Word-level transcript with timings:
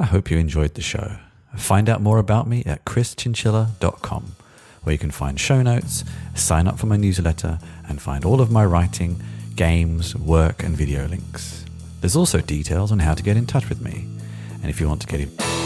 I 0.00 0.04
hope 0.04 0.30
you 0.30 0.38
enjoyed 0.38 0.74
the 0.74 0.82
show. 0.82 1.16
Find 1.56 1.88
out 1.88 2.00
more 2.00 2.18
about 2.18 2.46
me 2.46 2.62
at 2.64 2.84
chrischinchilla.com, 2.84 4.36
where 4.84 4.92
you 4.92 4.98
can 4.98 5.10
find 5.10 5.40
show 5.40 5.60
notes, 5.60 6.04
sign 6.36 6.68
up 6.68 6.78
for 6.78 6.86
my 6.86 6.96
newsletter, 6.96 7.58
and 7.88 8.00
find 8.00 8.24
all 8.24 8.40
of 8.40 8.50
my 8.50 8.64
writing, 8.64 9.20
games, 9.56 10.14
work, 10.14 10.62
and 10.62 10.76
video 10.76 11.08
links. 11.08 11.64
There's 12.00 12.14
also 12.14 12.40
details 12.40 12.92
on 12.92 13.00
how 13.00 13.14
to 13.14 13.24
get 13.24 13.36
in 13.36 13.46
touch 13.46 13.68
with 13.68 13.80
me. 13.80 14.06
And 14.62 14.70
if 14.70 14.80
you 14.80 14.88
want 14.88 15.00
to 15.00 15.08
get 15.08 15.20
in. 15.20 15.57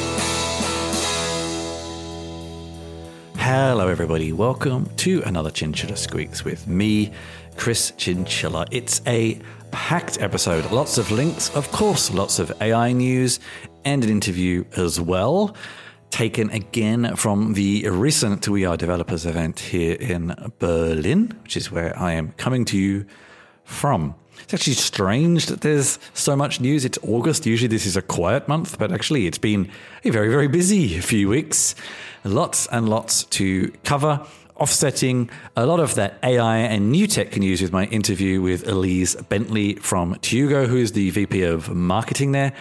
Hello, 3.54 3.88
everybody. 3.88 4.32
Welcome 4.32 4.88
to 4.96 5.22
another 5.26 5.50
Chinchilla 5.50 5.94
Squeaks 5.94 6.42
with 6.42 6.66
me, 6.66 7.12
Chris 7.58 7.92
Chinchilla. 7.98 8.64
It's 8.70 9.02
a 9.06 9.38
packed 9.70 10.22
episode. 10.22 10.70
Lots 10.70 10.96
of 10.96 11.10
links, 11.10 11.54
of 11.54 11.70
course, 11.70 12.10
lots 12.14 12.38
of 12.38 12.50
AI 12.62 12.92
news, 12.92 13.40
and 13.84 14.02
an 14.02 14.08
interview 14.08 14.64
as 14.78 14.98
well. 14.98 15.54
Taken 16.08 16.48
again 16.48 17.14
from 17.14 17.52
the 17.52 17.86
recent 17.90 18.48
We 18.48 18.64
Are 18.64 18.78
Developers 18.78 19.26
event 19.26 19.60
here 19.60 19.96
in 20.00 20.34
Berlin, 20.58 21.38
which 21.42 21.58
is 21.58 21.70
where 21.70 21.94
I 21.98 22.12
am 22.12 22.32
coming 22.38 22.64
to 22.64 22.78
you 22.78 23.04
from. 23.64 24.14
It's 24.42 24.54
actually 24.54 24.74
strange 24.74 25.44
that 25.46 25.60
there's 25.60 25.98
so 26.14 26.34
much 26.34 26.58
news. 26.60 26.86
It's 26.86 26.98
August. 27.02 27.44
Usually 27.44 27.68
this 27.68 27.84
is 27.84 27.98
a 27.98 28.02
quiet 28.02 28.48
month, 28.48 28.78
but 28.78 28.92
actually 28.92 29.26
it's 29.26 29.36
been 29.36 29.70
a 30.04 30.10
very, 30.10 30.30
very 30.30 30.48
busy 30.48 30.98
few 31.00 31.28
weeks. 31.28 31.74
Lots 32.24 32.68
and 32.68 32.88
lots 32.88 33.24
to 33.24 33.72
cover 33.82 34.24
offsetting 34.56 35.28
a 35.56 35.66
lot 35.66 35.80
of 35.80 35.96
that 35.96 36.20
AI 36.22 36.58
and 36.58 36.92
new 36.92 37.08
tech 37.08 37.36
news 37.36 37.60
with 37.60 37.72
my 37.72 37.86
interview 37.86 38.40
with 38.40 38.68
Elise 38.68 39.16
Bentley 39.16 39.74
from 39.74 40.14
Tiugo, 40.16 40.68
who 40.68 40.76
is 40.76 40.92
the 40.92 41.10
VP 41.10 41.42
of 41.42 41.74
marketing 41.74 42.30
there. 42.30 42.52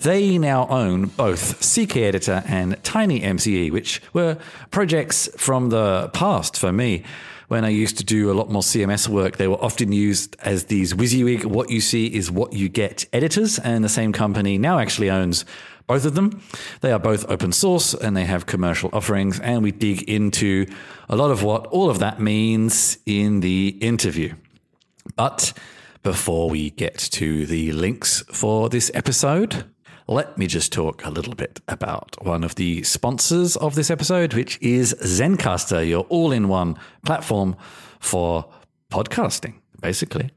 They 0.00 0.36
now 0.36 0.66
own 0.66 1.06
both 1.06 1.60
CK 1.60 1.98
Editor 1.98 2.42
and 2.48 2.82
Tiny 2.82 3.20
MCE, 3.20 3.70
which 3.70 4.02
were 4.12 4.36
projects 4.72 5.28
from 5.36 5.68
the 5.68 6.10
past 6.12 6.58
for 6.58 6.72
me. 6.72 7.04
When 7.46 7.64
I 7.64 7.68
used 7.68 7.98
to 7.98 8.04
do 8.04 8.32
a 8.32 8.34
lot 8.34 8.50
more 8.50 8.62
CMS 8.62 9.06
work, 9.06 9.36
they 9.36 9.46
were 9.46 9.62
often 9.62 9.92
used 9.92 10.34
as 10.40 10.64
these 10.64 10.94
WYSIWYG, 10.94 11.44
what 11.44 11.70
you 11.70 11.80
see 11.80 12.06
is 12.06 12.32
what 12.32 12.52
you 12.54 12.68
get 12.68 13.06
editors, 13.12 13.60
and 13.60 13.84
the 13.84 13.88
same 13.88 14.12
company 14.12 14.58
now 14.58 14.80
actually 14.80 15.10
owns 15.10 15.44
both 15.86 16.04
of 16.04 16.14
them. 16.14 16.42
They 16.80 16.92
are 16.92 16.98
both 16.98 17.28
open 17.28 17.52
source 17.52 17.94
and 17.94 18.16
they 18.16 18.24
have 18.24 18.46
commercial 18.46 18.90
offerings, 18.92 19.40
and 19.40 19.62
we 19.62 19.72
dig 19.72 20.02
into 20.02 20.66
a 21.08 21.16
lot 21.16 21.30
of 21.30 21.42
what 21.42 21.66
all 21.66 21.90
of 21.90 21.98
that 21.98 22.20
means 22.20 22.98
in 23.06 23.40
the 23.40 23.76
interview. 23.80 24.34
But 25.16 25.52
before 26.02 26.50
we 26.50 26.70
get 26.70 26.98
to 26.98 27.46
the 27.46 27.72
links 27.72 28.22
for 28.32 28.68
this 28.68 28.90
episode, 28.94 29.64
let 30.06 30.36
me 30.36 30.46
just 30.46 30.72
talk 30.72 31.04
a 31.04 31.10
little 31.10 31.34
bit 31.34 31.60
about 31.66 32.16
one 32.22 32.44
of 32.44 32.56
the 32.56 32.82
sponsors 32.82 33.56
of 33.56 33.74
this 33.74 33.90
episode, 33.90 34.34
which 34.34 34.58
is 34.60 34.94
Zencastr, 35.02 35.88
your 35.88 36.04
all 36.04 36.30
in 36.30 36.48
one 36.48 36.76
platform 37.06 37.56
for 38.00 38.46
podcasting, 38.90 39.54
basically. 39.80 40.30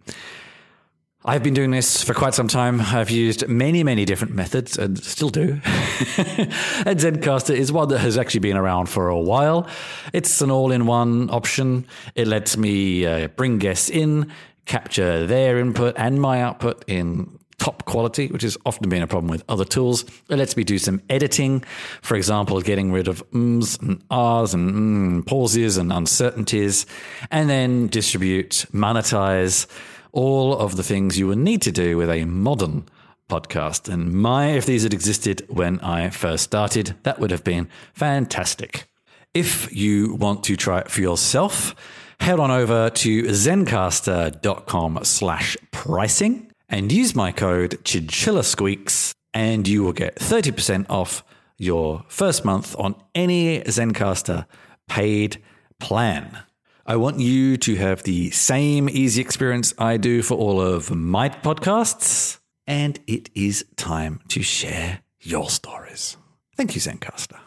I've 1.25 1.43
been 1.43 1.55
doing 1.55 1.71
this 1.71 2.03
for 2.03 2.13
quite 2.13 2.35
some 2.35 2.47
time. 2.47 2.79
I've 2.79 3.09
used 3.09 3.47
many, 3.47 3.83
many 3.83 4.05
different 4.05 4.35
methods 4.35 4.77
and 4.77 5.03
still 5.03 5.29
do. 5.29 5.53
and 5.53 6.99
Zencastr 6.99 7.55
is 7.55 7.71
one 7.71 7.89
that 7.89 7.99
has 7.99 8.17
actually 8.17 8.41
been 8.41 8.55
around 8.55 8.85
for 8.85 9.09
a 9.09 9.19
while. 9.19 9.67
It's 10.13 10.41
an 10.41 10.51
all 10.51 10.71
in 10.71 10.85
one 10.85 11.29
option. 11.31 11.87
It 12.15 12.27
lets 12.27 12.55
me 12.55 13.05
uh, 13.05 13.27
bring 13.29 13.57
guests 13.57 13.89
in, 13.89 14.31
capture 14.65 15.25
their 15.25 15.57
input 15.57 15.95
and 15.97 16.21
my 16.21 16.41
output 16.41 16.85
in 16.87 17.39
top 17.57 17.85
quality, 17.85 18.27
which 18.27 18.43
has 18.43 18.55
often 18.65 18.87
been 18.87 19.01
a 19.01 19.07
problem 19.07 19.29
with 19.29 19.43
other 19.49 19.65
tools. 19.65 20.05
It 20.29 20.35
lets 20.35 20.55
me 20.55 20.63
do 20.63 20.77
some 20.77 21.01
editing, 21.09 21.63
for 22.03 22.15
example, 22.15 22.61
getting 22.61 22.91
rid 22.91 23.07
of 23.07 23.23
ums 23.33 23.79
and 23.81 24.03
ahs 24.11 24.53
and 24.53 25.23
mm, 25.23 25.27
pauses 25.27 25.77
and 25.77 25.91
uncertainties, 25.91 26.85
and 27.31 27.49
then 27.49 27.87
distribute, 27.87 28.67
monetize 28.71 29.65
all 30.11 30.57
of 30.57 30.75
the 30.75 30.83
things 30.83 31.17
you 31.17 31.27
would 31.27 31.37
need 31.37 31.61
to 31.63 31.71
do 31.71 31.97
with 31.97 32.09
a 32.09 32.25
modern 32.25 32.85
podcast. 33.29 33.91
And 33.91 34.13
my, 34.13 34.51
if 34.51 34.65
these 34.65 34.83
had 34.83 34.93
existed 34.93 35.45
when 35.49 35.79
I 35.81 36.09
first 36.09 36.43
started, 36.43 36.95
that 37.03 37.19
would 37.19 37.31
have 37.31 37.43
been 37.43 37.69
fantastic. 37.93 38.87
If 39.33 39.73
you 39.75 40.15
want 40.15 40.43
to 40.45 40.55
try 40.55 40.79
it 40.79 40.89
for 40.89 41.01
yourself, 41.01 41.75
head 42.19 42.39
on 42.39 42.51
over 42.51 42.89
to 42.89 43.23
zencastr.com 43.23 44.99
slash 45.03 45.57
pricing 45.71 46.51
and 46.69 46.91
use 46.91 47.15
my 47.15 47.31
code 47.31 47.83
Chinchilla 47.83 48.43
Squeaks 48.43 49.13
and 49.33 49.67
you 49.67 49.83
will 49.83 49.93
get 49.93 50.15
30% 50.15 50.85
off 50.89 51.23
your 51.57 52.03
first 52.07 52.45
month 52.45 52.75
on 52.77 52.95
any 53.13 53.61
zencastr 53.61 54.45
paid 54.87 55.41
plan. 55.79 56.39
I 56.89 56.95
want 56.95 57.19
you 57.19 57.57
to 57.57 57.75
have 57.75 58.03
the 58.03 58.31
same 58.31 58.87
easy 58.87 59.19
experience 59.19 59.73
I 59.77 59.97
do 59.97 60.21
for 60.21 60.35
all 60.37 60.61
of 60.61 60.89
my 60.89 61.27
podcasts. 61.27 62.39
And 62.65 62.97
it 63.07 63.29
is 63.35 63.65
time 63.75 64.21
to 64.29 64.41
share 64.41 64.99
your 65.19 65.49
stories. 65.49 66.15
Thank 66.55 66.75
you, 66.75 66.81
Zencastr. 66.81 67.39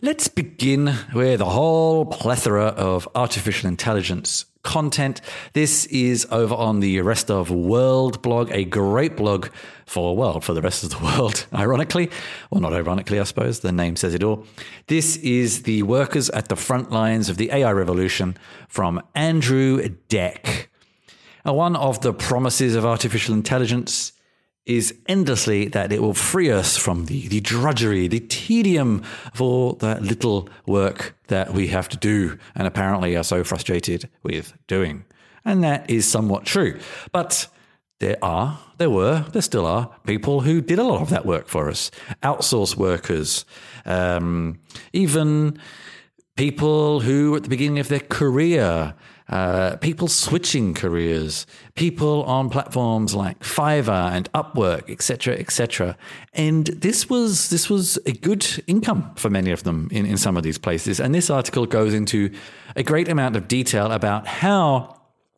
Let's 0.00 0.28
begin 0.28 0.94
with 1.12 1.40
a 1.40 1.46
whole 1.46 2.06
plethora 2.06 2.66
of 2.66 3.08
artificial 3.16 3.66
intelligence 3.68 4.44
content. 4.66 5.22
This 5.54 5.86
is 5.86 6.26
over 6.30 6.54
on 6.54 6.80
the 6.80 7.00
Rest 7.00 7.30
of 7.30 7.50
World 7.50 8.20
blog, 8.20 8.50
a 8.50 8.64
great 8.64 9.16
blog 9.16 9.46
for, 9.86 10.16
well, 10.16 10.40
for 10.40 10.52
the 10.52 10.60
rest 10.60 10.82
of 10.82 10.90
the 10.90 10.98
world, 11.02 11.46
ironically. 11.54 12.10
Well, 12.50 12.60
not 12.60 12.74
ironically, 12.74 13.18
I 13.18 13.24
suppose. 13.24 13.60
The 13.60 13.72
name 13.72 13.96
says 13.96 14.12
it 14.12 14.22
all. 14.22 14.44
This 14.88 15.16
is 15.18 15.62
the 15.62 15.84
workers 15.84 16.28
at 16.30 16.48
the 16.48 16.56
front 16.56 16.90
lines 16.90 17.30
of 17.30 17.38
the 17.38 17.50
AI 17.52 17.72
revolution 17.72 18.36
from 18.68 19.00
Andrew 19.14 19.88
Deck. 20.08 20.68
Now, 21.44 21.54
one 21.54 21.76
of 21.76 22.00
the 22.00 22.12
promises 22.12 22.74
of 22.74 22.84
artificial 22.84 23.32
intelligence 23.32 24.12
is 24.66 24.94
endlessly 25.06 25.68
that 25.68 25.92
it 25.92 26.02
will 26.02 26.14
free 26.14 26.50
us 26.50 26.76
from 26.76 27.06
the, 27.06 27.28
the 27.28 27.40
drudgery, 27.40 28.08
the 28.08 28.20
tedium 28.20 29.02
of 29.32 29.40
all 29.40 29.74
that 29.74 30.02
little 30.02 30.48
work 30.66 31.16
that 31.28 31.54
we 31.54 31.68
have 31.68 31.88
to 31.88 31.96
do 31.96 32.36
and 32.54 32.66
apparently 32.66 33.16
are 33.16 33.24
so 33.24 33.44
frustrated 33.44 34.08
with 34.24 34.52
doing. 34.66 35.04
And 35.44 35.62
that 35.62 35.88
is 35.88 36.10
somewhat 36.10 36.44
true. 36.44 36.80
But 37.12 37.46
there 38.00 38.18
are, 38.20 38.58
there 38.78 38.90
were, 38.90 39.24
there 39.32 39.40
still 39.40 39.64
are 39.64 39.94
people 40.04 40.40
who 40.40 40.60
did 40.60 40.80
a 40.80 40.84
lot 40.84 41.00
of 41.00 41.10
that 41.10 41.24
work 41.24 41.46
for 41.46 41.68
us. 41.68 41.92
Outsource 42.24 42.76
workers, 42.76 43.44
um, 43.84 44.58
even 44.92 45.58
people 46.36 47.00
who 47.00 47.36
at 47.36 47.44
the 47.44 47.48
beginning 47.48 47.78
of 47.78 47.88
their 47.88 48.00
career 48.00 48.94
uh, 49.28 49.76
people 49.76 50.06
switching 50.06 50.72
careers, 50.72 51.46
people 51.74 52.22
on 52.24 52.48
platforms 52.48 53.14
like 53.14 53.40
Fiverr 53.40 54.12
and 54.12 54.30
Upwork, 54.32 54.88
etc., 54.88 55.34
etc. 55.34 55.96
And 56.32 56.66
this 56.66 57.10
was 57.10 57.48
this 57.50 57.68
was 57.68 57.98
a 58.06 58.12
good 58.12 58.46
income 58.66 59.12
for 59.16 59.28
many 59.28 59.50
of 59.50 59.64
them 59.64 59.88
in, 59.90 60.06
in 60.06 60.16
some 60.16 60.36
of 60.36 60.44
these 60.44 60.58
places. 60.58 61.00
And 61.00 61.14
this 61.14 61.28
article 61.28 61.66
goes 61.66 61.92
into 61.92 62.32
a 62.76 62.82
great 62.82 63.08
amount 63.08 63.34
of 63.34 63.48
detail 63.48 63.90
about 63.90 64.26
how 64.26 64.96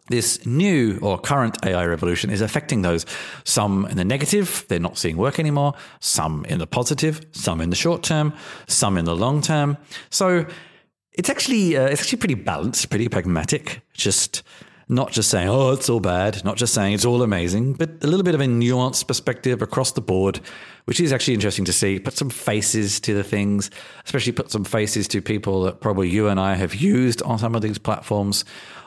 this 0.09 0.45
new 0.47 0.99
or 1.01 1.19
current 1.19 1.57
AI 1.65 1.85
revolution 1.85 2.31
is 2.31 2.41
affecting 2.41 2.83
those. 2.83 3.07
Some 3.45 3.87
in 3.87 3.97
the 3.97 4.05
negative, 4.05 4.65
they're 4.69 4.79
not 4.79 4.99
seeing 4.99 5.17
work 5.17 5.39
anymore. 5.39 5.75
Some 6.01 6.45
in 6.47 6.59
the 6.59 6.67
positive, 6.67 7.25
some 7.33 7.61
in 7.61 7.71
the 7.71 7.77
short 7.77 8.03
term, 8.03 8.33
some 8.67 8.99
in 8.99 9.05
the 9.05 9.17
long 9.17 9.41
term. 9.41 9.77
So 10.11 10.47
it's 11.19 11.29
actually 11.29 11.77
uh, 11.77 11.87
it's 11.87 12.01
actually 12.01 12.19
pretty 12.19 12.35
balanced, 12.35 12.89
pretty 12.89 13.09
pragmatic. 13.09 13.83
Just 13.93 14.43
not 14.91 15.13
just 15.13 15.29
saying 15.29 15.49
oh 15.49 15.73
it's 15.73 15.91
all 15.91 16.01
bad, 16.01 16.43
not 16.45 16.57
just 16.57 16.73
saying 16.73 16.95
it's 16.95 17.05
all 17.05 17.23
amazing, 17.23 17.75
but 17.75 17.91
a 18.03 18.07
little 18.07 18.23
bit 18.23 18.35
of 18.35 18.41
a 18.41 18.45
nuanced 18.45 19.07
perspective 19.07 19.61
across 19.61 19.93
the 19.93 20.01
board, 20.01 20.41
which 20.87 21.01
is 21.01 21.13
actually 21.13 21.35
interesting 21.35 21.65
to 21.65 21.73
see. 21.73 21.99
Put 21.99 22.17
some 22.17 22.31
faces 22.31 23.01
to 23.01 23.13
the 23.13 23.25
things, 23.25 23.71
especially 24.07 24.33
put 24.33 24.51
some 24.51 24.65
faces 24.65 25.09
to 25.09 25.21
people 25.21 25.65
that 25.65 25.81
probably 25.81 26.09
you 26.09 26.29
and 26.29 26.39
I 26.39 26.55
have 26.55 26.75
used 26.75 27.21
on 27.23 27.39
some 27.39 27.55
of 27.55 27.63
these 27.63 27.79
platforms. 27.79 28.45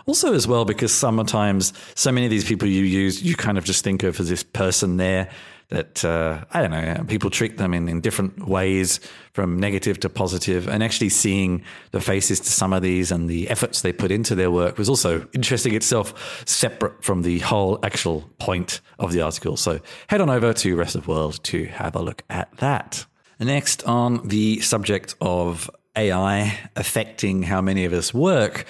Also, 0.07 0.33
as 0.33 0.47
well, 0.47 0.65
because 0.65 0.91
sometimes 0.91 1.73
so 1.93 2.11
many 2.11 2.25
of 2.25 2.31
these 2.31 2.45
people 2.45 2.67
you 2.67 2.83
use, 2.83 3.21
you 3.21 3.35
kind 3.35 3.57
of 3.57 3.65
just 3.65 3.83
think 3.83 4.01
of 4.01 4.19
as 4.19 4.29
this 4.29 4.41
person 4.41 4.97
there 4.97 5.29
that 5.71 6.05
uh, 6.05 6.43
I 6.51 6.61
don't 6.61 6.71
know 6.71 7.03
people 7.07 7.29
treat 7.29 7.57
them 7.57 7.73
in, 7.73 7.89
in 7.89 8.01
different 8.01 8.47
ways 8.47 8.99
from 9.33 9.57
negative 9.57 9.99
to 10.01 10.09
positive. 10.09 10.67
And 10.67 10.83
actually 10.83 11.09
seeing 11.09 11.63
the 11.91 12.01
faces 12.01 12.39
to 12.41 12.51
some 12.51 12.73
of 12.73 12.81
these 12.81 13.11
and 13.11 13.29
the 13.29 13.49
efforts 13.49 13.81
they 13.81 13.93
put 13.93 14.11
into 14.11 14.35
their 14.35 14.51
work 14.51 14.77
was 14.77 14.89
also 14.89 15.27
interesting 15.33 15.73
itself 15.73 16.43
separate 16.45 17.03
from 17.03 17.23
the 17.23 17.39
whole 17.39 17.79
actual 17.83 18.29
point 18.37 18.81
of 18.99 19.13
the 19.13 19.21
article. 19.21 19.57
So 19.57 19.79
head 20.07 20.21
on 20.21 20.29
over 20.29 20.53
to 20.53 20.75
rest 20.75 20.95
of 20.95 21.07
world 21.07 21.43
to 21.45 21.65
have 21.65 21.95
a 21.95 22.01
look 22.01 22.23
at 22.29 22.55
that. 22.57 23.05
Next 23.39 23.83
on 23.85 24.27
the 24.27 24.59
subject 24.59 25.15
of 25.19 25.69
ai 25.95 26.57
affecting 26.75 27.43
how 27.43 27.61
many 27.61 27.85
of 27.85 27.91
us 27.91 28.13
work 28.13 28.65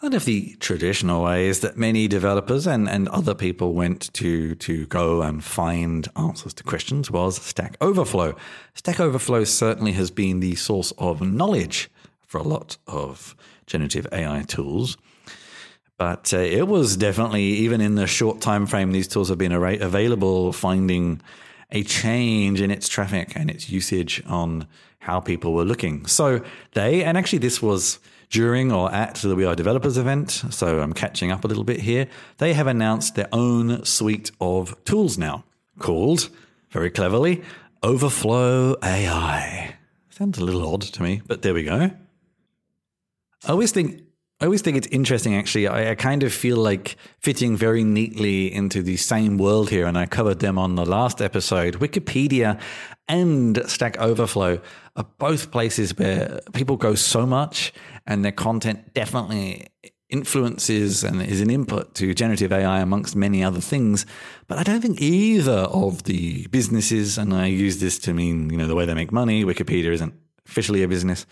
One 0.00 0.14
of 0.14 0.24
the 0.24 0.56
traditional 0.60 1.22
ways 1.22 1.60
that 1.60 1.76
many 1.76 2.08
developers 2.08 2.66
and, 2.66 2.88
and 2.88 3.06
other 3.08 3.34
people 3.34 3.74
went 3.74 4.10
to, 4.14 4.54
to 4.54 4.86
go 4.86 5.20
and 5.20 5.44
find 5.44 6.08
answers 6.16 6.54
to 6.54 6.64
questions 6.64 7.10
was 7.10 7.36
Stack 7.36 7.76
Overflow. 7.82 8.34
Stack 8.74 8.98
Overflow 8.98 9.44
certainly 9.44 9.92
has 9.92 10.10
been 10.10 10.40
the 10.40 10.54
source 10.54 10.94
of 10.96 11.20
knowledge 11.20 11.90
for 12.26 12.38
a 12.38 12.42
lot 12.42 12.78
of 12.86 13.36
generative 13.66 14.06
AI 14.10 14.42
tools. 14.48 14.96
But 15.98 16.32
uh, 16.32 16.38
it 16.38 16.66
was 16.66 16.96
definitely, 16.96 17.42
even 17.42 17.82
in 17.82 17.96
the 17.96 18.06
short 18.06 18.40
time 18.40 18.64
frame 18.64 18.92
these 18.92 19.06
tools 19.06 19.28
have 19.28 19.36
been 19.36 19.52
available, 19.52 20.54
finding 20.54 21.20
a 21.72 21.82
change 21.82 22.60
in 22.60 22.70
its 22.70 22.88
traffic 22.88 23.32
and 23.36 23.50
its 23.50 23.70
usage 23.70 24.22
on 24.26 24.66
how 25.00 25.20
people 25.20 25.54
were 25.54 25.64
looking. 25.64 26.06
So 26.06 26.42
they, 26.72 27.02
and 27.02 27.16
actually 27.16 27.38
this 27.38 27.62
was 27.62 27.98
during 28.30 28.70
or 28.70 28.92
at 28.92 29.16
the 29.16 29.34
We 29.34 29.44
Are 29.44 29.56
Developers 29.56 29.98
event, 29.98 30.30
so 30.50 30.80
I'm 30.80 30.92
catching 30.92 31.32
up 31.32 31.44
a 31.44 31.48
little 31.48 31.64
bit 31.64 31.80
here, 31.80 32.06
they 32.38 32.52
have 32.52 32.66
announced 32.66 33.16
their 33.16 33.28
own 33.32 33.84
suite 33.84 34.30
of 34.40 34.76
tools 34.84 35.18
now 35.18 35.44
called, 35.78 36.28
very 36.70 36.90
cleverly, 36.90 37.42
Overflow 37.82 38.76
AI. 38.82 39.74
Sounds 40.10 40.38
a 40.38 40.44
little 40.44 40.72
odd 40.72 40.82
to 40.82 41.02
me, 41.02 41.22
but 41.26 41.42
there 41.42 41.54
we 41.54 41.64
go. 41.64 41.90
I 43.44 43.48
always 43.48 43.72
think 43.72 44.02
I 44.40 44.46
always 44.46 44.62
think 44.62 44.78
it's 44.78 44.86
interesting, 44.86 45.34
actually. 45.34 45.68
I, 45.68 45.90
I, 45.90 45.94
kind 45.94 46.22
of 46.22 46.32
feel 46.32 46.56
like 46.56 46.96
fitting 47.18 47.58
very 47.58 47.84
neatly 47.84 48.50
into 48.50 48.82
the 48.82 48.96
same 48.96 49.36
world 49.36 49.68
here, 49.68 49.86
and 49.86 49.98
I 49.98 50.06
covered 50.06 50.38
them 50.38 50.56
on 50.58 50.76
the 50.76 50.86
last 50.86 51.20
episode. 51.20 51.74
Wikipedia 51.74 52.58
and 53.06 53.62
Stack 53.66 53.98
Overflow 53.98 54.58
are 54.96 55.06
both 55.18 55.50
places 55.50 55.94
where 55.98 56.40
people 56.54 56.78
go 56.78 56.94
so 56.94 57.26
much, 57.26 57.74
and 58.06 58.24
their 58.24 58.32
content 58.32 58.94
definitely 58.94 59.66
influences 60.08 61.04
and 61.04 61.20
is 61.20 61.42
an 61.42 61.50
input 61.50 61.94
to 61.96 62.14
generative 62.14 62.50
AI 62.50 62.80
amongst 62.80 63.14
many 63.14 63.44
other 63.44 63.60
things. 63.60 64.06
But 64.48 64.56
I 64.56 64.62
don't 64.62 64.80
think 64.80 65.02
either 65.02 65.52
of 65.52 66.04
the 66.04 66.46
businesses, 66.46 67.18
and 67.18 67.34
I 67.34 67.46
use 67.46 67.78
this 67.78 67.98
to 68.00 68.14
mean, 68.14 68.48
you 68.48 68.56
know, 68.56 68.66
the 68.66 68.74
way 68.74 68.86
they 68.86 68.94
make 68.94 69.12
money, 69.12 69.44
Wikipedia 69.44 69.92
isn't 69.92 70.14
officially 70.46 70.82
a 70.82 70.88
business 70.88 71.26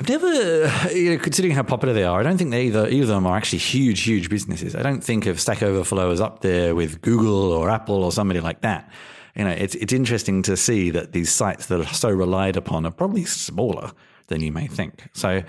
I've 0.00 0.08
never, 0.08 0.92
you 0.94 1.10
know, 1.10 1.18
considering 1.18 1.54
how 1.54 1.62
popular 1.62 1.94
they 1.94 2.04
are, 2.04 2.20
I 2.20 2.22
don't 2.22 2.38
think 2.38 2.50
they 2.50 2.66
either, 2.66 2.88
either 2.88 3.02
of 3.02 3.08
them 3.08 3.26
are 3.26 3.36
actually 3.36 3.58
huge, 3.58 4.02
huge 4.02 4.28
businesses. 4.28 4.74
I 4.74 4.82
don't 4.82 5.02
think 5.02 5.26
of 5.26 5.40
Stack 5.40 5.62
Overflow 5.62 6.10
as 6.10 6.20
up 6.20 6.40
there 6.40 6.74
with 6.74 7.00
Google 7.00 7.52
or 7.52 7.70
Apple 7.70 8.02
or 8.02 8.12
somebody 8.12 8.40
like 8.40 8.60
that. 8.62 8.90
You 9.36 9.44
know, 9.44 9.50
it's 9.50 9.74
it's 9.74 9.92
interesting 9.92 10.42
to 10.42 10.56
see 10.56 10.90
that 10.90 11.12
these 11.12 11.32
sites 11.32 11.66
that 11.66 11.80
are 11.80 11.92
so 11.92 12.08
relied 12.08 12.56
upon 12.56 12.86
are 12.86 12.92
probably 12.92 13.24
smaller 13.24 13.90
than 14.28 14.40
you 14.40 14.52
may 14.52 14.68
think. 14.68 15.08
So 15.12 15.42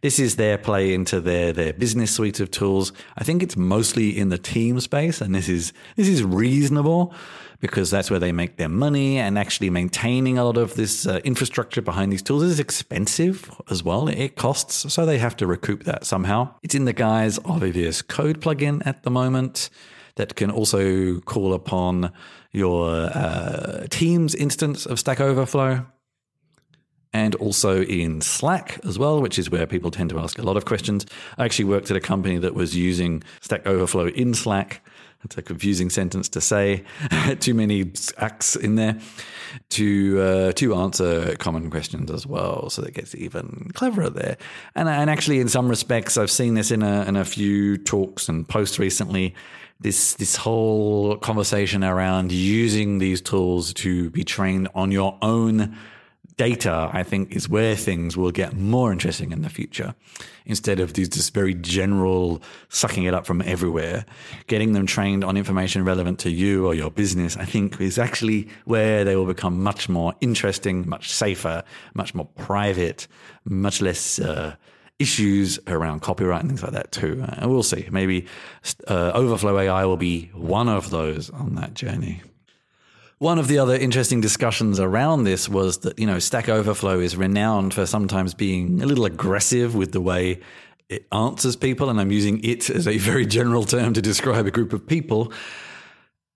this 0.00 0.20
is 0.20 0.36
their 0.36 0.58
play 0.58 0.94
into 0.94 1.20
their 1.20 1.52
their 1.52 1.72
business 1.72 2.12
suite 2.12 2.38
of 2.38 2.52
tools. 2.52 2.92
I 3.18 3.24
think 3.24 3.42
it's 3.42 3.56
mostly 3.56 4.16
in 4.16 4.28
the 4.28 4.38
team 4.38 4.78
space, 4.78 5.20
and 5.20 5.34
this 5.34 5.48
is 5.48 5.72
this 5.96 6.06
is 6.06 6.22
reasonable 6.22 7.12
because 7.62 7.92
that's 7.92 8.10
where 8.10 8.18
they 8.18 8.32
make 8.32 8.56
their 8.56 8.68
money. 8.68 9.18
And 9.18 9.38
actually, 9.38 9.70
maintaining 9.70 10.36
a 10.36 10.44
lot 10.44 10.58
of 10.58 10.74
this 10.74 11.06
uh, 11.06 11.20
infrastructure 11.24 11.80
behind 11.80 12.12
these 12.12 12.20
tools 12.20 12.42
is 12.42 12.60
expensive 12.60 13.50
as 13.70 13.82
well. 13.82 14.08
It 14.08 14.36
costs, 14.36 14.92
so 14.92 15.06
they 15.06 15.18
have 15.18 15.36
to 15.36 15.46
recoup 15.46 15.84
that 15.84 16.04
somehow. 16.04 16.54
It's 16.62 16.74
in 16.74 16.84
the 16.84 16.92
guise 16.92 17.38
of 17.38 17.62
a 17.62 17.70
VS 17.70 18.02
Code 18.02 18.40
plugin 18.40 18.82
at 18.84 19.04
the 19.04 19.10
moment 19.10 19.70
that 20.16 20.34
can 20.34 20.50
also 20.50 21.20
call 21.20 21.54
upon 21.54 22.12
your 22.50 22.90
uh, 22.90 23.86
Teams 23.88 24.34
instance 24.34 24.84
of 24.84 24.98
Stack 24.98 25.20
Overflow. 25.20 25.86
And 27.14 27.34
also 27.34 27.82
in 27.82 28.22
Slack 28.22 28.80
as 28.84 28.98
well, 28.98 29.20
which 29.20 29.38
is 29.38 29.50
where 29.50 29.66
people 29.66 29.90
tend 29.90 30.08
to 30.10 30.18
ask 30.18 30.38
a 30.38 30.42
lot 30.42 30.56
of 30.56 30.64
questions. 30.64 31.04
I 31.36 31.44
actually 31.44 31.66
worked 31.66 31.90
at 31.90 31.96
a 31.96 32.00
company 32.00 32.38
that 32.38 32.54
was 32.54 32.74
using 32.74 33.22
Stack 33.40 33.66
Overflow 33.66 34.08
in 34.08 34.32
Slack 34.32 34.80
it's 35.24 35.38
a 35.38 35.42
confusing 35.42 35.88
sentence 35.88 36.28
to 36.30 36.40
say. 36.40 36.82
Too 37.40 37.54
many 37.54 37.92
acts 38.18 38.56
in 38.56 38.74
there 38.74 38.98
to 39.70 40.20
uh, 40.20 40.52
to 40.52 40.74
answer 40.74 41.36
common 41.36 41.70
questions 41.70 42.10
as 42.10 42.26
well. 42.26 42.70
So 42.70 42.82
that 42.82 42.92
gets 42.92 43.14
even 43.14 43.70
cleverer 43.74 44.10
there. 44.10 44.36
And 44.74 44.88
and 44.88 45.08
actually, 45.08 45.40
in 45.40 45.48
some 45.48 45.68
respects, 45.68 46.16
I've 46.16 46.30
seen 46.30 46.54
this 46.54 46.70
in 46.70 46.82
a 46.82 47.04
in 47.04 47.16
a 47.16 47.24
few 47.24 47.78
talks 47.78 48.28
and 48.28 48.48
posts 48.48 48.78
recently. 48.78 49.34
This 49.80 50.14
this 50.14 50.36
whole 50.36 51.16
conversation 51.16 51.84
around 51.84 52.32
using 52.32 52.98
these 52.98 53.20
tools 53.20 53.72
to 53.74 54.10
be 54.10 54.24
trained 54.24 54.68
on 54.74 54.90
your 54.90 55.18
own 55.22 55.76
data, 56.36 56.90
I 56.92 57.02
think, 57.02 57.34
is 57.34 57.48
where 57.48 57.76
things 57.76 58.16
will 58.16 58.30
get 58.30 58.56
more 58.56 58.92
interesting 58.92 59.32
in 59.32 59.42
the 59.42 59.48
future. 59.48 59.94
Instead 60.44 60.80
of 60.80 60.94
these 60.94 61.08
just 61.08 61.34
very 61.34 61.54
general 61.54 62.42
sucking 62.68 63.04
it 63.04 63.14
up 63.14 63.26
from 63.26 63.42
everywhere, 63.42 64.04
getting 64.46 64.72
them 64.72 64.86
trained 64.86 65.24
on 65.24 65.36
information 65.36 65.84
relevant 65.84 66.18
to 66.20 66.30
you 66.30 66.66
or 66.66 66.74
your 66.74 66.90
business, 66.90 67.36
I 67.36 67.44
think 67.44 67.80
is 67.80 67.98
actually 67.98 68.48
where 68.64 69.04
they 69.04 69.16
will 69.16 69.26
become 69.26 69.62
much 69.62 69.88
more 69.88 70.14
interesting, 70.20 70.88
much 70.88 71.12
safer, 71.12 71.62
much 71.94 72.14
more 72.14 72.26
private, 72.36 73.06
much 73.44 73.80
less. 73.80 74.18
Uh, 74.18 74.56
issues 74.98 75.58
around 75.66 76.00
copyright 76.00 76.42
and 76.42 76.50
things 76.50 76.62
like 76.62 76.72
that 76.72 76.92
too. 76.92 77.24
And 77.26 77.50
we'll 77.50 77.64
see. 77.64 77.88
Maybe 77.90 78.26
uh, 78.86 79.10
Overflow 79.12 79.58
AI 79.58 79.84
will 79.84 79.96
be 79.96 80.30
one 80.32 80.68
of 80.68 80.90
those 80.90 81.28
on 81.30 81.56
that 81.56 81.74
journey. 81.74 82.22
One 83.22 83.38
of 83.38 83.46
the 83.46 83.60
other 83.60 83.76
interesting 83.76 84.20
discussions 84.20 84.80
around 84.80 85.22
this 85.22 85.48
was 85.48 85.78
that, 85.78 85.96
you 85.96 86.08
know, 86.08 86.18
Stack 86.18 86.48
Overflow 86.48 86.98
is 86.98 87.16
renowned 87.16 87.72
for 87.72 87.86
sometimes 87.86 88.34
being 88.34 88.82
a 88.82 88.86
little 88.86 89.04
aggressive 89.04 89.76
with 89.76 89.92
the 89.92 90.00
way 90.00 90.40
it 90.88 91.06
answers 91.12 91.54
people. 91.54 91.88
And 91.88 92.00
I'm 92.00 92.10
using 92.10 92.42
it 92.42 92.68
as 92.68 92.88
a 92.88 92.98
very 92.98 93.24
general 93.24 93.62
term 93.62 93.92
to 93.94 94.02
describe 94.02 94.46
a 94.46 94.50
group 94.50 94.72
of 94.72 94.88
people. 94.88 95.32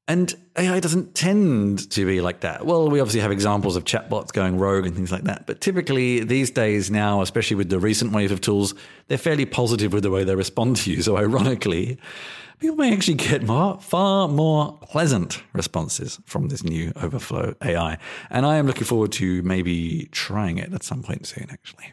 And 0.06 0.32
AI 0.56 0.78
doesn't 0.78 1.16
tend 1.16 1.90
to 1.90 2.06
be 2.06 2.20
like 2.20 2.42
that. 2.42 2.64
Well, 2.64 2.88
we 2.88 3.00
obviously 3.00 3.22
have 3.22 3.32
examples 3.32 3.74
of 3.74 3.82
chatbots 3.82 4.32
going 4.32 4.56
rogue 4.56 4.86
and 4.86 4.94
things 4.94 5.10
like 5.10 5.24
that. 5.24 5.44
But 5.48 5.60
typically, 5.60 6.22
these 6.22 6.52
days 6.52 6.88
now, 6.88 7.20
especially 7.20 7.56
with 7.56 7.68
the 7.68 7.80
recent 7.80 8.12
wave 8.12 8.30
of 8.30 8.40
tools, 8.40 8.74
they're 9.08 9.18
fairly 9.18 9.44
positive 9.44 9.92
with 9.92 10.04
the 10.04 10.12
way 10.12 10.22
they 10.22 10.36
respond 10.36 10.76
to 10.76 10.92
you. 10.92 11.02
So, 11.02 11.16
ironically, 11.16 11.98
people 12.58 12.76
may 12.76 12.92
actually 12.92 13.14
get 13.14 13.42
more, 13.42 13.78
far 13.80 14.28
more 14.28 14.78
pleasant 14.82 15.42
responses 15.52 16.20
from 16.24 16.48
this 16.48 16.62
new 16.62 16.92
Overflow 16.96 17.54
AI. 17.62 17.98
And 18.30 18.46
I 18.46 18.56
am 18.56 18.66
looking 18.66 18.84
forward 18.84 19.12
to 19.12 19.42
maybe 19.42 20.08
trying 20.12 20.58
it 20.58 20.72
at 20.72 20.82
some 20.82 21.02
point 21.02 21.26
soon, 21.26 21.46
actually. 21.50 21.92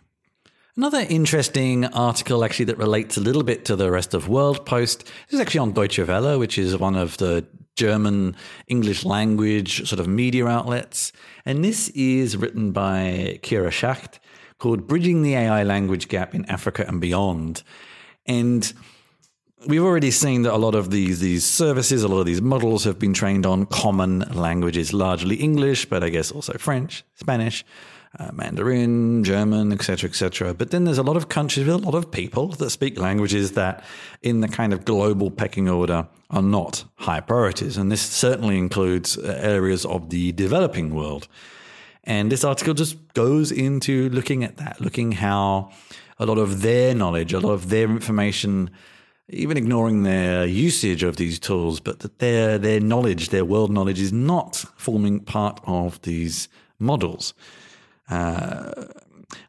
Another 0.75 1.05
interesting 1.07 1.85
article, 1.85 2.43
actually, 2.43 2.65
that 2.65 2.79
relates 2.79 3.15
a 3.15 3.21
little 3.21 3.43
bit 3.43 3.63
to 3.65 3.75
the 3.75 3.91
rest 3.91 4.15
of 4.15 4.27
World 4.27 4.65
Post 4.65 5.05
this 5.05 5.33
is 5.35 5.39
actually 5.39 5.59
on 5.59 5.71
Deutsche 5.73 5.99
Welle, 5.99 6.39
which 6.39 6.57
is 6.57 6.75
one 6.75 6.95
of 6.95 7.17
the 7.17 7.45
German 7.75 8.35
English 8.67 9.05
language 9.05 9.87
sort 9.87 9.99
of 9.99 10.07
media 10.07 10.47
outlets. 10.47 11.11
And 11.45 11.63
this 11.63 11.89
is 11.89 12.37
written 12.37 12.71
by 12.71 13.39
Kira 13.43 13.69
Schacht 13.69 14.19
called 14.57 14.87
Bridging 14.87 15.21
the 15.21 15.35
AI 15.35 15.63
Language 15.63 16.07
Gap 16.07 16.33
in 16.33 16.45
Africa 16.45 16.85
and 16.87 16.99
Beyond. 16.99 17.61
And 18.25 18.73
we've 19.67 19.83
already 19.83 20.11
seen 20.11 20.43
that 20.43 20.53
a 20.53 20.57
lot 20.57 20.75
of 20.75 20.89
these 20.89 21.19
these 21.19 21.45
services, 21.45 22.03
a 22.03 22.07
lot 22.07 22.19
of 22.19 22.25
these 22.25 22.41
models 22.41 22.83
have 22.83 22.99
been 22.99 23.13
trained 23.13 23.45
on 23.45 23.65
common 23.65 24.19
languages, 24.33 24.93
largely 24.93 25.35
English, 25.35 25.85
but 25.85 26.03
I 26.03 26.09
guess 26.09 26.31
also 26.31 26.53
French, 26.53 27.03
Spanish, 27.15 27.65
uh, 28.19 28.29
Mandarin, 28.31 29.23
German, 29.23 29.71
etc., 29.71 30.09
etc. 30.09 30.53
But 30.53 30.71
then 30.71 30.83
there's 30.83 30.97
a 30.97 31.03
lot 31.03 31.17
of 31.17 31.29
countries 31.29 31.65
with 31.65 31.75
a 31.75 31.85
lot 31.85 31.95
of 31.95 32.11
people 32.11 32.49
that 32.49 32.69
speak 32.69 32.99
languages 32.99 33.53
that, 33.53 33.83
in 34.21 34.41
the 34.41 34.47
kind 34.47 34.73
of 34.73 34.85
global 34.85 35.31
pecking 35.31 35.69
order, 35.69 36.07
are 36.29 36.41
not 36.41 36.85
high 36.95 37.21
priorities, 37.21 37.77
and 37.77 37.91
this 37.91 38.01
certainly 38.01 38.57
includes 38.57 39.17
uh, 39.17 39.39
areas 39.41 39.85
of 39.85 40.09
the 40.09 40.31
developing 40.33 40.93
world. 40.93 41.27
And 42.05 42.31
this 42.31 42.43
article 42.43 42.73
just 42.73 43.13
goes 43.13 43.51
into 43.51 44.09
looking 44.09 44.43
at 44.43 44.57
that, 44.57 44.81
looking 44.81 45.13
how 45.13 45.71
a 46.19 46.25
lot 46.25 46.37
of 46.37 46.61
their 46.61 46.93
knowledge, 46.93 47.33
a 47.33 47.39
lot 47.39 47.53
of 47.53 47.69
their 47.69 47.89
information 47.89 48.69
even 49.29 49.57
ignoring 49.57 50.03
their 50.03 50.45
usage 50.45 51.03
of 51.03 51.15
these 51.15 51.39
tools, 51.39 51.79
but 51.79 51.99
that 51.99 52.19
their 52.19 52.57
their 52.57 52.79
knowledge, 52.79 53.29
their 53.29 53.45
world 53.45 53.71
knowledge, 53.71 53.99
is 53.99 54.13
not 54.13 54.57
forming 54.75 55.19
part 55.19 55.59
of 55.65 56.01
these 56.01 56.49
models. 56.79 57.33
Uh, 58.09 58.85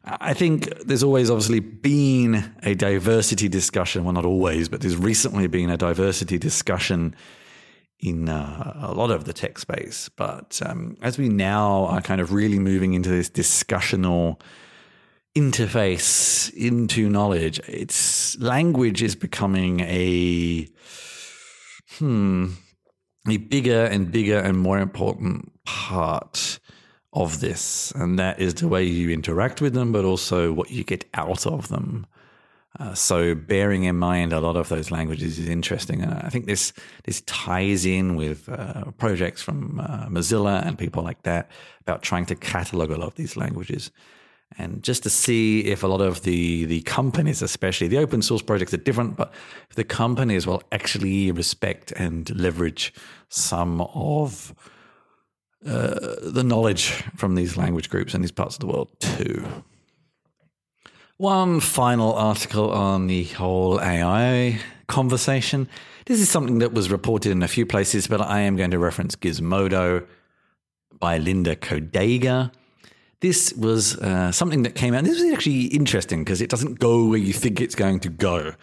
I 0.03 0.33
think 0.33 0.69
there's 0.85 1.03
always 1.03 1.29
obviously 1.29 1.59
been 1.59 2.55
a 2.63 2.73
diversity 2.73 3.47
discussion. 3.47 4.03
Well, 4.03 4.13
not 4.13 4.25
always, 4.25 4.69
but 4.69 4.81
there's 4.81 4.97
recently 4.97 5.47
been 5.47 5.69
a 5.69 5.77
diversity 5.77 6.37
discussion 6.37 7.15
in 7.99 8.29
uh, 8.29 8.73
a 8.81 8.93
lot 8.93 9.11
of 9.11 9.25
the 9.25 9.33
tech 9.33 9.59
space. 9.59 10.09
But 10.09 10.61
um, 10.65 10.97
as 11.01 11.17
we 11.17 11.29
now 11.29 11.85
are 11.85 12.01
kind 12.01 12.21
of 12.21 12.33
really 12.33 12.59
moving 12.59 12.93
into 12.93 13.09
this 13.09 13.29
discussional 13.29 14.39
interface 15.35 16.53
into 16.53 17.09
knowledge. 17.09 17.59
It's 17.67 18.39
language 18.39 19.03
is 19.03 19.15
becoming 19.15 19.81
a 19.81 20.67
hmm 21.97 22.51
a 23.27 23.37
bigger 23.37 23.85
and 23.85 24.11
bigger 24.11 24.37
and 24.37 24.57
more 24.57 24.79
important 24.79 25.51
part 25.65 26.59
of 27.11 27.39
this, 27.39 27.91
and 27.95 28.19
that 28.19 28.39
is 28.39 28.55
the 28.55 28.67
way 28.67 28.83
you 28.83 29.09
interact 29.09 29.61
with 29.61 29.73
them, 29.73 29.91
but 29.91 30.05
also 30.05 30.51
what 30.51 30.69
you 30.69 30.83
get 30.83 31.05
out 31.13 31.47
of 31.47 31.69
them. 31.69 32.05
Uh, 32.77 32.93
so 32.93 33.33
bearing 33.33 33.85
in 33.85 33.95
mind 33.95 34.33
a 34.33 34.41
lot 34.41 34.57
of 34.57 34.67
those 34.67 34.91
languages 34.91 35.39
is 35.39 35.47
interesting, 35.47 36.01
and 36.01 36.13
I 36.13 36.29
think 36.29 36.45
this 36.45 36.73
this 37.05 37.21
ties 37.21 37.85
in 37.85 38.15
with 38.15 38.49
uh, 38.49 38.91
projects 38.97 39.41
from 39.41 39.79
uh, 39.79 40.07
Mozilla 40.07 40.65
and 40.65 40.77
people 40.77 41.01
like 41.01 41.23
that 41.23 41.49
about 41.81 42.03
trying 42.03 42.25
to 42.27 42.35
catalog 42.35 42.91
a 42.91 42.97
lot 42.97 43.07
of 43.07 43.15
these 43.15 43.37
languages, 43.37 43.91
and 44.57 44.83
just 44.83 45.03
to 45.03 45.09
see 45.09 45.61
if 45.61 45.83
a 45.83 45.87
lot 45.87 46.01
of 46.01 46.23
the 46.23 46.65
the 46.65 46.81
companies, 46.81 47.41
especially 47.41 47.87
the 47.87 47.97
open 47.97 48.21
source 48.21 48.41
projects, 48.41 48.73
are 48.73 48.77
different, 48.77 49.17
but 49.17 49.33
if 49.69 49.75
the 49.75 49.83
companies 49.83 50.47
will 50.47 50.63
actually 50.71 51.31
respect 51.31 51.91
and 51.93 52.29
leverage 52.35 52.93
some 53.29 53.81
of 53.81 54.53
uh, 55.65 56.15
the 56.21 56.43
knowledge 56.43 56.91
from 57.15 57.35
these 57.35 57.57
language 57.57 57.89
groups 57.89 58.13
in 58.13 58.21
these 58.21 58.31
parts 58.31 58.55
of 58.55 58.59
the 58.59 58.67
world 58.67 58.89
too. 58.99 59.45
One 61.17 61.59
final 61.59 62.13
article 62.13 62.71
on 62.71 63.07
the 63.07 63.23
whole 63.23 63.79
AI 63.81 64.59
conversation. 64.87 65.69
This 66.05 66.19
is 66.19 66.29
something 66.29 66.59
that 66.59 66.73
was 66.73 66.91
reported 66.91 67.31
in 67.31 67.41
a 67.41 67.47
few 67.47 67.65
places, 67.65 68.05
but 68.07 68.21
I 68.21 68.41
am 68.41 68.57
going 68.57 68.71
to 68.71 68.79
reference 68.79 69.15
Gizmodo 69.15 70.05
by 70.99 71.17
Linda 71.17 71.55
Codega. 71.55 72.51
This 73.21 73.53
was 73.53 73.97
uh, 73.99 74.31
something 74.31 74.63
that 74.63 74.75
came 74.75 74.93
out. 74.93 75.03
This 75.03 75.21
was 75.21 75.31
actually 75.31 75.65
interesting 75.65 76.23
because 76.23 76.41
it 76.41 76.49
doesn't 76.49 76.79
go 76.79 77.05
where 77.05 77.17
you 77.19 77.33
think 77.33 77.61
it's 77.61 77.75
going 77.75 77.99
to 78.01 78.09
go. 78.09 78.53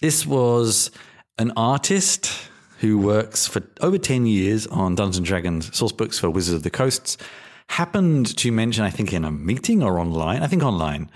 This 0.00 0.26
was 0.26 0.90
an 1.38 1.52
artist 1.56 2.32
who 2.80 2.98
works 2.98 3.46
for 3.46 3.62
over 3.80 3.96
10 3.96 4.26
years 4.26 4.66
on 4.66 4.96
Dungeons 4.96 5.18
and 5.18 5.26
Dragons 5.26 5.76
source 5.76 5.92
books 5.92 6.18
for 6.18 6.28
Wizards 6.28 6.56
of 6.56 6.62
the 6.64 6.70
Coasts, 6.70 7.16
happened 7.68 8.36
to 8.36 8.50
mention, 8.50 8.84
I 8.84 8.90
think 8.90 9.12
in 9.12 9.24
a 9.24 9.30
meeting 9.30 9.82
or 9.82 9.98
online, 9.98 10.42
I 10.42 10.48
think 10.48 10.64
online, 10.64 11.08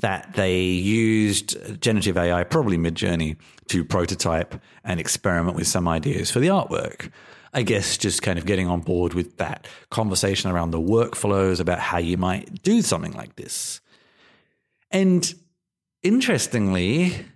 that 0.00 0.34
they 0.34 0.62
used 0.62 1.80
generative 1.80 2.16
AI, 2.18 2.42
probably 2.44 2.76
Midjourney, 2.76 3.36
to 3.68 3.84
prototype 3.84 4.60
and 4.84 4.98
experiment 4.98 5.56
with 5.56 5.68
some 5.68 5.86
ideas 5.86 6.30
for 6.30 6.40
the 6.40 6.48
artwork. 6.48 7.10
I 7.52 7.62
guess 7.62 7.98
just 7.98 8.22
kind 8.22 8.38
of 8.38 8.46
getting 8.46 8.68
on 8.68 8.80
board 8.80 9.14
with 9.14 9.36
that 9.36 9.66
conversation 9.90 10.50
around 10.50 10.70
the 10.70 10.80
workflows 10.80 11.60
about 11.60 11.78
how 11.78 11.98
you 11.98 12.16
might 12.16 12.62
do 12.62 12.80
something 12.80 13.12
like 13.12 13.36
this. 13.36 13.80
And 14.90 15.34
interestingly, 16.02 17.26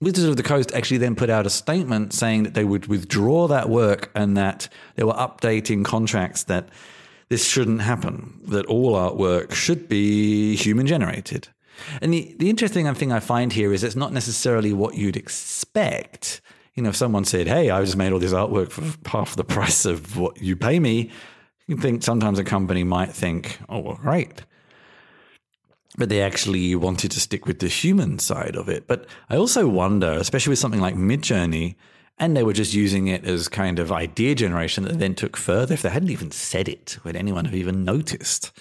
Wizards 0.00 0.28
of 0.28 0.36
the 0.36 0.42
Coast 0.42 0.72
actually 0.74 0.98
then 0.98 1.16
put 1.16 1.30
out 1.30 1.46
a 1.46 1.50
statement 1.50 2.12
saying 2.12 2.44
that 2.44 2.54
they 2.54 2.64
would 2.64 2.86
withdraw 2.86 3.48
that 3.48 3.68
work 3.68 4.10
and 4.14 4.36
that 4.36 4.68
they 4.94 5.04
were 5.04 5.14
updating 5.14 5.84
contracts 5.84 6.44
that 6.44 6.68
this 7.28 7.46
shouldn't 7.46 7.82
happen, 7.82 8.40
that 8.44 8.66
all 8.66 8.94
artwork 8.94 9.52
should 9.52 9.88
be 9.88 10.54
human 10.54 10.86
generated. 10.86 11.48
And 12.00 12.12
the, 12.12 12.34
the 12.38 12.50
interesting 12.50 12.92
thing 12.94 13.12
I 13.12 13.20
find 13.20 13.52
here 13.52 13.72
is 13.72 13.84
it's 13.84 13.96
not 13.96 14.12
necessarily 14.12 14.72
what 14.72 14.94
you'd 14.94 15.16
expect. 15.16 16.40
You 16.78 16.82
know, 16.82 16.90
if 16.90 16.96
someone 16.96 17.24
said, 17.24 17.48
Hey, 17.48 17.70
I 17.70 17.84
just 17.84 17.96
made 17.96 18.12
all 18.12 18.20
this 18.20 18.32
artwork 18.32 18.70
for 18.70 18.84
half 19.08 19.34
the 19.34 19.42
price 19.42 19.84
of 19.84 20.16
what 20.16 20.40
you 20.40 20.54
pay 20.54 20.78
me, 20.78 21.10
you 21.66 21.76
think 21.76 22.04
sometimes 22.04 22.38
a 22.38 22.44
company 22.44 22.84
might 22.84 23.10
think, 23.10 23.58
Oh, 23.68 23.80
well, 23.80 23.96
great. 23.96 24.44
But 25.96 26.08
they 26.08 26.22
actually 26.22 26.76
wanted 26.76 27.10
to 27.10 27.18
stick 27.18 27.46
with 27.46 27.58
the 27.58 27.66
human 27.66 28.20
side 28.20 28.54
of 28.54 28.68
it. 28.68 28.86
But 28.86 29.06
I 29.28 29.34
also 29.34 29.66
wonder, 29.66 30.12
especially 30.12 30.52
with 30.52 30.60
something 30.60 30.80
like 30.80 30.94
Midjourney, 30.94 31.74
and 32.16 32.36
they 32.36 32.44
were 32.44 32.52
just 32.52 32.74
using 32.74 33.08
it 33.08 33.24
as 33.24 33.48
kind 33.48 33.80
of 33.80 33.90
idea 33.90 34.36
generation 34.36 34.84
that 34.84 35.00
then 35.00 35.16
took 35.16 35.36
further. 35.36 35.74
If 35.74 35.82
they 35.82 35.90
hadn't 35.90 36.10
even 36.10 36.30
said 36.30 36.68
it, 36.68 36.96
would 37.02 37.16
anyone 37.16 37.46
have 37.46 37.56
even 37.56 37.84
noticed? 37.84 38.52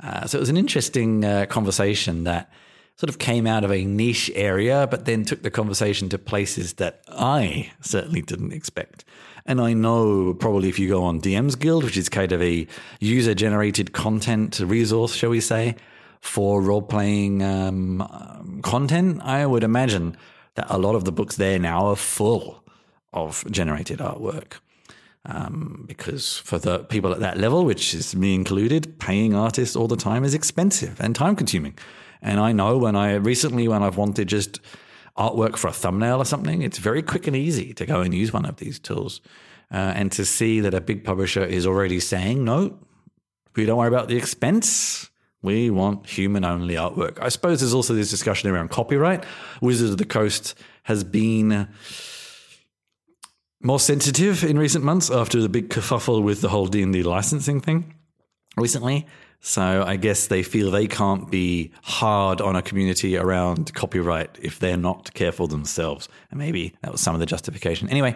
Uh, 0.00 0.26
so 0.26 0.36
it 0.36 0.40
was 0.40 0.50
an 0.50 0.56
interesting 0.56 1.24
uh, 1.24 1.46
conversation 1.46 2.24
that 2.24 2.50
sort 2.96 3.10
of 3.10 3.18
came 3.18 3.46
out 3.46 3.64
of 3.64 3.72
a 3.72 3.84
niche 3.84 4.30
area, 4.34 4.86
but 4.90 5.04
then 5.04 5.24
took 5.24 5.42
the 5.42 5.50
conversation 5.50 6.08
to 6.10 6.18
places 6.18 6.74
that 6.74 7.02
I 7.08 7.72
certainly 7.80 8.22
didn't 8.22 8.52
expect. 8.52 9.04
And 9.44 9.60
I 9.60 9.72
know 9.72 10.34
probably 10.34 10.68
if 10.68 10.78
you 10.78 10.88
go 10.88 11.02
on 11.02 11.20
DM's 11.20 11.56
Guild, 11.56 11.84
which 11.84 11.96
is 11.96 12.08
kind 12.08 12.32
of 12.32 12.40
a 12.40 12.66
user 13.00 13.34
generated 13.34 13.92
content 13.92 14.60
resource, 14.60 15.14
shall 15.14 15.30
we 15.30 15.40
say, 15.40 15.74
for 16.20 16.62
role 16.62 16.82
playing 16.82 17.42
um, 17.42 18.60
content, 18.62 19.20
I 19.22 19.44
would 19.44 19.64
imagine 19.64 20.16
that 20.54 20.66
a 20.68 20.78
lot 20.78 20.94
of 20.94 21.04
the 21.04 21.12
books 21.12 21.36
there 21.36 21.58
now 21.58 21.86
are 21.86 21.96
full 21.96 22.62
of 23.12 23.44
generated 23.50 23.98
artwork. 23.98 24.54
Um, 25.24 25.84
because 25.86 26.38
for 26.38 26.58
the 26.58 26.80
people 26.80 27.12
at 27.12 27.20
that 27.20 27.38
level, 27.38 27.64
which 27.64 27.94
is 27.94 28.14
me 28.16 28.34
included, 28.34 28.98
paying 28.98 29.34
artists 29.34 29.76
all 29.76 29.86
the 29.86 29.96
time 29.96 30.24
is 30.24 30.34
expensive 30.34 31.00
and 31.00 31.14
time 31.14 31.36
consuming. 31.36 31.78
And 32.22 32.40
I 32.40 32.52
know 32.52 32.78
when 32.78 32.96
I 32.96 33.14
recently, 33.14 33.68
when 33.68 33.82
I've 33.82 33.96
wanted 33.96 34.28
just 34.28 34.60
artwork 35.18 35.56
for 35.56 35.68
a 35.68 35.72
thumbnail 35.72 36.18
or 36.18 36.24
something, 36.24 36.62
it's 36.62 36.78
very 36.78 37.02
quick 37.02 37.26
and 37.26 37.36
easy 37.36 37.74
to 37.74 37.84
go 37.84 38.00
and 38.00 38.14
use 38.14 38.32
one 38.32 38.46
of 38.46 38.56
these 38.56 38.78
tools. 38.78 39.20
Uh, 39.70 39.92
and 39.96 40.12
to 40.12 40.24
see 40.24 40.60
that 40.60 40.74
a 40.74 40.80
big 40.80 41.02
publisher 41.02 41.44
is 41.44 41.66
already 41.66 41.98
saying, 41.98 42.44
no, 42.44 42.78
we 43.56 43.64
don't 43.66 43.78
worry 43.78 43.88
about 43.88 44.08
the 44.08 44.16
expense. 44.16 45.10
We 45.42 45.70
want 45.70 46.06
human 46.08 46.44
only 46.44 46.74
artwork. 46.74 47.18
I 47.20 47.28
suppose 47.28 47.60
there's 47.60 47.74
also 47.74 47.94
this 47.94 48.10
discussion 48.10 48.50
around 48.50 48.70
copyright. 48.70 49.24
Wizards 49.60 49.90
of 49.90 49.98
the 49.98 50.04
Coast 50.04 50.54
has 50.84 51.02
been 51.02 51.68
more 53.62 53.80
sensitive 53.80 54.44
in 54.44 54.58
recent 54.58 54.84
months 54.84 55.10
after 55.10 55.40
the 55.40 55.48
big 55.48 55.68
kerfuffle 55.68 56.22
with 56.22 56.40
the 56.40 56.48
whole 56.48 56.66
D&D 56.66 57.02
licensing 57.02 57.60
thing 57.60 57.94
recently. 58.56 59.06
So 59.44 59.82
I 59.84 59.96
guess 59.96 60.28
they 60.28 60.44
feel 60.44 60.70
they 60.70 60.86
can't 60.86 61.28
be 61.28 61.72
hard 61.82 62.40
on 62.40 62.54
a 62.54 62.62
community 62.62 63.16
around 63.16 63.74
copyright 63.74 64.38
if 64.40 64.60
they're 64.60 64.76
not 64.76 65.12
careful 65.14 65.48
themselves. 65.48 66.08
And 66.30 66.38
maybe 66.38 66.74
that 66.82 66.92
was 66.92 67.00
some 67.00 67.14
of 67.14 67.18
the 67.18 67.26
justification. 67.26 67.88
Anyway, 67.88 68.14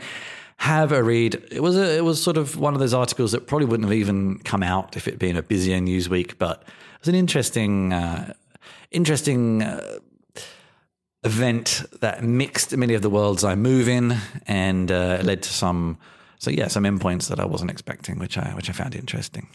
have 0.58 0.92
a 0.92 1.02
read. 1.02 1.34
It 1.50 1.64
was 1.64 1.76
a, 1.76 1.96
it 1.96 2.04
was 2.04 2.22
sort 2.22 2.36
of 2.36 2.56
one 2.56 2.74
of 2.74 2.80
those 2.80 2.94
articles 2.94 3.32
that 3.32 3.48
probably 3.48 3.66
wouldn't 3.66 3.88
have 3.88 3.98
even 3.98 4.38
come 4.38 4.62
out 4.62 4.96
if 4.96 5.08
it'd 5.08 5.18
been 5.18 5.36
a 5.36 5.42
busier 5.42 5.80
news 5.80 6.08
week, 6.08 6.38
but 6.38 6.62
it 6.62 7.00
was 7.00 7.08
an 7.08 7.16
interesting 7.16 7.92
uh, 7.92 8.32
interesting 8.92 9.62
uh, 9.62 9.98
event 11.24 11.82
that 12.00 12.22
mixed 12.22 12.76
many 12.76 12.94
of 12.94 13.02
the 13.02 13.10
worlds 13.10 13.42
I 13.42 13.56
move 13.56 13.88
in 13.88 14.16
and 14.46 14.92
uh, 14.92 15.18
led 15.24 15.42
to 15.42 15.52
some, 15.52 15.98
so 16.38 16.52
yeah, 16.52 16.68
some 16.68 16.84
endpoints 16.84 17.28
that 17.30 17.40
I 17.40 17.46
wasn't 17.46 17.72
expecting, 17.72 18.20
which 18.20 18.38
I 18.38 18.54
which 18.54 18.70
I 18.70 18.72
found 18.72 18.94
interesting. 18.94 19.48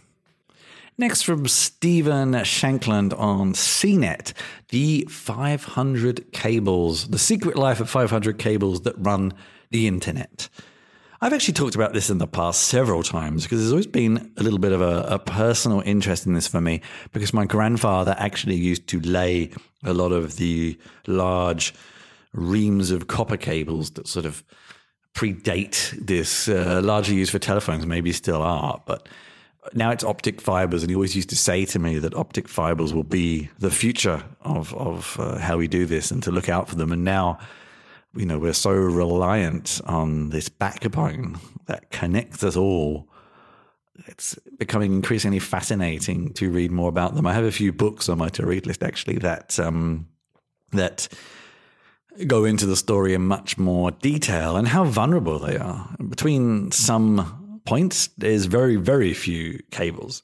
Next 0.97 1.23
from 1.23 1.47
Stephen 1.47 2.33
Shankland 2.33 3.17
on 3.17 3.53
CNET, 3.53 4.33
the 4.69 5.07
500 5.09 6.31
cables, 6.31 7.07
the 7.07 7.17
secret 7.17 7.55
life 7.55 7.79
of 7.79 7.89
500 7.89 8.37
cables 8.37 8.81
that 8.81 8.95
run 8.97 9.33
the 9.71 9.87
internet. 9.87 10.49
I've 11.23 11.33
actually 11.33 11.53
talked 11.53 11.75
about 11.75 11.93
this 11.93 12.09
in 12.09 12.17
the 12.17 12.27
past 12.27 12.63
several 12.63 13.03
times 13.03 13.43
because 13.43 13.59
there's 13.59 13.71
always 13.71 13.87
been 13.87 14.31
a 14.37 14.43
little 14.43 14.59
bit 14.59 14.71
of 14.71 14.81
a, 14.81 15.05
a, 15.07 15.19
personal 15.19 15.81
interest 15.81 16.25
in 16.25 16.33
this 16.33 16.47
for 16.47 16.59
me 16.59 16.81
because 17.13 17.31
my 17.31 17.45
grandfather 17.45 18.15
actually 18.17 18.55
used 18.55 18.87
to 18.87 18.99
lay 19.01 19.51
a 19.83 19.93
lot 19.93 20.11
of 20.11 20.37
the 20.37 20.79
large 21.05 21.75
reams 22.33 22.89
of 22.89 23.07
copper 23.07 23.37
cables 23.37 23.91
that 23.91 24.07
sort 24.07 24.25
of 24.25 24.43
predate 25.13 25.91
this, 26.03 26.47
uh, 26.47 26.81
largely 26.83 27.15
used 27.15 27.31
for 27.31 27.39
telephones, 27.39 27.85
maybe 27.85 28.11
still 28.11 28.41
are, 28.41 28.81
but 28.87 29.07
now 29.73 29.91
it's 29.91 30.03
optic 30.03 30.41
fibers, 30.41 30.83
and 30.83 30.89
he 30.89 30.95
always 30.95 31.15
used 31.15 31.29
to 31.29 31.35
say 31.35 31.65
to 31.65 31.79
me 31.79 31.99
that 31.99 32.15
optic 32.15 32.47
fibers 32.47 32.93
will 32.93 33.03
be 33.03 33.49
the 33.59 33.71
future 33.71 34.23
of 34.41 34.73
of 34.75 35.17
uh, 35.19 35.37
how 35.37 35.57
we 35.57 35.67
do 35.67 35.85
this, 35.85 36.11
and 36.11 36.23
to 36.23 36.31
look 36.31 36.49
out 36.49 36.69
for 36.69 36.75
them. 36.75 36.91
And 36.91 37.03
now 37.03 37.39
you 38.15 38.25
know, 38.25 38.37
we're 38.37 38.53
so 38.53 38.71
reliant 38.71 39.81
on 39.85 40.29
this 40.29 40.49
backbone 40.49 41.39
that 41.65 41.91
connects 41.91 42.43
us 42.43 42.57
all. 42.57 43.07
It's 44.07 44.35
becoming 44.57 44.93
increasingly 44.93 45.39
fascinating 45.39 46.33
to 46.33 46.49
read 46.49 46.71
more 46.71 46.89
about 46.89 47.15
them. 47.15 47.25
I 47.25 47.33
have 47.33 47.43
a 47.43 47.51
few 47.51 47.71
books 47.71 48.09
on 48.09 48.17
my 48.17 48.29
to 48.29 48.45
read 48.45 48.65
list 48.65 48.83
actually 48.83 49.17
that 49.19 49.59
um, 49.59 50.07
that 50.71 51.07
go 52.27 52.43
into 52.43 52.65
the 52.65 52.75
story 52.75 53.13
in 53.13 53.21
much 53.21 53.57
more 53.57 53.91
detail 53.91 54.57
and 54.57 54.67
how 54.67 54.83
vulnerable 54.83 55.39
they 55.39 55.57
are. 55.57 55.95
Between 56.09 56.71
some 56.71 57.40
points, 57.65 58.09
there's 58.17 58.45
very, 58.45 58.75
very 58.75 59.13
few 59.13 59.59
cables. 59.71 60.23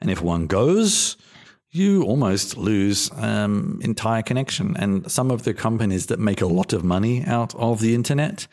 And 0.00 0.10
if 0.10 0.22
one 0.22 0.46
goes, 0.46 1.16
you 1.70 2.02
almost 2.04 2.56
lose 2.56 3.10
um, 3.16 3.78
entire 3.82 4.22
connection. 4.22 4.76
And 4.76 5.10
some 5.10 5.30
of 5.30 5.44
the 5.44 5.54
companies 5.54 6.06
that 6.06 6.18
make 6.18 6.40
a 6.40 6.46
lot 6.46 6.72
of 6.72 6.84
money 6.84 7.24
out 7.24 7.54
of 7.54 7.80
the 7.80 7.94
internet, 7.94 8.46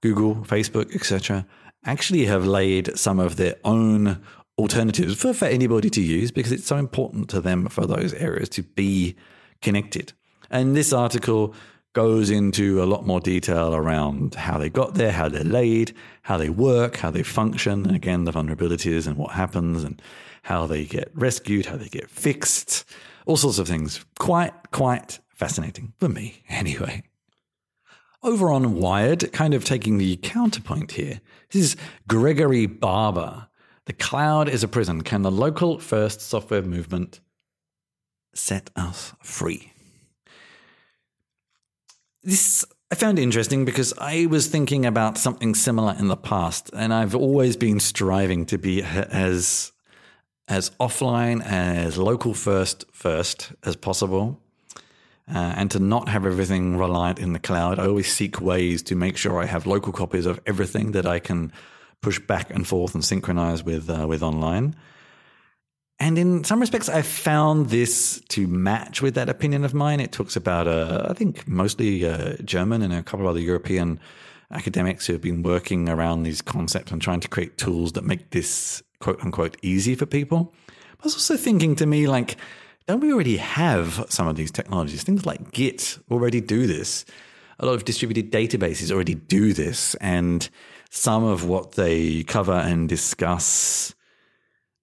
Google, 0.00 0.36
Facebook, 0.36 0.94
etc., 0.94 1.46
actually 1.84 2.26
have 2.26 2.46
laid 2.46 2.96
some 2.96 3.18
of 3.18 3.36
their 3.36 3.56
own 3.64 4.20
alternatives 4.56 5.16
for, 5.16 5.34
for 5.34 5.46
anybody 5.46 5.90
to 5.90 6.00
use 6.00 6.30
because 6.30 6.52
it's 6.52 6.66
so 6.66 6.76
important 6.76 7.28
to 7.30 7.40
them 7.40 7.66
for 7.68 7.86
those 7.86 8.14
areas 8.14 8.48
to 8.50 8.62
be 8.62 9.16
connected. 9.60 10.12
And 10.50 10.76
this 10.76 10.92
article 10.92 11.54
goes 11.94 12.28
into 12.28 12.82
a 12.82 12.84
lot 12.84 13.06
more 13.06 13.20
detail 13.20 13.74
around 13.74 14.34
how 14.34 14.58
they 14.58 14.68
got 14.68 14.94
there, 14.94 15.12
how 15.12 15.28
they're 15.28 15.44
laid, 15.44 15.94
how 16.22 16.36
they 16.36 16.50
work, 16.50 16.96
how 16.96 17.10
they 17.10 17.22
function, 17.22 17.86
and 17.86 17.96
again, 17.96 18.24
the 18.24 18.32
vulnerabilities 18.32 19.06
and 19.06 19.16
what 19.16 19.30
happens 19.30 19.84
and 19.84 20.02
how 20.42 20.66
they 20.66 20.84
get 20.84 21.10
rescued, 21.14 21.66
how 21.66 21.76
they 21.76 21.88
get 21.88 22.10
fixed, 22.10 22.84
all 23.26 23.36
sorts 23.36 23.58
of 23.58 23.68
things. 23.68 24.04
Quite, 24.18 24.52
quite 24.72 25.20
fascinating 25.28 25.94
for 25.98 26.08
me, 26.08 26.42
anyway. 26.48 27.04
Over 28.22 28.50
on 28.50 28.74
Wired, 28.74 29.32
kind 29.32 29.54
of 29.54 29.64
taking 29.64 29.98
the 29.98 30.16
counterpoint 30.16 30.92
here, 30.92 31.20
this 31.52 31.62
is 31.62 31.76
Gregory 32.08 32.66
Barber. 32.66 33.48
The 33.86 33.92
cloud 33.92 34.48
is 34.48 34.64
a 34.64 34.68
prison. 34.68 35.02
Can 35.02 35.22
the 35.22 35.30
local 35.30 35.78
first 35.78 36.20
software 36.22 36.62
movement 36.62 37.20
set 38.34 38.70
us 38.74 39.12
free? 39.22 39.73
This 42.24 42.64
I 42.90 42.94
found 42.94 43.18
interesting 43.18 43.66
because 43.66 43.92
I 43.98 44.26
was 44.26 44.46
thinking 44.46 44.86
about 44.86 45.18
something 45.18 45.54
similar 45.54 45.94
in 45.98 46.08
the 46.08 46.16
past, 46.16 46.70
and 46.74 46.94
I've 46.94 47.14
always 47.14 47.54
been 47.54 47.80
striving 47.80 48.46
to 48.46 48.56
be 48.56 48.82
as 48.82 49.72
as 50.48 50.70
offline 50.80 51.44
as 51.44 51.98
local 51.98 52.32
first 52.32 52.86
first 52.92 53.52
as 53.62 53.76
possible 53.76 54.40
uh, 55.28 55.52
and 55.56 55.70
to 55.70 55.78
not 55.78 56.08
have 56.08 56.24
everything 56.24 56.78
reliant 56.78 57.18
in 57.18 57.34
the 57.34 57.38
cloud. 57.38 57.78
I 57.78 57.86
always 57.86 58.10
seek 58.10 58.40
ways 58.40 58.82
to 58.84 58.94
make 58.94 59.18
sure 59.18 59.38
I 59.38 59.46
have 59.46 59.66
local 59.66 59.92
copies 59.92 60.24
of 60.24 60.40
everything 60.46 60.92
that 60.92 61.04
I 61.04 61.18
can 61.18 61.52
push 62.00 62.18
back 62.18 62.48
and 62.48 62.66
forth 62.66 62.94
and 62.94 63.04
synchronize 63.04 63.62
with 63.62 63.90
uh, 63.90 64.06
with 64.08 64.22
online. 64.22 64.76
And 66.00 66.18
in 66.18 66.44
some 66.44 66.60
respects, 66.60 66.88
I 66.88 67.02
found 67.02 67.70
this 67.70 68.20
to 68.30 68.46
match 68.48 69.00
with 69.00 69.14
that 69.14 69.28
opinion 69.28 69.64
of 69.64 69.74
mine. 69.74 70.00
It 70.00 70.12
talks 70.12 70.34
about, 70.34 70.66
uh, 70.66 71.06
I 71.08 71.12
think, 71.12 71.46
mostly 71.46 72.04
uh, 72.04 72.36
German 72.44 72.82
and 72.82 72.92
a 72.92 73.02
couple 73.02 73.26
of 73.26 73.30
other 73.30 73.40
European 73.40 74.00
academics 74.50 75.06
who 75.06 75.12
have 75.12 75.22
been 75.22 75.42
working 75.42 75.88
around 75.88 76.24
these 76.24 76.42
concepts 76.42 76.92
and 76.92 77.00
trying 77.00 77.20
to 77.20 77.28
create 77.28 77.56
tools 77.58 77.92
that 77.92 78.04
make 78.04 78.30
this 78.30 78.82
quote 78.98 79.22
unquote 79.24 79.56
easy 79.62 79.94
for 79.94 80.06
people. 80.06 80.52
I 80.68 81.04
was 81.04 81.14
also 81.14 81.36
thinking 81.36 81.76
to 81.76 81.86
me, 81.86 82.06
like, 82.06 82.36
don't 82.86 83.00
we 83.00 83.12
already 83.12 83.36
have 83.36 84.04
some 84.08 84.26
of 84.26 84.36
these 84.36 84.50
technologies? 84.50 85.02
Things 85.04 85.24
like 85.24 85.52
Git 85.52 85.98
already 86.10 86.40
do 86.40 86.66
this. 86.66 87.04
A 87.58 87.66
lot 87.66 87.74
of 87.74 87.84
distributed 87.84 88.32
databases 88.32 88.90
already 88.90 89.14
do 89.14 89.52
this. 89.52 89.94
And 89.96 90.48
some 90.90 91.24
of 91.24 91.44
what 91.46 91.72
they 91.72 92.24
cover 92.24 92.52
and 92.52 92.88
discuss 92.88 93.94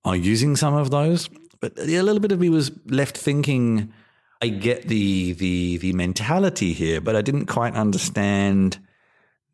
are 0.03 0.15
using 0.15 0.55
some 0.55 0.73
of 0.73 0.89
those. 0.89 1.29
But 1.59 1.77
a 1.77 2.01
little 2.01 2.19
bit 2.19 2.31
of 2.31 2.39
me 2.39 2.49
was 2.49 2.71
left 2.87 3.17
thinking, 3.17 3.93
I 4.41 4.47
get 4.47 4.87
the 4.87 5.33
the 5.33 5.77
the 5.77 5.93
mentality 5.93 6.73
here, 6.73 6.99
but 6.99 7.15
I 7.15 7.21
didn't 7.21 7.45
quite 7.45 7.75
understand 7.75 8.79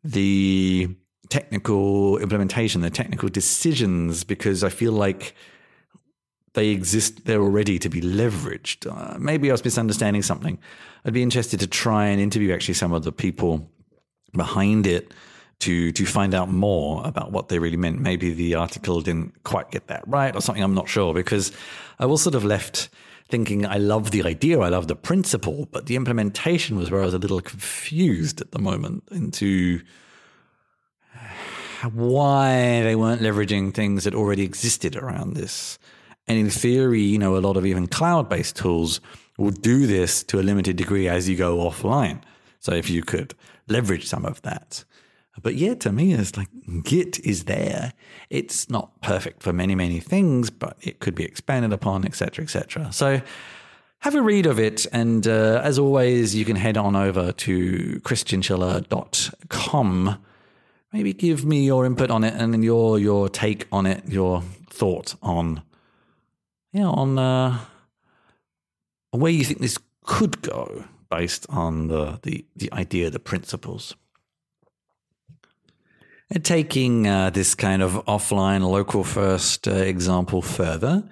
the 0.02 0.88
technical 1.28 2.16
implementation, 2.18 2.80
the 2.80 2.90
technical 2.90 3.28
decisions, 3.28 4.24
because 4.24 4.64
I 4.64 4.70
feel 4.70 4.92
like 4.92 5.34
they 6.54 6.68
exist, 6.68 7.26
they're 7.26 7.42
already 7.42 7.78
to 7.78 7.88
be 7.90 8.00
leveraged. 8.00 8.86
Uh, 8.90 9.18
maybe 9.18 9.50
I 9.50 9.52
was 9.52 9.64
misunderstanding 9.64 10.22
something. 10.22 10.58
I'd 11.04 11.12
be 11.12 11.22
interested 11.22 11.60
to 11.60 11.66
try 11.66 12.06
and 12.06 12.20
interview 12.20 12.54
actually 12.54 12.74
some 12.74 12.92
of 12.92 13.04
the 13.04 13.12
people 13.12 13.70
behind 14.32 14.86
it 14.86 15.12
to 15.60 15.92
to 15.92 16.06
find 16.06 16.34
out 16.34 16.48
more 16.50 17.06
about 17.06 17.32
what 17.32 17.48
they 17.48 17.58
really 17.58 17.76
meant. 17.76 18.00
Maybe 18.00 18.32
the 18.32 18.54
article 18.54 19.00
didn't 19.00 19.42
quite 19.44 19.70
get 19.70 19.88
that 19.88 20.04
right 20.06 20.34
or 20.34 20.40
something. 20.40 20.62
I'm 20.62 20.74
not 20.74 20.88
sure 20.88 21.14
because 21.14 21.52
I 21.98 22.06
was 22.06 22.22
sort 22.22 22.34
of 22.34 22.44
left 22.44 22.88
thinking 23.28 23.66
I 23.66 23.76
love 23.76 24.10
the 24.10 24.22
idea, 24.24 24.58
I 24.60 24.68
love 24.68 24.88
the 24.88 24.96
principle, 24.96 25.68
but 25.70 25.86
the 25.86 25.96
implementation 25.96 26.78
was 26.78 26.90
where 26.90 27.02
I 27.02 27.04
was 27.04 27.14
a 27.14 27.18
little 27.18 27.40
confused 27.40 28.40
at 28.40 28.52
the 28.52 28.58
moment 28.58 29.04
into 29.10 29.82
why 31.92 32.82
they 32.82 32.96
weren't 32.96 33.20
leveraging 33.20 33.74
things 33.74 34.04
that 34.04 34.14
already 34.14 34.42
existed 34.42 34.96
around 34.96 35.34
this. 35.34 35.78
And 36.26 36.38
in 36.38 36.50
theory, 36.50 37.02
you 37.02 37.18
know, 37.18 37.36
a 37.36 37.38
lot 37.38 37.56
of 37.56 37.66
even 37.66 37.86
cloud 37.86 38.28
based 38.28 38.56
tools 38.56 39.00
will 39.36 39.50
do 39.50 39.86
this 39.86 40.22
to 40.24 40.40
a 40.40 40.42
limited 40.42 40.76
degree 40.76 41.08
as 41.08 41.28
you 41.28 41.36
go 41.36 41.58
offline. 41.58 42.20
So 42.60 42.72
if 42.72 42.90
you 42.90 43.02
could 43.02 43.34
leverage 43.68 44.06
some 44.06 44.24
of 44.24 44.42
that. 44.42 44.84
But 45.42 45.54
yeah, 45.54 45.74
to 45.74 45.92
me, 45.92 46.14
it's 46.14 46.36
like 46.36 46.48
Git 46.82 47.20
is 47.20 47.44
there. 47.44 47.92
It's 48.30 48.68
not 48.68 49.00
perfect 49.00 49.42
for 49.42 49.52
many, 49.52 49.74
many 49.74 50.00
things, 50.00 50.50
but 50.50 50.76
it 50.80 51.00
could 51.00 51.14
be 51.14 51.24
expanded 51.24 51.72
upon, 51.72 52.04
etc., 52.04 52.44
etc. 52.44 52.92
So 52.92 53.22
have 54.00 54.14
a 54.14 54.22
read 54.22 54.46
of 54.46 54.58
it. 54.58 54.86
And 54.92 55.26
uh, 55.26 55.62
as 55.64 55.78
always, 55.78 56.34
you 56.34 56.44
can 56.44 56.56
head 56.56 56.76
on 56.76 56.94
over 56.96 57.32
to 57.32 58.00
chrischinchilla.com. 58.04 60.18
Maybe 60.92 61.12
give 61.12 61.44
me 61.44 61.66
your 61.66 61.84
input 61.84 62.10
on 62.10 62.24
it 62.24 62.32
and 62.34 62.64
your 62.64 62.98
your 62.98 63.28
take 63.28 63.68
on 63.70 63.86
it, 63.86 64.08
your 64.08 64.42
thought 64.70 65.14
on 65.22 65.62
yeah, 66.72 66.86
on 66.86 67.18
uh, 67.18 67.58
where 69.10 69.32
you 69.32 69.44
think 69.44 69.60
this 69.60 69.78
could 70.04 70.42
go 70.42 70.84
based 71.10 71.46
on 71.48 71.88
the, 71.88 72.18
the, 72.22 72.44
the 72.56 72.72
idea, 72.72 73.10
the 73.10 73.18
principles. 73.18 73.94
And 76.30 76.44
taking 76.44 77.06
uh, 77.06 77.30
this 77.30 77.54
kind 77.54 77.82
of 77.82 78.04
offline, 78.04 78.60
local 78.68 79.02
first 79.02 79.66
uh, 79.66 79.72
example 79.72 80.42
further, 80.42 81.02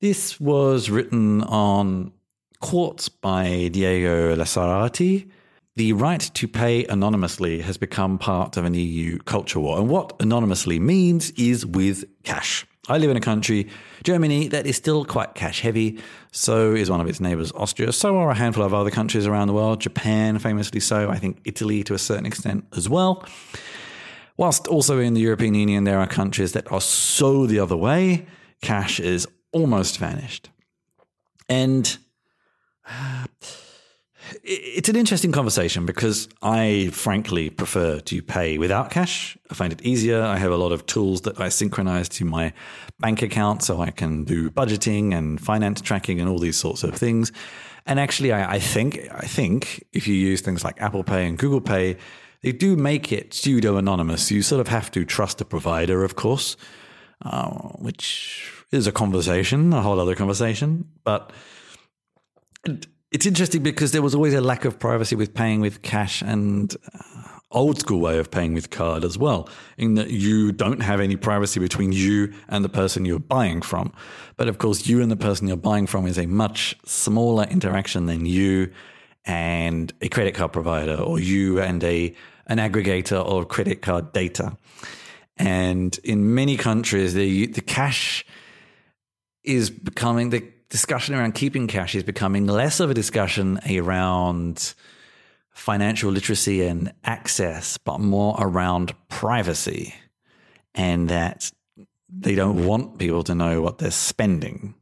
this 0.00 0.38
was 0.38 0.90
written 0.90 1.42
on 1.42 2.12
Quartz 2.60 3.08
by 3.08 3.68
Diego 3.72 4.36
Lasarati. 4.36 5.28
The 5.74 5.92
right 5.94 6.20
to 6.20 6.46
pay 6.46 6.84
anonymously 6.84 7.62
has 7.62 7.76
become 7.76 8.16
part 8.16 8.56
of 8.56 8.64
an 8.64 8.74
EU 8.74 9.18
culture 9.18 9.58
war. 9.58 9.76
And 9.78 9.88
what 9.88 10.14
anonymously 10.20 10.78
means 10.78 11.32
is 11.32 11.66
with 11.66 12.04
cash. 12.22 12.64
I 12.88 12.98
live 12.98 13.10
in 13.10 13.16
a 13.16 13.20
country, 13.20 13.68
Germany, 14.04 14.46
that 14.48 14.66
is 14.66 14.76
still 14.76 15.04
quite 15.04 15.34
cash 15.34 15.62
heavy. 15.62 15.98
So 16.30 16.74
is 16.74 16.90
one 16.90 17.00
of 17.00 17.08
its 17.08 17.18
neighbors, 17.18 17.50
Austria. 17.52 17.90
So 17.90 18.16
are 18.18 18.30
a 18.30 18.34
handful 18.34 18.62
of 18.62 18.72
other 18.72 18.90
countries 18.90 19.26
around 19.26 19.48
the 19.48 19.54
world, 19.54 19.80
Japan, 19.80 20.38
famously 20.38 20.78
so. 20.78 21.10
I 21.10 21.18
think 21.18 21.40
Italy 21.44 21.82
to 21.84 21.94
a 21.94 21.98
certain 21.98 22.26
extent 22.26 22.66
as 22.76 22.88
well. 22.88 23.24
Whilst 24.36 24.66
also 24.66 24.98
in 24.98 25.14
the 25.14 25.20
European 25.20 25.54
Union, 25.54 25.84
there 25.84 26.00
are 26.00 26.06
countries 26.06 26.52
that 26.52 26.70
are 26.72 26.80
so 26.80 27.46
the 27.46 27.60
other 27.60 27.76
way. 27.76 28.26
Cash 28.62 29.00
is 29.00 29.26
almost 29.52 29.98
vanished. 29.98 30.50
And. 31.48 31.96
Uh, 32.86 33.26
it's 34.42 34.88
an 34.88 34.96
interesting 34.96 35.32
conversation 35.32 35.86
because 35.86 36.28
I 36.42 36.90
frankly 36.92 37.50
prefer 37.50 38.00
to 38.00 38.22
pay 38.22 38.58
without 38.58 38.90
cash. 38.90 39.36
I 39.50 39.54
find 39.54 39.72
it 39.72 39.82
easier. 39.82 40.22
I 40.22 40.36
have 40.36 40.52
a 40.52 40.56
lot 40.56 40.72
of 40.72 40.86
tools 40.86 41.22
that 41.22 41.40
I 41.40 41.48
synchronize 41.48 42.08
to 42.10 42.24
my 42.24 42.52
bank 42.98 43.22
account 43.22 43.62
so 43.62 43.80
I 43.80 43.90
can 43.90 44.24
do 44.24 44.50
budgeting 44.50 45.14
and 45.14 45.40
finance 45.40 45.80
tracking 45.80 46.20
and 46.20 46.28
all 46.28 46.38
these 46.38 46.56
sorts 46.56 46.84
of 46.84 46.94
things. 46.94 47.32
And 47.86 48.00
actually, 48.00 48.32
I, 48.32 48.54
I 48.54 48.58
think 48.58 48.98
I 49.10 49.26
think 49.26 49.84
if 49.92 50.06
you 50.08 50.14
use 50.14 50.40
things 50.40 50.64
like 50.64 50.80
Apple 50.80 51.04
Pay 51.04 51.26
and 51.26 51.38
Google 51.38 51.60
Pay, 51.60 51.96
they 52.44 52.52
do 52.52 52.76
make 52.76 53.10
it 53.10 53.32
pseudo 53.32 53.78
anonymous. 53.78 54.30
You 54.30 54.42
sort 54.42 54.60
of 54.60 54.68
have 54.68 54.90
to 54.90 55.06
trust 55.06 55.38
the 55.38 55.46
provider, 55.46 56.04
of 56.04 56.14
course, 56.14 56.58
uh, 57.22 57.48
which 57.78 58.52
is 58.70 58.86
a 58.86 58.92
conversation, 58.92 59.72
a 59.72 59.80
whole 59.80 59.98
other 59.98 60.14
conversation. 60.14 60.86
But 61.04 61.32
it's 63.10 63.24
interesting 63.24 63.62
because 63.62 63.92
there 63.92 64.02
was 64.02 64.14
always 64.14 64.34
a 64.34 64.42
lack 64.42 64.66
of 64.66 64.78
privacy 64.78 65.16
with 65.16 65.32
paying 65.32 65.62
with 65.62 65.80
cash 65.80 66.20
and 66.20 66.76
uh, 66.94 67.38
old 67.50 67.78
school 67.78 68.00
way 68.00 68.18
of 68.18 68.30
paying 68.30 68.52
with 68.52 68.68
card 68.68 69.04
as 69.04 69.16
well, 69.16 69.48
in 69.78 69.94
that 69.94 70.10
you 70.10 70.52
don't 70.52 70.80
have 70.80 71.00
any 71.00 71.16
privacy 71.16 71.58
between 71.58 71.92
you 71.92 72.30
and 72.48 72.62
the 72.62 72.68
person 72.68 73.06
you're 73.06 73.18
buying 73.20 73.62
from. 73.62 73.90
But 74.36 74.48
of 74.48 74.58
course, 74.58 74.86
you 74.86 75.00
and 75.00 75.10
the 75.10 75.16
person 75.16 75.48
you're 75.48 75.56
buying 75.56 75.86
from 75.86 76.06
is 76.06 76.18
a 76.18 76.26
much 76.26 76.76
smaller 76.84 77.44
interaction 77.44 78.04
than 78.04 78.26
you 78.26 78.70
and 79.24 79.94
a 80.02 80.08
credit 80.10 80.34
card 80.34 80.52
provider 80.52 80.96
or 80.96 81.18
you 81.18 81.58
and 81.58 81.82
a 81.82 82.14
an 82.46 82.58
aggregator 82.58 83.16
of 83.16 83.48
credit 83.48 83.82
card 83.82 84.12
data. 84.12 84.56
And 85.36 85.98
in 86.04 86.34
many 86.34 86.56
countries, 86.56 87.14
the 87.14 87.46
the 87.46 87.60
cash 87.60 88.24
is 89.42 89.70
becoming 89.70 90.30
the 90.30 90.42
discussion 90.70 91.14
around 91.14 91.34
keeping 91.34 91.66
cash 91.66 91.94
is 91.94 92.02
becoming 92.02 92.46
less 92.46 92.80
of 92.80 92.90
a 92.90 92.94
discussion 92.94 93.60
around 93.70 94.74
financial 95.50 96.10
literacy 96.10 96.66
and 96.66 96.92
access, 97.04 97.78
but 97.78 98.00
more 98.00 98.34
around 98.40 98.92
privacy 99.08 99.94
and 100.74 101.08
that 101.08 101.52
they 102.08 102.34
don't 102.34 102.66
want 102.66 102.98
people 102.98 103.22
to 103.22 103.34
know 103.34 103.60
what 103.60 103.78
they're 103.78 103.90
spending. 103.90 104.74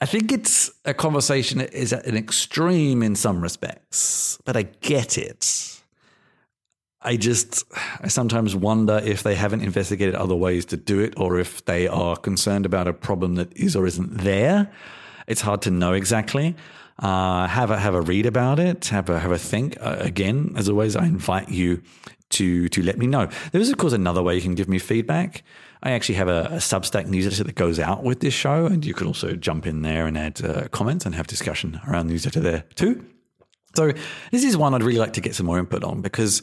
I 0.00 0.06
think 0.06 0.30
it's 0.30 0.70
a 0.84 0.94
conversation 0.94 1.58
that 1.58 1.72
is 1.72 1.92
at 1.92 2.06
an 2.06 2.16
extreme 2.16 3.02
in 3.02 3.16
some 3.16 3.40
respects, 3.40 4.38
but 4.44 4.56
I 4.56 4.62
get 4.62 5.16
it. 5.18 5.75
I 7.02 7.16
just, 7.16 7.64
I 8.00 8.08
sometimes 8.08 8.56
wonder 8.56 9.00
if 9.04 9.22
they 9.22 9.34
haven't 9.34 9.60
investigated 9.60 10.14
other 10.14 10.34
ways 10.34 10.64
to 10.66 10.76
do 10.76 11.00
it 11.00 11.14
or 11.16 11.38
if 11.38 11.64
they 11.64 11.86
are 11.86 12.16
concerned 12.16 12.66
about 12.66 12.88
a 12.88 12.92
problem 12.92 13.34
that 13.36 13.54
is 13.56 13.76
or 13.76 13.86
isn't 13.86 14.18
there. 14.18 14.70
It's 15.26 15.40
hard 15.40 15.62
to 15.62 15.70
know 15.70 15.92
exactly. 15.92 16.56
Uh, 16.98 17.46
have 17.46 17.70
a 17.70 17.78
have 17.78 17.94
a 17.94 18.00
read 18.00 18.24
about 18.24 18.58
it. 18.58 18.86
Have 18.86 19.10
a 19.10 19.18
have 19.18 19.30
a 19.30 19.38
think. 19.38 19.76
Uh, 19.80 19.96
again, 20.00 20.54
as 20.56 20.68
always, 20.68 20.96
I 20.96 21.04
invite 21.04 21.50
you 21.50 21.82
to 22.30 22.68
to 22.70 22.82
let 22.82 22.96
me 22.96 23.06
know. 23.06 23.28
There 23.52 23.60
is, 23.60 23.70
of 23.70 23.76
course, 23.76 23.92
another 23.92 24.22
way 24.22 24.34
you 24.34 24.40
can 24.40 24.54
give 24.54 24.68
me 24.68 24.78
feedback. 24.78 25.42
I 25.82 25.90
actually 25.90 26.14
have 26.14 26.28
a, 26.28 26.46
a, 26.52 26.56
Substack 26.56 27.06
newsletter 27.06 27.44
that 27.44 27.54
goes 27.54 27.78
out 27.78 28.02
with 28.02 28.20
this 28.20 28.32
show, 28.32 28.64
and 28.64 28.84
you 28.84 28.94
can 28.94 29.06
also 29.06 29.36
jump 29.36 29.66
in 29.66 29.82
there 29.82 30.06
and 30.06 30.16
add 30.16 30.42
uh, 30.42 30.68
comments 30.68 31.04
and 31.04 31.14
have 31.14 31.26
discussion 31.26 31.80
around 31.86 32.06
the 32.06 32.14
newsletter 32.14 32.40
there 32.40 32.64
too. 32.76 33.04
So 33.74 33.92
this 34.30 34.42
is 34.42 34.56
one 34.56 34.72
I'd 34.72 34.82
really 34.82 34.98
like 34.98 35.12
to 35.12 35.20
get 35.20 35.34
some 35.34 35.44
more 35.44 35.58
input 35.58 35.84
on 35.84 36.00
because 36.00 36.42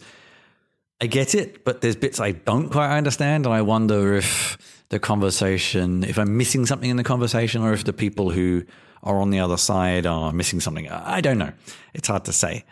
I 1.01 1.08
get 1.08 1.36
it, 1.36 1.65
but 1.65 1.82
there's 1.82 1.95
bits 1.95 2.19
I 2.19 2.32
don't 2.32 2.69
quite 2.69 2.95
understand, 2.95 3.45
and 3.45 3.53
I 3.53 3.62
wonder 3.62 4.15
if 4.15 4.58
the 4.89 4.99
conversation, 4.99 6.03
if 6.03 6.17
I'm 6.17 6.38
missing 6.38 6.65
something 6.65 6.89
in 6.89 6.97
the 6.97 7.03
conversation, 7.03 7.62
or 7.62 7.73
if 7.73 7.84
the 7.84 7.93
people 7.93 8.29
who 8.29 8.63
are 9.03 9.19
on 9.19 9.29
the 9.29 9.39
other 9.39 9.58
side 9.58 10.06
are 10.06 10.32
missing 10.32 10.60
something. 10.60 10.89
I 10.89 11.21
don't 11.21 11.38
know. 11.38 11.51
It's 11.93 12.08
hard 12.08 12.25
to 12.25 12.34
say. 12.34 12.63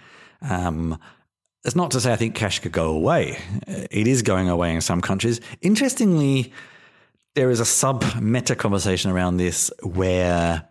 Um, 0.42 0.98
it's 1.64 1.76
not 1.76 1.92
to 1.92 2.02
say 2.02 2.12
I 2.12 2.16
think 2.16 2.36
cash 2.36 2.60
could 2.60 2.72
go 2.72 2.92
away. 2.92 3.38
It 3.68 4.08
is 4.08 4.22
going 4.22 4.50
away 4.50 4.74
in 4.74 4.82
some 4.82 5.02
countries. 5.02 5.42
Interestingly, 5.62 6.54
there 7.36 7.52
is 7.52 7.60
a 7.60 7.66
sub 7.66 8.04
meta 8.20 8.56
conversation 8.56 9.12
around 9.12 9.38
this 9.38 9.72
where 9.84 10.68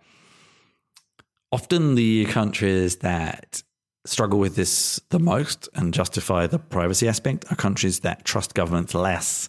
often 1.52 1.94
the 1.94 2.24
countries 2.26 2.96
that 2.96 3.62
struggle 4.04 4.38
with 4.38 4.56
this 4.56 5.00
the 5.10 5.18
most 5.18 5.68
and 5.74 5.92
justify 5.92 6.46
the 6.46 6.58
privacy 6.58 7.08
aspect 7.08 7.44
are 7.50 7.56
countries 7.56 8.00
that 8.00 8.24
trust 8.24 8.54
governments 8.54 8.94
less. 8.94 9.48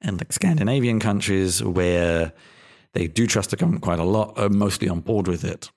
And 0.00 0.18
like 0.18 0.32
Scandinavian 0.32 1.00
countries 1.00 1.62
where 1.62 2.32
they 2.92 3.06
do 3.06 3.26
trust 3.26 3.50
the 3.50 3.56
government 3.56 3.82
quite 3.82 3.98
a 3.98 4.04
lot 4.04 4.38
are 4.38 4.48
mostly 4.48 4.88
on 4.88 5.00
board 5.00 5.28
with 5.28 5.44
it. 5.44 5.70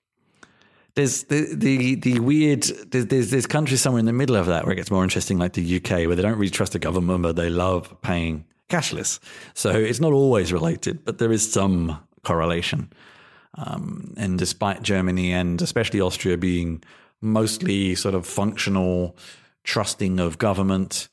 There's 0.96 1.26
the 1.26 1.54
the, 1.54 1.96
the 1.96 2.20
weird 2.20 2.64
there's, 2.64 3.06
there's, 3.06 3.30
there's 3.30 3.46
countries 3.46 3.82
somewhere 3.82 4.00
in 4.00 4.06
the 4.06 4.14
middle 4.14 4.36
of 4.36 4.48
that 4.48 4.64
where 4.66 4.74
it 4.74 4.78
gets 4.78 4.90
more 4.90 5.04
interesting, 5.04 5.38
like 5.38 5.54
the 5.54 5.78
UK, 5.78 6.08
where 6.08 6.16
they 6.16 6.24
don't 6.24 6.38
really 6.38 6.50
trust 6.50 6.74
the 6.74 6.80
government, 6.80 7.22
but 7.22 7.36
they 7.36 7.50
love 7.50 8.02
paying 8.02 8.46
cashless. 8.68 9.20
So 9.54 9.70
it's 9.70 10.00
not 10.00 10.12
always 10.12 10.52
related, 10.52 11.06
but 11.06 11.20
there 11.20 11.32
is 11.32 11.50
some 11.50 12.00
correlation. 12.24 12.92
Um, 13.56 14.14
and 14.18 14.38
despite 14.38 14.82
Germany 14.84 15.34
and 15.34 15.62
especially 15.62 16.02
Austria 16.02 16.38
being 16.38 16.84
mostly 17.22 17.96
sort 17.96 18.16
of 18.16 18.26
functional, 18.26 19.16
trusting 19.64 20.20
of 20.20 20.38
government. 20.38 21.10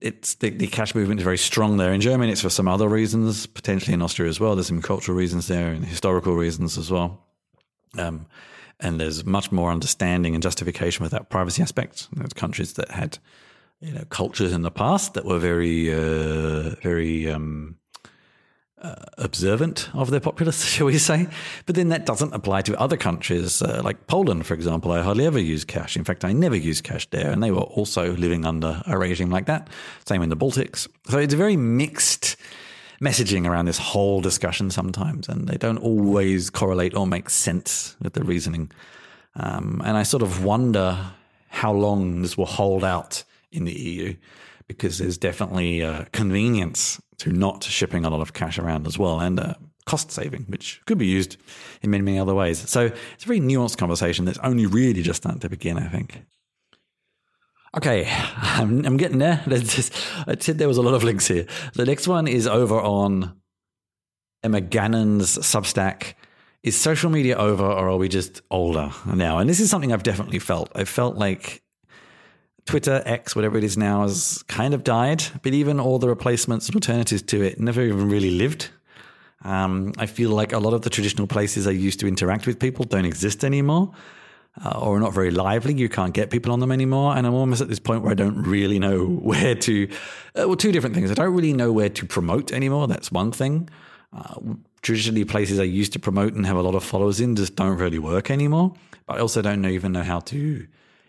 It's 0.00 0.34
the, 0.34 0.50
the 0.50 0.66
cash 0.66 0.94
movement 0.94 1.20
is 1.20 1.24
very 1.24 1.38
strong 1.38 1.78
there. 1.78 1.92
In 1.92 2.00
Germany, 2.00 2.32
it's 2.32 2.42
for 2.42 2.50
some 2.50 2.68
other 2.68 2.88
reasons, 2.88 3.46
potentially 3.46 3.94
in 3.94 4.02
Austria 4.02 4.28
as 4.28 4.38
well. 4.38 4.54
There's 4.54 4.66
some 4.66 4.82
cultural 4.82 5.16
reasons 5.16 5.48
there 5.48 5.70
and 5.70 5.84
historical 5.84 6.34
reasons 6.34 6.76
as 6.76 6.90
well. 6.90 7.24
Um, 7.96 8.26
and 8.78 9.00
there's 9.00 9.24
much 9.24 9.50
more 9.50 9.70
understanding 9.70 10.34
and 10.34 10.42
justification 10.42 11.02
with 11.02 11.12
that 11.12 11.30
privacy 11.30 11.62
aspect. 11.62 12.08
There's 12.12 12.34
countries 12.34 12.74
that 12.74 12.90
had, 12.90 13.18
you 13.80 13.92
know, 13.92 14.04
cultures 14.10 14.52
in 14.52 14.62
the 14.62 14.70
past 14.70 15.14
that 15.14 15.24
were 15.24 15.38
very, 15.38 15.92
uh, 15.92 16.74
very 16.82 17.30
um, 17.30 17.78
uh, 18.82 18.94
observant 19.18 19.88
of 19.94 20.10
their 20.10 20.20
populace, 20.20 20.64
shall 20.72 20.86
we 20.86 20.98
say? 20.98 21.28
But 21.64 21.74
then 21.74 21.88
that 21.88 22.06
doesn't 22.06 22.34
apply 22.34 22.62
to 22.62 22.78
other 22.78 22.96
countries, 22.96 23.62
uh, 23.62 23.80
like 23.84 24.06
Poland, 24.06 24.46
for 24.46 24.54
example. 24.54 24.92
I 24.92 25.02
hardly 25.02 25.26
ever 25.26 25.38
use 25.38 25.64
cash. 25.64 25.96
In 25.96 26.04
fact, 26.04 26.24
I 26.24 26.32
never 26.32 26.56
use 26.56 26.80
cash 26.80 27.08
there, 27.10 27.30
and 27.30 27.42
they 27.42 27.50
were 27.50 27.60
also 27.60 28.12
living 28.16 28.44
under 28.44 28.82
a 28.86 28.98
regime 28.98 29.30
like 29.30 29.46
that. 29.46 29.68
Same 30.06 30.22
in 30.22 30.28
the 30.28 30.36
Baltics. 30.36 30.88
So 31.08 31.18
it's 31.18 31.34
a 31.34 31.36
very 31.36 31.56
mixed 31.56 32.36
messaging 33.00 33.46
around 33.46 33.66
this 33.66 33.78
whole 33.78 34.20
discussion 34.20 34.70
sometimes, 34.70 35.28
and 35.28 35.48
they 35.48 35.56
don't 35.56 35.78
always 35.78 36.50
correlate 36.50 36.94
or 36.94 37.06
make 37.06 37.30
sense 37.30 37.96
with 38.00 38.14
the 38.14 38.24
reasoning. 38.24 38.70
Um, 39.34 39.82
and 39.84 39.96
I 39.96 40.02
sort 40.02 40.22
of 40.22 40.44
wonder 40.44 40.98
how 41.48 41.72
long 41.72 42.22
this 42.22 42.36
will 42.36 42.46
hold 42.46 42.84
out 42.84 43.24
in 43.52 43.64
the 43.64 43.72
EU 43.72 44.16
because 44.66 44.98
there's 44.98 45.18
definitely 45.18 45.80
a 45.80 46.06
convenience 46.12 47.00
to 47.18 47.32
not 47.32 47.64
shipping 47.64 48.04
a 48.04 48.10
lot 48.10 48.20
of 48.20 48.32
cash 48.32 48.58
around 48.58 48.86
as 48.86 48.98
well 48.98 49.20
and 49.20 49.38
a 49.38 49.56
cost 49.86 50.10
saving, 50.10 50.44
which 50.48 50.80
could 50.86 50.98
be 50.98 51.06
used 51.06 51.36
in 51.80 51.90
many, 51.90 52.02
many 52.02 52.18
other 52.18 52.34
ways. 52.34 52.68
So 52.68 52.86
it's 53.14 53.24
a 53.24 53.26
very 53.26 53.40
nuanced 53.40 53.78
conversation 53.78 54.24
that's 54.24 54.38
only 54.38 54.66
really 54.66 55.02
just 55.02 55.22
starting 55.22 55.40
to 55.40 55.48
begin, 55.48 55.78
I 55.78 55.88
think. 55.88 56.24
Okay, 57.76 58.06
I'm, 58.36 58.84
I'm 58.84 58.96
getting 58.96 59.18
there. 59.18 59.42
Just, 59.48 59.92
I 60.26 60.36
said 60.38 60.58
there 60.58 60.68
was 60.68 60.78
a 60.78 60.82
lot 60.82 60.94
of 60.94 61.04
links 61.04 61.26
here. 61.26 61.46
The 61.74 61.84
next 61.84 62.08
one 62.08 62.26
is 62.26 62.46
over 62.46 62.80
on 62.80 63.36
Emma 64.42 64.60
Gannon's 64.60 65.36
Substack. 65.38 66.14
Is 66.62 66.76
social 66.76 67.10
media 67.10 67.36
over 67.36 67.64
or 67.64 67.90
are 67.90 67.96
we 67.96 68.08
just 68.08 68.42
older 68.50 68.90
now? 69.06 69.38
And 69.38 69.48
this 69.48 69.60
is 69.60 69.70
something 69.70 69.92
I've 69.92 70.02
definitely 70.02 70.40
felt. 70.40 70.72
I 70.74 70.82
felt 70.82 71.16
like 71.16 71.62
Twitter, 72.66 73.02
X, 73.06 73.34
whatever 73.34 73.56
it 73.56 73.64
is 73.64 73.76
now, 73.76 74.02
has 74.02 74.44
kind 74.48 74.74
of 74.74 74.84
died, 74.84 75.24
but 75.42 75.54
even 75.54 75.80
all 75.80 75.98
the 75.98 76.08
replacements 76.08 76.66
and 76.66 76.74
alternatives 76.74 77.22
to 77.22 77.42
it 77.42 77.60
never 77.60 77.80
even 77.80 78.10
really 78.10 78.32
lived. 78.32 78.70
Um, 79.44 79.92
I 79.98 80.06
feel 80.06 80.30
like 80.30 80.52
a 80.52 80.58
lot 80.58 80.74
of 80.74 80.82
the 80.82 80.90
traditional 80.90 81.28
places 81.28 81.68
I 81.68 81.70
used 81.70 82.00
to 82.00 82.08
interact 82.08 82.46
with 82.46 82.58
people 82.58 82.84
don't 82.84 83.04
exist 83.04 83.44
anymore. 83.44 83.92
Uh, 84.64 84.78
or 84.80 84.96
are 84.96 85.00
not 85.00 85.12
very 85.12 85.30
lively. 85.30 85.74
You 85.74 85.90
can't 85.90 86.14
get 86.14 86.30
people 86.30 86.50
on 86.50 86.60
them 86.60 86.72
anymore. 86.72 87.14
And 87.14 87.26
I'm 87.26 87.34
almost 87.34 87.60
at 87.60 87.68
this 87.68 87.78
point 87.78 88.02
where 88.02 88.12
I 88.12 88.14
don't 88.14 88.42
really 88.42 88.78
know 88.78 89.04
where 89.22 89.54
to. 89.54 89.88
Uh, 90.34 90.48
well, 90.48 90.56
two 90.56 90.72
different 90.72 90.94
things. 90.94 91.10
I 91.10 91.14
don't 91.14 91.34
really 91.34 91.52
know 91.52 91.72
where 91.72 91.90
to 91.90 92.06
promote 92.06 92.52
anymore. 92.52 92.88
That's 92.88 93.12
one 93.12 93.32
thing. 93.32 93.68
Uh, 94.14 94.54
traditionally, 94.80 95.26
places 95.26 95.60
I 95.60 95.64
used 95.64 95.92
to 95.92 95.98
promote 95.98 96.32
and 96.32 96.46
have 96.46 96.56
a 96.56 96.62
lot 96.62 96.74
of 96.74 96.82
followers 96.82 97.20
in 97.20 97.36
just 97.36 97.54
don't 97.54 97.76
really 97.76 97.98
work 97.98 98.30
anymore. 98.30 98.72
But 99.06 99.18
I 99.18 99.20
also 99.20 99.42
don't 99.42 99.60
know, 99.60 99.68
even 99.68 99.92
know 99.92 100.02
how 100.02 100.20
to 100.20 100.66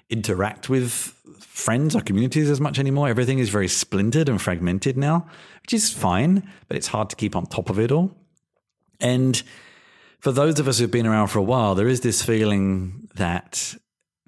interact 0.10 0.70
with 0.70 1.14
friends 1.40 1.96
or 1.96 2.02
communities 2.02 2.50
as 2.50 2.62
much 2.62 2.80
anymore. 2.80 3.10
Everything 3.10 3.40
is 3.40 3.50
very 3.50 3.68
splintered 3.68 4.30
and 4.30 4.42
fragmented 4.42 4.98
now, 4.98 5.28
which 5.62 5.74
is 5.74 5.92
fine, 5.92 6.48
but 6.68 6.78
it's 6.78 6.88
hard 6.88 7.10
to 7.10 7.16
keep 7.16 7.36
on 7.36 7.46
top 7.46 7.70
of 7.70 7.80
it 7.80 7.92
all. 7.92 8.16
And 9.00 9.42
for 10.20 10.32
those 10.32 10.60
of 10.60 10.68
us 10.68 10.80
who've 10.80 10.92
been 10.92 11.08
around 11.08 11.28
for 11.28 11.40
a 11.40 11.44
while, 11.44 11.76
there 11.76 11.88
is 11.88 12.02
this 12.02 12.22
feeling 12.22 13.10
that 13.16 13.76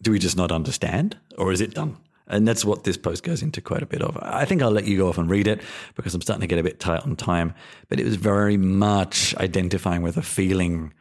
do 0.01 0.11
we 0.11 0.19
just 0.19 0.37
not 0.37 0.51
understand 0.51 1.17
or 1.37 1.51
is 1.51 1.61
it 1.61 1.73
done? 1.73 1.97
And 2.27 2.47
that's 2.47 2.63
what 2.63 2.83
this 2.83 2.95
post 2.95 3.23
goes 3.23 3.41
into 3.41 3.59
quite 3.59 3.81
a 3.81 3.87
bit 3.87 4.03
of. 4.03 4.15
I 4.21 4.45
think 4.45 4.61
I'll 4.61 4.69
let 4.69 4.85
you 4.85 4.97
go 4.97 5.09
off 5.09 5.17
and 5.17 5.29
read 5.29 5.47
it 5.47 5.61
because 5.95 6.13
I'm 6.13 6.21
starting 6.21 6.41
to 6.41 6.47
get 6.47 6.59
a 6.59 6.63
bit 6.63 6.79
tight 6.79 7.01
on 7.01 7.15
time. 7.15 7.55
But 7.89 7.99
it 7.99 8.05
was 8.05 8.17
very 8.17 8.55
much 8.55 9.35
identifying 9.37 10.03
with 10.03 10.15
a 10.15 10.21
feeling 10.21 10.93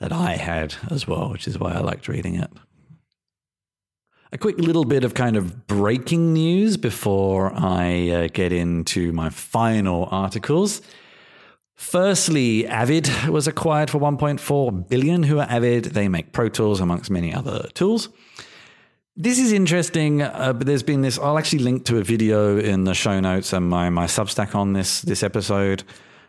that 0.00 0.12
I 0.12 0.36
had 0.36 0.74
as 0.90 1.06
well, 1.08 1.30
which 1.30 1.48
is 1.48 1.58
why 1.58 1.72
I 1.72 1.78
liked 1.78 2.08
reading 2.08 2.34
it. 2.34 2.50
A 4.32 4.38
quick 4.38 4.58
little 4.58 4.84
bit 4.84 5.02
of 5.02 5.14
kind 5.14 5.36
of 5.36 5.66
breaking 5.66 6.32
news 6.32 6.76
before 6.76 7.52
I 7.52 8.10
uh, 8.10 8.28
get 8.32 8.52
into 8.52 9.12
my 9.12 9.28
final 9.28 10.06
articles. 10.12 10.82
Firstly, 11.74 12.64
Avid 12.64 13.10
was 13.28 13.48
acquired 13.48 13.90
for 13.90 13.98
1.4 13.98 14.88
billion. 14.88 15.24
Who 15.24 15.40
are 15.40 15.48
Avid? 15.50 15.86
They 15.86 16.06
make 16.06 16.32
Pro 16.32 16.48
Tools 16.48 16.78
amongst 16.78 17.10
many 17.10 17.34
other 17.34 17.66
tools. 17.74 18.08
This 19.16 19.40
is 19.40 19.50
interesting, 19.50 20.22
uh, 20.22 20.52
but 20.52 20.64
there's 20.64 20.84
been 20.84 21.00
this. 21.00 21.18
I'll 21.18 21.36
actually 21.36 21.64
link 21.64 21.84
to 21.86 21.98
a 21.98 22.04
video 22.04 22.56
in 22.56 22.84
the 22.84 22.94
show 22.94 23.18
notes 23.18 23.52
and 23.52 23.68
my 23.68 23.90
my 23.90 24.06
Substack 24.06 24.54
on 24.54 24.74
this 24.74 25.00
this 25.02 25.24
episode. 25.24 25.82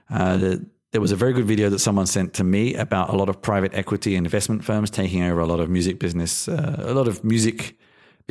Uh, 0.09 0.37
the, 0.37 0.65
there 0.91 1.01
was 1.01 1.11
a 1.11 1.15
very 1.15 1.33
good 1.33 1.45
video 1.45 1.69
that 1.69 1.79
someone 1.79 2.07
sent 2.07 2.33
to 2.33 2.43
me 2.43 2.73
about 2.73 3.09
a 3.09 3.15
lot 3.15 3.29
of 3.29 3.43
private 3.43 3.75
equity 3.75 4.15
investment 4.15 4.63
firms 4.63 4.89
taking 4.89 5.21
over 5.21 5.39
a 5.39 5.45
lot 5.45 5.59
of 5.59 5.69
music 5.69 5.99
business, 5.99 6.47
uh, 6.47 6.77
a 6.79 6.95
lot 6.95 7.07
of 7.07 7.23
music 7.23 7.77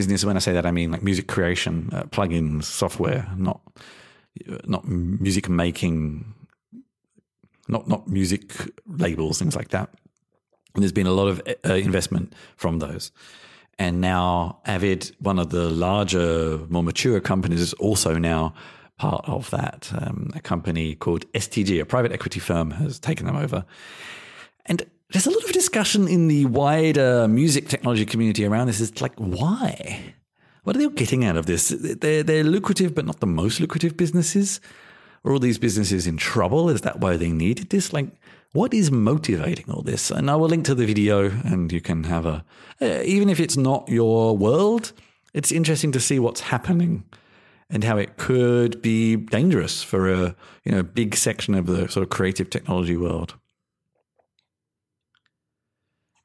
business. 0.00 0.24
When 0.24 0.36
I 0.36 0.40
say 0.40 0.52
that, 0.52 0.66
I 0.66 0.70
mean 0.70 0.90
like 0.90 1.02
music 1.02 1.26
creation, 1.26 1.90
uh, 1.92 2.04
plugins, 2.04 2.64
software, 2.64 3.26
not 3.36 3.60
not 4.74 4.82
music 4.86 5.48
making, 5.48 6.34
not 7.68 7.86
not 7.86 8.08
music 8.08 8.42
labels, 8.86 9.38
things 9.38 9.56
like 9.56 9.68
that. 9.68 9.88
And 10.74 10.82
there's 10.82 10.98
been 11.00 11.06
a 11.06 11.12
lot 11.20 11.28
of 11.28 11.42
uh, 11.68 11.74
investment 11.74 12.34
from 12.56 12.78
those. 12.78 13.12
And 13.78 14.00
now 14.00 14.60
Avid, 14.64 15.10
one 15.18 15.38
of 15.38 15.50
the 15.50 15.68
larger, 15.68 16.60
more 16.68 16.82
mature 16.82 17.20
companies, 17.20 17.60
is 17.60 17.74
also 17.74 18.18
now 18.18 18.54
part 18.96 19.24
of 19.26 19.50
that. 19.50 19.90
Um, 20.00 20.30
a 20.34 20.40
company 20.40 20.94
called 20.94 21.30
STG, 21.32 21.80
a 21.80 21.84
private 21.84 22.12
equity 22.12 22.40
firm, 22.40 22.70
has 22.70 22.98
taken 22.98 23.26
them 23.26 23.36
over. 23.36 23.64
And 24.66 24.82
there's 25.12 25.26
a 25.26 25.30
lot 25.30 25.44
of 25.44 25.52
discussion 25.52 26.06
in 26.06 26.28
the 26.28 26.46
wider 26.46 27.26
music 27.26 27.68
technology 27.68 28.06
community 28.06 28.44
around 28.44 28.68
this. 28.68 28.80
It's 28.80 29.00
like, 29.00 29.14
why? 29.16 30.14
What 30.62 30.76
are 30.76 30.78
they 30.78 30.88
getting 30.88 31.24
out 31.24 31.36
of 31.36 31.46
this? 31.46 31.68
They're, 31.68 32.22
they're 32.22 32.44
lucrative, 32.44 32.94
but 32.94 33.06
not 33.06 33.20
the 33.20 33.26
most 33.26 33.60
lucrative 33.60 33.96
businesses. 33.96 34.60
Are 35.24 35.32
all 35.32 35.38
these 35.38 35.58
businesses 35.58 36.06
in 36.06 36.16
trouble? 36.16 36.70
Is 36.70 36.82
that 36.82 37.00
why 37.00 37.16
they 37.16 37.30
needed 37.30 37.70
this? 37.70 37.92
Like, 37.92 38.08
what 38.52 38.72
is 38.72 38.90
motivating 38.90 39.70
all 39.70 39.82
this? 39.82 40.10
And 40.10 40.30
I 40.30 40.36
will 40.36 40.48
link 40.48 40.64
to 40.66 40.74
the 40.74 40.86
video 40.86 41.30
and 41.44 41.72
you 41.72 41.80
can 41.80 42.04
have 42.04 42.26
a, 42.26 42.44
uh, 42.80 43.02
even 43.04 43.28
if 43.28 43.40
it's 43.40 43.56
not 43.56 43.88
your 43.88 44.36
world, 44.36 44.92
it's 45.34 45.52
interesting 45.52 45.92
to 45.92 46.00
see 46.00 46.18
what's 46.18 46.40
happening 46.40 47.04
and 47.68 47.84
how 47.84 47.96
it 47.96 48.16
could 48.16 48.82
be 48.82 49.16
dangerous 49.16 49.82
for 49.82 50.12
a 50.12 50.34
you 50.64 50.72
know 50.72 50.82
big 50.82 51.14
section 51.14 51.54
of 51.54 51.66
the 51.66 51.88
sort 51.88 52.02
of 52.02 52.10
creative 52.10 52.50
technology 52.50 52.96
world. 52.96 53.36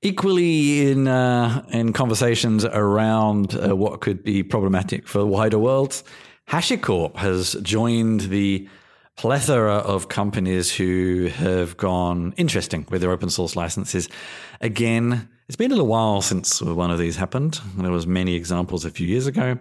Equally, 0.06 0.92
in 0.92 1.08
uh, 1.08 1.66
in 1.70 1.92
conversations 1.92 2.64
around 2.64 3.56
uh, 3.56 3.76
what 3.76 4.02
could 4.02 4.24
be 4.24 4.44
problematic 4.44 5.08
for 5.08 5.18
the 5.18 5.26
wider 5.26 5.58
worlds, 5.58 6.04
HashiCorp 6.48 7.16
has 7.16 7.56
joined 7.64 8.22
the 8.22 8.70
plethora 9.16 9.78
of 9.78 10.08
companies 10.08 10.72
who 10.72 11.30
have 11.34 11.76
gone 11.78 12.36
interesting 12.38 12.86
with 12.92 13.02
their 13.02 13.10
open 13.10 13.32
source 13.32 13.56
licenses. 13.56 14.08
Again, 14.62 15.28
it's 15.48 15.56
been 15.56 15.72
a 15.72 15.74
little 15.74 15.88
while 15.88 16.22
since 16.22 16.62
one 16.62 16.92
of 16.92 17.00
these 17.00 17.16
happened. 17.16 17.60
There 17.76 17.90
was 17.90 18.06
many 18.06 18.36
examples 18.36 18.86
a 18.86 18.92
few 18.92 19.08
years 19.08 19.26
ago. 19.26 19.58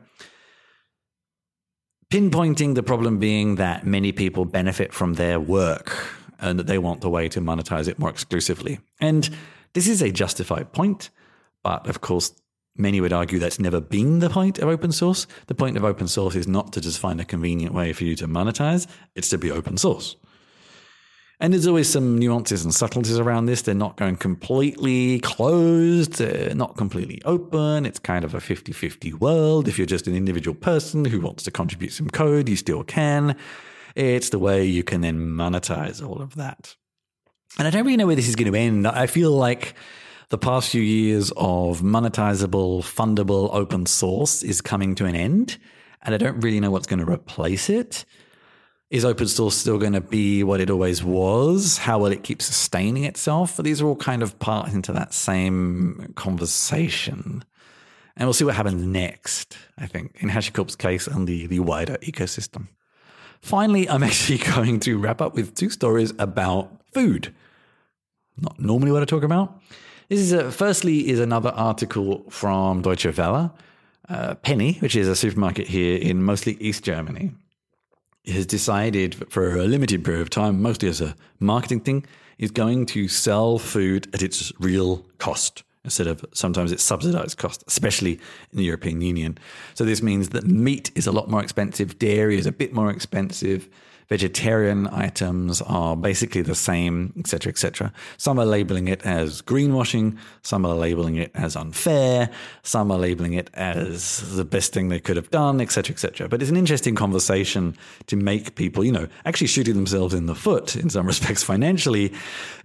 Pinpointing 2.12 2.74
the 2.74 2.82
problem 2.82 3.18
being 3.18 3.54
that 3.54 3.86
many 3.86 4.12
people 4.12 4.44
benefit 4.44 4.92
from 4.92 5.14
their 5.14 5.40
work 5.40 6.06
and 6.38 6.58
that 6.58 6.66
they 6.66 6.76
want 6.76 7.00
the 7.00 7.08
way 7.08 7.30
to 7.30 7.40
monetize 7.40 7.88
it 7.88 7.98
more 7.98 8.10
exclusively. 8.10 8.78
And 9.00 9.34
this 9.74 9.86
is 9.88 10.00
a 10.00 10.10
justified 10.10 10.72
point, 10.72 11.10
but 11.62 11.86
of 11.88 12.00
course, 12.00 12.32
many 12.76 13.00
would 13.00 13.12
argue 13.12 13.38
that's 13.38 13.60
never 13.60 13.80
been 13.80 14.20
the 14.20 14.30
point 14.30 14.58
of 14.58 14.68
open 14.68 14.90
source. 14.90 15.26
The 15.46 15.54
point 15.54 15.76
of 15.76 15.84
open 15.84 16.08
source 16.08 16.34
is 16.34 16.48
not 16.48 16.72
to 16.72 16.80
just 16.80 16.98
find 16.98 17.20
a 17.20 17.24
convenient 17.24 17.74
way 17.74 17.92
for 17.92 18.04
you 18.04 18.16
to 18.16 18.26
monetize, 18.26 18.86
it's 19.14 19.28
to 19.28 19.38
be 19.38 19.50
open 19.50 19.76
source. 19.76 20.16
And 21.40 21.52
there's 21.52 21.66
always 21.66 21.90
some 21.90 22.16
nuances 22.16 22.64
and 22.64 22.72
subtleties 22.72 23.18
around 23.18 23.46
this. 23.46 23.62
They're 23.62 23.74
not 23.74 23.96
going 23.96 24.16
completely 24.16 25.18
closed, 25.20 26.20
not 26.54 26.76
completely 26.76 27.20
open. 27.24 27.84
It's 27.84 27.98
kind 27.98 28.24
of 28.24 28.34
a 28.34 28.40
50 28.40 28.72
50 28.72 29.12
world. 29.14 29.66
If 29.66 29.76
you're 29.76 29.86
just 29.86 30.06
an 30.06 30.14
individual 30.14 30.54
person 30.54 31.04
who 31.04 31.20
wants 31.20 31.42
to 31.42 31.50
contribute 31.50 31.92
some 31.92 32.08
code, 32.08 32.48
you 32.48 32.54
still 32.56 32.84
can. 32.84 33.36
It's 33.96 34.28
the 34.28 34.38
way 34.38 34.64
you 34.64 34.84
can 34.84 35.00
then 35.00 35.18
monetize 35.18 36.06
all 36.06 36.22
of 36.22 36.36
that. 36.36 36.76
And 37.58 37.68
I 37.68 37.70
don't 37.70 37.84
really 37.84 37.96
know 37.96 38.06
where 38.06 38.16
this 38.16 38.28
is 38.28 38.36
going 38.36 38.50
to 38.50 38.58
end. 38.58 38.86
I 38.86 39.06
feel 39.06 39.30
like 39.30 39.74
the 40.30 40.38
past 40.38 40.70
few 40.70 40.82
years 40.82 41.30
of 41.36 41.82
monetizable, 41.82 42.82
fundable 42.82 43.50
open 43.52 43.86
source 43.86 44.42
is 44.42 44.60
coming 44.60 44.94
to 44.96 45.04
an 45.04 45.14
end. 45.14 45.58
And 46.02 46.14
I 46.14 46.18
don't 46.18 46.40
really 46.40 46.60
know 46.60 46.70
what's 46.70 46.86
going 46.86 47.04
to 47.04 47.10
replace 47.10 47.70
it. 47.70 48.04
Is 48.90 49.04
open 49.04 49.28
source 49.28 49.56
still 49.56 49.78
going 49.78 49.92
to 49.92 50.00
be 50.00 50.42
what 50.42 50.60
it 50.60 50.70
always 50.70 51.02
was? 51.02 51.78
How 51.78 51.98
will 51.98 52.12
it 52.12 52.22
keep 52.22 52.42
sustaining 52.42 53.04
itself? 53.04 53.56
These 53.56 53.80
are 53.80 53.86
all 53.86 53.96
kind 53.96 54.22
of 54.22 54.38
part 54.38 54.72
into 54.72 54.92
that 54.92 55.14
same 55.14 56.12
conversation. 56.16 57.44
And 58.16 58.26
we'll 58.26 58.34
see 58.34 58.44
what 58.44 58.54
happens 58.54 58.84
next, 58.84 59.56
I 59.78 59.86
think, 59.86 60.16
in 60.20 60.28
HashiCorp's 60.28 60.76
case 60.76 61.06
and 61.06 61.26
the, 61.26 61.46
the 61.46 61.60
wider 61.60 61.96
ecosystem. 61.98 62.68
Finally, 63.40 63.88
I'm 63.88 64.02
actually 64.04 64.38
going 64.38 64.80
to 64.80 64.98
wrap 64.98 65.20
up 65.20 65.34
with 65.34 65.54
two 65.54 65.70
stories 65.70 66.12
about 66.18 66.80
food. 66.92 67.34
Not 68.36 68.58
normally 68.58 68.92
what 68.92 69.02
I 69.02 69.04
talk 69.04 69.22
about. 69.22 69.60
This 70.08 70.20
is 70.20 70.32
a, 70.32 70.50
firstly 70.50 71.08
is 71.08 71.20
another 71.20 71.50
article 71.50 72.24
from 72.30 72.82
Deutsche 72.82 73.16
Welle. 73.16 73.54
Uh, 74.08 74.34
Penny, 74.34 74.74
which 74.80 74.96
is 74.96 75.08
a 75.08 75.16
supermarket 75.16 75.66
here 75.66 75.96
in 75.96 76.22
mostly 76.22 76.58
East 76.60 76.84
Germany, 76.84 77.32
has 78.26 78.44
decided 78.44 79.14
for 79.30 79.56
a 79.56 79.64
limited 79.64 80.04
period 80.04 80.20
of 80.20 80.28
time, 80.28 80.60
mostly 80.60 80.88
as 80.88 81.00
a 81.00 81.16
marketing 81.40 81.80
thing, 81.80 82.06
is 82.38 82.50
going 82.50 82.84
to 82.86 83.08
sell 83.08 83.58
food 83.58 84.08
at 84.14 84.22
its 84.22 84.52
real 84.58 85.06
cost 85.18 85.62
instead 85.84 86.06
of 86.06 86.24
sometimes 86.32 86.72
it's 86.72 86.82
subsidized 86.82 87.36
cost, 87.38 87.62
especially 87.66 88.12
in 88.12 88.58
the 88.58 88.64
European 88.64 89.00
Union. 89.00 89.38
So 89.74 89.84
this 89.84 90.02
means 90.02 90.30
that 90.30 90.46
meat 90.46 90.90
is 90.94 91.06
a 91.06 91.12
lot 91.12 91.28
more 91.28 91.42
expensive, 91.42 91.98
dairy 91.98 92.38
is 92.38 92.46
a 92.46 92.52
bit 92.52 92.72
more 92.72 92.90
expensive, 92.90 93.68
vegetarian 94.08 94.86
items 94.88 95.62
are 95.62 95.96
basically 95.96 96.42
the 96.42 96.54
same, 96.54 97.12
etc., 97.18 97.50
etc. 97.50 97.92
Some 98.16 98.38
are 98.38 98.44
labeling 98.44 98.88
it 98.88 99.04
as 99.04 99.42
greenwashing, 99.42 100.18
some 100.42 100.66
are 100.66 100.74
labeling 100.74 101.16
it 101.16 101.30
as 101.34 101.56
unfair, 101.56 102.30
some 102.62 102.90
are 102.90 102.98
labeling 102.98 103.34
it 103.34 103.50
as 103.54 104.36
the 104.36 104.44
best 104.44 104.72
thing 104.72 104.88
they 104.88 105.00
could 105.00 105.16
have 105.16 105.30
done, 105.30 105.60
etc., 105.60 105.92
etc. 105.92 106.28
But 106.28 106.42
it's 106.42 106.50
an 106.50 106.56
interesting 106.56 106.94
conversation 106.94 107.76
to 108.06 108.16
make 108.16 108.54
people, 108.54 108.84
you 108.84 108.92
know, 108.92 109.08
actually 109.24 109.48
shooting 109.48 109.74
themselves 109.74 110.14
in 110.14 110.26
the 110.26 110.34
foot 110.34 110.76
in 110.76 110.90
some 110.90 111.06
respects 111.12 111.42
financially 111.42 112.12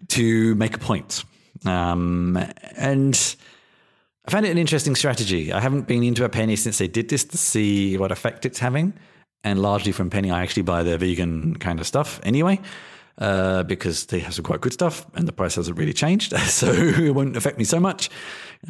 to 0.09 0.55
make 0.55 0.75
a 0.75 0.79
point. 0.79 1.23
Um, 1.65 2.37
and 2.75 3.35
I 4.25 4.31
found 4.31 4.45
it 4.45 4.51
an 4.51 4.57
interesting 4.57 4.95
strategy. 4.95 5.51
I 5.51 5.59
haven't 5.59 5.87
been 5.87 6.03
into 6.03 6.23
a 6.23 6.29
penny 6.29 6.55
since 6.55 6.77
they 6.77 6.87
did 6.87 7.09
this 7.09 7.23
to 7.25 7.37
see 7.37 7.97
what 7.97 8.11
effect 8.11 8.45
it's 8.45 8.59
having. 8.59 8.93
And 9.43 9.61
largely 9.61 9.91
from 9.91 10.09
Penny, 10.09 10.31
I 10.31 10.41
actually 10.41 10.63
buy 10.63 10.83
their 10.83 10.97
vegan 10.97 11.55
kind 11.57 11.79
of 11.79 11.87
stuff 11.87 12.19
anyway, 12.23 12.59
uh, 13.17 13.63
because 13.63 14.07
they 14.07 14.19
have 14.19 14.33
some 14.33 14.43
quite 14.43 14.61
good 14.61 14.73
stuff 14.73 15.05
and 15.15 15.27
the 15.27 15.31
price 15.31 15.55
hasn't 15.55 15.77
really 15.77 15.93
changed. 15.93 16.37
so 16.37 16.71
it 16.71 17.13
won't 17.15 17.37
affect 17.37 17.57
me 17.57 17.63
so 17.63 17.79
much. 17.79 18.09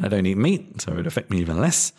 I 0.00 0.08
don't 0.08 0.26
eat 0.26 0.36
meat, 0.36 0.80
so 0.80 0.92
it 0.92 0.96
would 0.96 1.06
affect 1.06 1.30
me 1.30 1.38
even 1.38 1.60
less. 1.60 1.92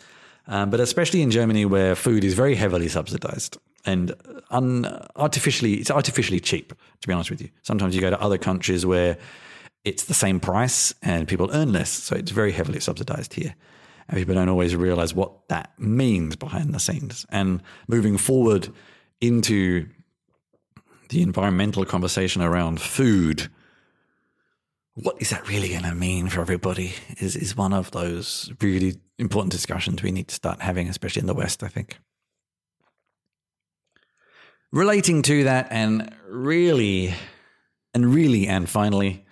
Um, 0.48 0.70
but 0.70 0.80
especially 0.80 1.22
in 1.22 1.30
Germany, 1.30 1.64
where 1.64 1.94
food 1.94 2.24
is 2.24 2.34
very 2.34 2.54
heavily 2.54 2.88
subsidized 2.88 3.58
and 3.84 4.14
un- 4.50 5.06
artificially, 5.16 5.74
it's 5.74 5.90
artificially 5.90 6.40
cheap, 6.40 6.72
to 7.00 7.08
be 7.08 7.12
honest 7.12 7.30
with 7.30 7.40
you. 7.40 7.50
Sometimes 7.62 7.94
you 7.94 8.00
go 8.00 8.10
to 8.10 8.20
other 8.20 8.38
countries 8.38 8.86
where 8.86 9.18
it's 9.84 10.04
the 10.04 10.14
same 10.14 10.40
price 10.40 10.94
and 11.02 11.26
people 11.26 11.50
earn 11.52 11.72
less. 11.72 11.90
So 11.90 12.16
it's 12.16 12.30
very 12.30 12.52
heavily 12.52 12.80
subsidized 12.80 13.34
here. 13.34 13.54
And 14.08 14.18
people 14.18 14.34
don't 14.34 14.48
always 14.48 14.74
realize 14.74 15.14
what 15.14 15.48
that 15.48 15.72
means 15.78 16.36
behind 16.36 16.74
the 16.74 16.80
scenes. 16.80 17.26
And 17.30 17.62
moving 17.88 18.18
forward 18.18 18.68
into 19.20 19.88
the 21.08 21.22
environmental 21.22 21.84
conversation 21.84 22.42
around 22.42 22.80
food, 22.80 23.48
what 24.94 25.16
is 25.20 25.30
that 25.30 25.48
really 25.48 25.68
going 25.68 25.84
to 25.84 25.94
mean 25.94 26.28
for 26.28 26.40
everybody 26.40 26.94
is, 27.18 27.36
is 27.36 27.56
one 27.56 27.72
of 27.72 27.90
those 27.92 28.52
really 28.60 28.96
important 29.18 29.52
discussions 29.52 30.02
we 30.02 30.10
need 30.10 30.28
to 30.28 30.34
start 30.34 30.60
having, 30.60 30.88
especially 30.88 31.20
in 31.20 31.26
the 31.26 31.34
West, 31.34 31.62
I 31.62 31.68
think. 31.68 31.98
Relating 34.72 35.22
to 35.22 35.44
that, 35.44 35.68
and 35.70 36.14
really, 36.26 37.14
and 37.92 38.14
really, 38.14 38.46
and 38.46 38.68
finally, 38.68 39.24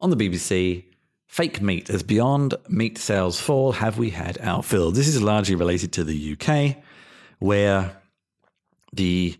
on 0.00 0.10
the 0.10 0.16
BBC, 0.16 0.84
fake 1.36 1.60
meat 1.60 1.90
as 1.90 2.02
beyond 2.02 2.54
meat 2.66 2.96
sales 2.96 3.38
fall, 3.38 3.72
have 3.72 3.98
we 3.98 4.08
had 4.08 4.38
our 4.40 4.62
fill? 4.62 4.90
This 4.90 5.06
is 5.06 5.20
largely 5.20 5.54
related 5.54 5.92
to 5.92 6.02
the 6.02 6.32
UK, 6.32 6.82
where 7.40 8.00
the 8.94 9.36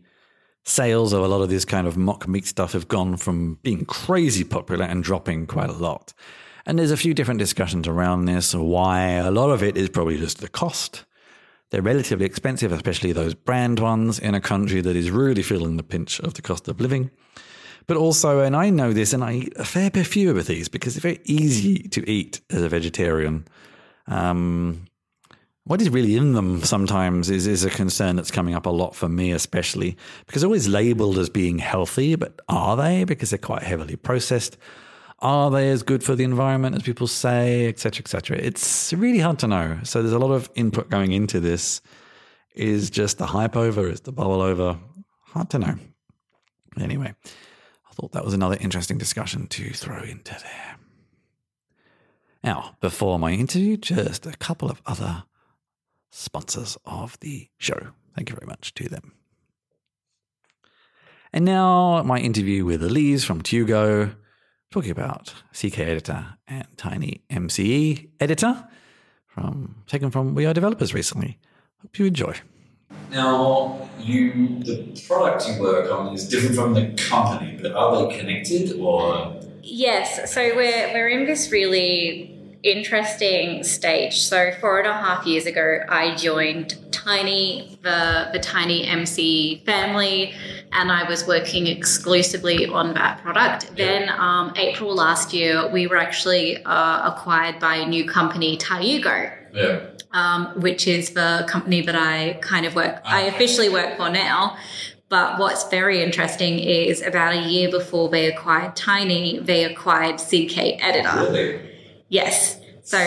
sales 0.62 1.14
of 1.14 1.24
a 1.24 1.26
lot 1.26 1.40
of 1.40 1.48
this 1.48 1.64
kind 1.64 1.86
of 1.86 1.96
mock 1.96 2.28
meat 2.28 2.44
stuff 2.44 2.74
have 2.74 2.86
gone 2.86 3.16
from 3.16 3.58
being 3.62 3.86
crazy 3.86 4.44
popular 4.44 4.84
and 4.84 5.02
dropping 5.02 5.46
quite 5.46 5.70
a 5.70 5.72
lot. 5.72 6.12
And 6.66 6.78
there's 6.78 6.90
a 6.90 6.98
few 6.98 7.14
different 7.14 7.38
discussions 7.38 7.88
around 7.88 8.26
this, 8.26 8.54
why 8.54 9.12
a 9.12 9.30
lot 9.30 9.48
of 9.48 9.62
it 9.62 9.78
is 9.78 9.88
probably 9.88 10.18
just 10.18 10.42
the 10.42 10.50
cost. 10.50 11.06
They're 11.70 11.80
relatively 11.80 12.26
expensive, 12.26 12.72
especially 12.72 13.12
those 13.12 13.32
brand 13.32 13.80
ones 13.80 14.18
in 14.18 14.34
a 14.34 14.40
country 14.42 14.82
that 14.82 14.96
is 14.96 15.10
really 15.10 15.42
feeling 15.42 15.78
the 15.78 15.82
pinch 15.82 16.20
of 16.20 16.34
the 16.34 16.42
cost 16.42 16.68
of 16.68 16.78
living. 16.78 17.10
But 17.86 17.96
also, 17.96 18.40
and 18.40 18.56
I 18.56 18.70
know 18.70 18.92
this, 18.92 19.12
and 19.12 19.22
I 19.22 19.32
eat 19.34 19.52
a 19.56 19.64
fair 19.64 19.90
bit 19.90 20.06
fewer 20.06 20.38
of 20.38 20.46
these 20.46 20.68
because 20.68 20.94
they're 20.94 21.12
very 21.12 21.22
easy 21.24 21.88
to 21.88 22.08
eat 22.08 22.40
as 22.50 22.62
a 22.62 22.68
vegetarian. 22.68 23.46
Um, 24.08 24.86
what 25.64 25.80
is 25.80 25.90
really 25.90 26.16
in 26.16 26.32
them 26.32 26.62
sometimes 26.62 27.28
is, 27.28 27.46
is 27.46 27.64
a 27.64 27.70
concern 27.70 28.14
that's 28.14 28.30
coming 28.30 28.54
up 28.54 28.66
a 28.66 28.70
lot 28.70 28.94
for 28.94 29.08
me, 29.08 29.32
especially 29.32 29.96
because 30.26 30.42
they're 30.42 30.48
always 30.48 30.68
labeled 30.68 31.18
as 31.18 31.28
being 31.28 31.58
healthy, 31.58 32.14
but 32.14 32.40
are 32.48 32.76
they? 32.76 33.02
Because 33.02 33.30
they're 33.30 33.38
quite 33.38 33.64
heavily 33.64 33.96
processed. 33.96 34.56
Are 35.20 35.50
they 35.50 35.70
as 35.70 35.82
good 35.82 36.04
for 36.04 36.14
the 36.14 36.24
environment 36.24 36.76
as 36.76 36.82
people 36.82 37.08
say, 37.08 37.66
etc., 37.68 38.02
etc.? 38.02 38.36
It's 38.36 38.92
really 38.92 39.18
hard 39.18 39.40
to 39.40 39.48
know. 39.48 39.78
So 39.82 40.02
there's 40.02 40.12
a 40.12 40.18
lot 40.18 40.32
of 40.32 40.50
input 40.54 40.88
going 40.88 41.12
into 41.12 41.40
this. 41.40 41.80
Is 42.54 42.88
just 42.88 43.18
the 43.18 43.26
hype 43.26 43.56
over? 43.56 43.88
Is 43.88 44.00
the 44.00 44.12
bubble 44.12 44.40
over? 44.40 44.78
Hard 45.24 45.50
to 45.50 45.58
know. 45.58 45.74
Anyway, 46.80 47.14
thought 47.96 48.12
that 48.12 48.24
was 48.24 48.34
another 48.34 48.58
interesting 48.60 48.98
discussion 48.98 49.46
to 49.46 49.70
throw 49.70 50.02
into 50.02 50.32
there. 50.34 50.76
Now, 52.44 52.76
before 52.80 53.18
my 53.18 53.32
interview, 53.32 53.78
just 53.78 54.26
a 54.26 54.36
couple 54.36 54.70
of 54.70 54.82
other 54.84 55.24
sponsors 56.10 56.76
of 56.84 57.18
the 57.20 57.48
show. 57.56 57.88
Thank 58.14 58.28
you 58.28 58.36
very 58.36 58.46
much 58.46 58.74
to 58.74 58.88
them. 58.88 59.12
And 61.32 61.44
now, 61.44 62.02
my 62.02 62.18
interview 62.18 62.64
with 62.64 62.82
Elise 62.82 63.24
from 63.24 63.42
Tiugo, 63.42 64.14
talking 64.70 64.90
about 64.90 65.34
CK 65.52 65.80
Editor 65.80 66.36
and 66.46 66.66
Tiny 66.76 67.22
MCE 67.30 68.10
Editor, 68.20 68.68
from 69.26 69.82
taken 69.86 70.10
from 70.10 70.34
We 70.34 70.44
Are 70.46 70.54
Developers 70.54 70.92
recently. 70.92 71.38
Hope 71.82 71.98
you 71.98 72.06
enjoy. 72.06 72.36
Now, 73.10 73.88
you 73.98 74.60
the 74.60 75.02
product 75.06 75.48
you 75.48 75.60
work 75.60 75.90
on 75.90 76.14
is 76.14 76.28
different 76.28 76.54
from 76.54 76.74
the 76.74 76.88
company, 77.08 77.58
but 77.60 77.72
are 77.72 78.08
they 78.08 78.18
connected 78.18 78.78
or? 78.78 79.40
Yes. 79.62 80.32
So 80.32 80.54
we're 80.54 80.92
we're 80.92 81.08
in 81.08 81.26
this 81.26 81.50
really 81.50 82.32
interesting 82.62 83.62
stage. 83.62 84.18
So 84.18 84.52
four 84.60 84.78
and 84.78 84.88
a 84.88 84.92
half 84.92 85.26
years 85.26 85.46
ago, 85.46 85.80
I 85.88 86.14
joined 86.16 86.76
Tiny, 86.92 87.78
the 87.82 88.30
the 88.32 88.38
Tiny 88.38 88.86
MC 88.86 89.62
family, 89.64 90.34
and 90.72 90.90
I 90.90 91.08
was 91.08 91.26
working 91.26 91.66
exclusively 91.66 92.66
on 92.66 92.94
that 92.94 93.22
product. 93.22 93.76
Then 93.76 94.08
um, 94.08 94.52
April 94.56 94.94
last 94.94 95.32
year, 95.32 95.68
we 95.70 95.86
were 95.86 95.96
actually 95.96 96.62
uh, 96.64 97.12
acquired 97.12 97.60
by 97.60 97.76
a 97.76 97.86
new 97.86 98.06
company, 98.08 98.56
Tiugo. 98.56 99.32
Yeah 99.52 99.95
um, 100.12 100.60
which 100.60 100.86
is 100.86 101.10
the 101.10 101.44
company 101.48 101.80
that 101.82 101.96
I 101.96 102.38
kind 102.40 102.66
of 102.66 102.74
work, 102.74 103.00
I 103.04 103.22
officially 103.22 103.68
work 103.68 103.96
for 103.96 104.08
now. 104.08 104.56
But 105.08 105.38
what's 105.38 105.68
very 105.68 106.02
interesting 106.02 106.58
is 106.58 107.00
about 107.00 107.34
a 107.34 107.48
year 107.48 107.70
before 107.70 108.08
they 108.08 108.26
acquired 108.26 108.74
Tiny, 108.74 109.38
they 109.38 109.64
acquired 109.64 110.16
CK 110.16 110.82
Editor. 110.82 111.16
Really? 111.16 111.70
Yes. 112.08 112.58
So 112.82 112.98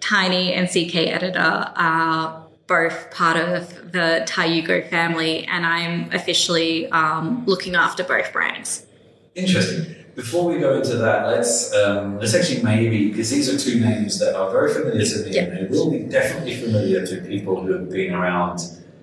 Tiny 0.00 0.54
and 0.54 0.68
CK 0.68 0.96
Editor 1.08 1.72
are 1.76 2.46
both 2.66 3.10
part 3.10 3.36
of 3.36 3.92
the 3.92 4.24
Tiugo 4.26 4.88
family, 4.88 5.44
and 5.44 5.66
I'm 5.66 6.10
officially 6.12 6.88
um, 6.90 7.44
looking 7.44 7.74
after 7.74 8.02
both 8.02 8.32
brands. 8.32 8.86
Interesting. 9.34 10.01
Before 10.14 10.44
we 10.52 10.58
go 10.58 10.74
into 10.76 10.96
that, 10.96 11.26
let's 11.26 11.72
um, 11.74 12.18
let's 12.18 12.34
actually 12.34 12.62
maybe 12.62 13.08
because 13.08 13.30
these 13.30 13.48
are 13.48 13.58
two 13.58 13.80
names 13.80 14.18
that 14.18 14.34
are 14.36 14.50
very 14.50 14.72
familiar 14.72 15.04
to 15.06 15.24
me, 15.24 15.30
Yeah. 15.34 15.42
and 15.44 15.52
they 15.70 15.76
will 15.76 15.90
be 15.90 16.00
definitely 16.00 16.56
familiar 16.56 17.06
to 17.06 17.16
people 17.22 17.62
who 17.62 17.72
have 17.72 17.88
been 17.90 18.12
around 18.12 18.60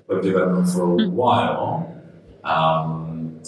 web 0.08 0.22
development 0.22 0.70
for 0.70 0.84
a 1.02 1.10
while. 1.10 1.96
Um, 2.44 3.42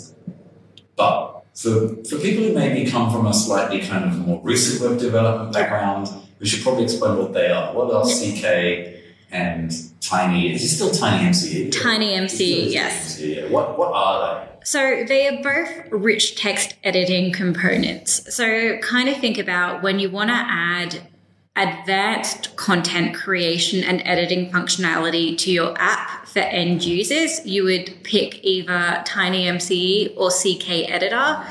but 0.95 1.43
for 1.53 1.95
for 2.09 2.17
people 2.17 2.43
who 2.45 2.53
maybe 2.53 2.89
come 2.89 3.11
from 3.11 3.27
a 3.27 3.33
slightly 3.33 3.79
kind 3.81 4.05
of 4.05 4.17
more 4.17 4.41
recent 4.43 4.81
web 4.81 4.99
development 4.99 5.53
background, 5.53 6.09
we 6.39 6.47
should 6.47 6.63
probably 6.63 6.83
explain 6.85 7.17
what 7.19 7.31
they 7.33 7.51
are. 7.51 7.73
What 7.75 7.93
are 7.93 8.03
CK 8.03 9.00
and 9.31 9.71
Tiny? 10.01 10.53
Is 10.53 10.63
it 10.63 10.67
still 10.75 10.91
Tiny 10.91 11.29
MCE? 11.29 11.71
Tiny 11.71 12.09
MCE, 12.13 12.71
yes. 12.71 13.19
MCE. 13.19 13.49
What 13.49 13.77
what 13.77 13.93
are 13.93 14.45
they? 14.45 14.51
So 14.63 15.03
they 15.07 15.27
are 15.27 15.41
both 15.41 15.91
rich 15.91 16.35
text 16.35 16.75
editing 16.83 17.31
components. 17.31 18.35
So 18.35 18.77
kind 18.77 19.09
of 19.09 19.17
think 19.17 19.37
about 19.37 19.81
when 19.81 19.99
you 19.99 20.09
want 20.09 20.29
to 20.29 20.35
add 20.35 21.07
advanced 21.55 22.55
content 22.55 23.15
creation 23.15 23.83
and 23.83 24.01
editing 24.05 24.49
functionality 24.51 25.37
to 25.37 25.51
your 25.51 25.73
app 25.77 26.25
for 26.25 26.39
end 26.39 26.83
users, 26.83 27.45
you 27.45 27.63
would 27.63 27.93
pick 28.03 28.43
either 28.43 29.01
Tiny 29.05 29.45
MCE 29.45 30.13
or 30.15 30.29
CK 30.29 30.89
Editor, 30.89 31.43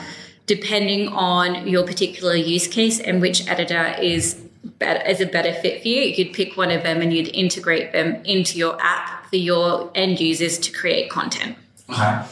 depending 0.47 1.09
on 1.09 1.69
your 1.69 1.85
particular 1.85 2.35
use 2.35 2.67
case 2.67 2.99
and 2.99 3.21
which 3.21 3.47
editor 3.47 3.95
is 4.01 4.40
better, 4.81 5.07
is 5.09 5.21
a 5.21 5.27
better 5.27 5.53
fit 5.53 5.83
for 5.83 5.89
you. 5.89 6.01
You'd 6.01 6.33
pick 6.33 6.57
one 6.57 6.73
of 6.73 6.83
them 6.83 7.01
and 7.01 7.13
you'd 7.13 7.29
integrate 7.29 7.93
them 7.93 8.21
into 8.25 8.59
your 8.59 8.77
app 8.83 9.27
for 9.27 9.37
your 9.37 9.93
end 9.95 10.19
users 10.19 10.59
to 10.59 10.73
create 10.73 11.11
content. 11.11 11.57
Okay. 11.89 12.25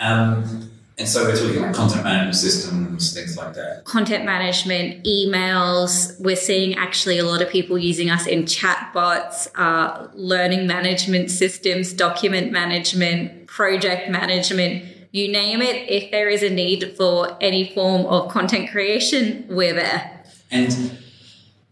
Um, 0.00 0.70
and 0.98 1.08
so 1.08 1.24
we're 1.24 1.36
talking 1.36 1.58
about 1.58 1.74
content 1.74 2.04
management 2.04 2.36
systems, 2.36 3.14
things 3.14 3.36
like 3.36 3.54
that. 3.54 3.84
content 3.84 4.24
management, 4.24 5.04
emails. 5.04 6.20
We're 6.20 6.36
seeing 6.36 6.74
actually 6.74 7.18
a 7.18 7.24
lot 7.24 7.40
of 7.40 7.48
people 7.48 7.78
using 7.78 8.10
us 8.10 8.26
in 8.26 8.44
chatbots, 8.44 9.48
uh, 9.54 10.08
learning 10.14 10.66
management 10.66 11.30
systems, 11.30 11.92
document 11.92 12.52
management, 12.52 13.46
project 13.46 14.10
management. 14.10 14.84
You 15.12 15.32
name 15.32 15.62
it, 15.62 15.88
if 15.90 16.10
there 16.10 16.28
is 16.28 16.42
a 16.42 16.50
need 16.50 16.94
for 16.96 17.36
any 17.40 17.72
form 17.72 18.06
of 18.06 18.30
content 18.30 18.70
creation, 18.70 19.46
we're 19.48 19.74
there. 19.74 20.24
And 20.50 20.98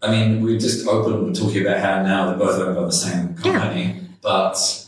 I 0.02 0.10
mean, 0.10 0.42
we're 0.42 0.58
just 0.58 0.86
opened 0.86 1.36
talking 1.36 1.62
about 1.62 1.80
how 1.80 2.02
now 2.02 2.26
they're 2.26 2.38
both 2.38 2.58
owned 2.58 2.76
by 2.76 2.82
the 2.82 2.92
same 2.92 3.34
company, 3.34 3.82
yeah. 3.82 4.00
but 4.22 4.86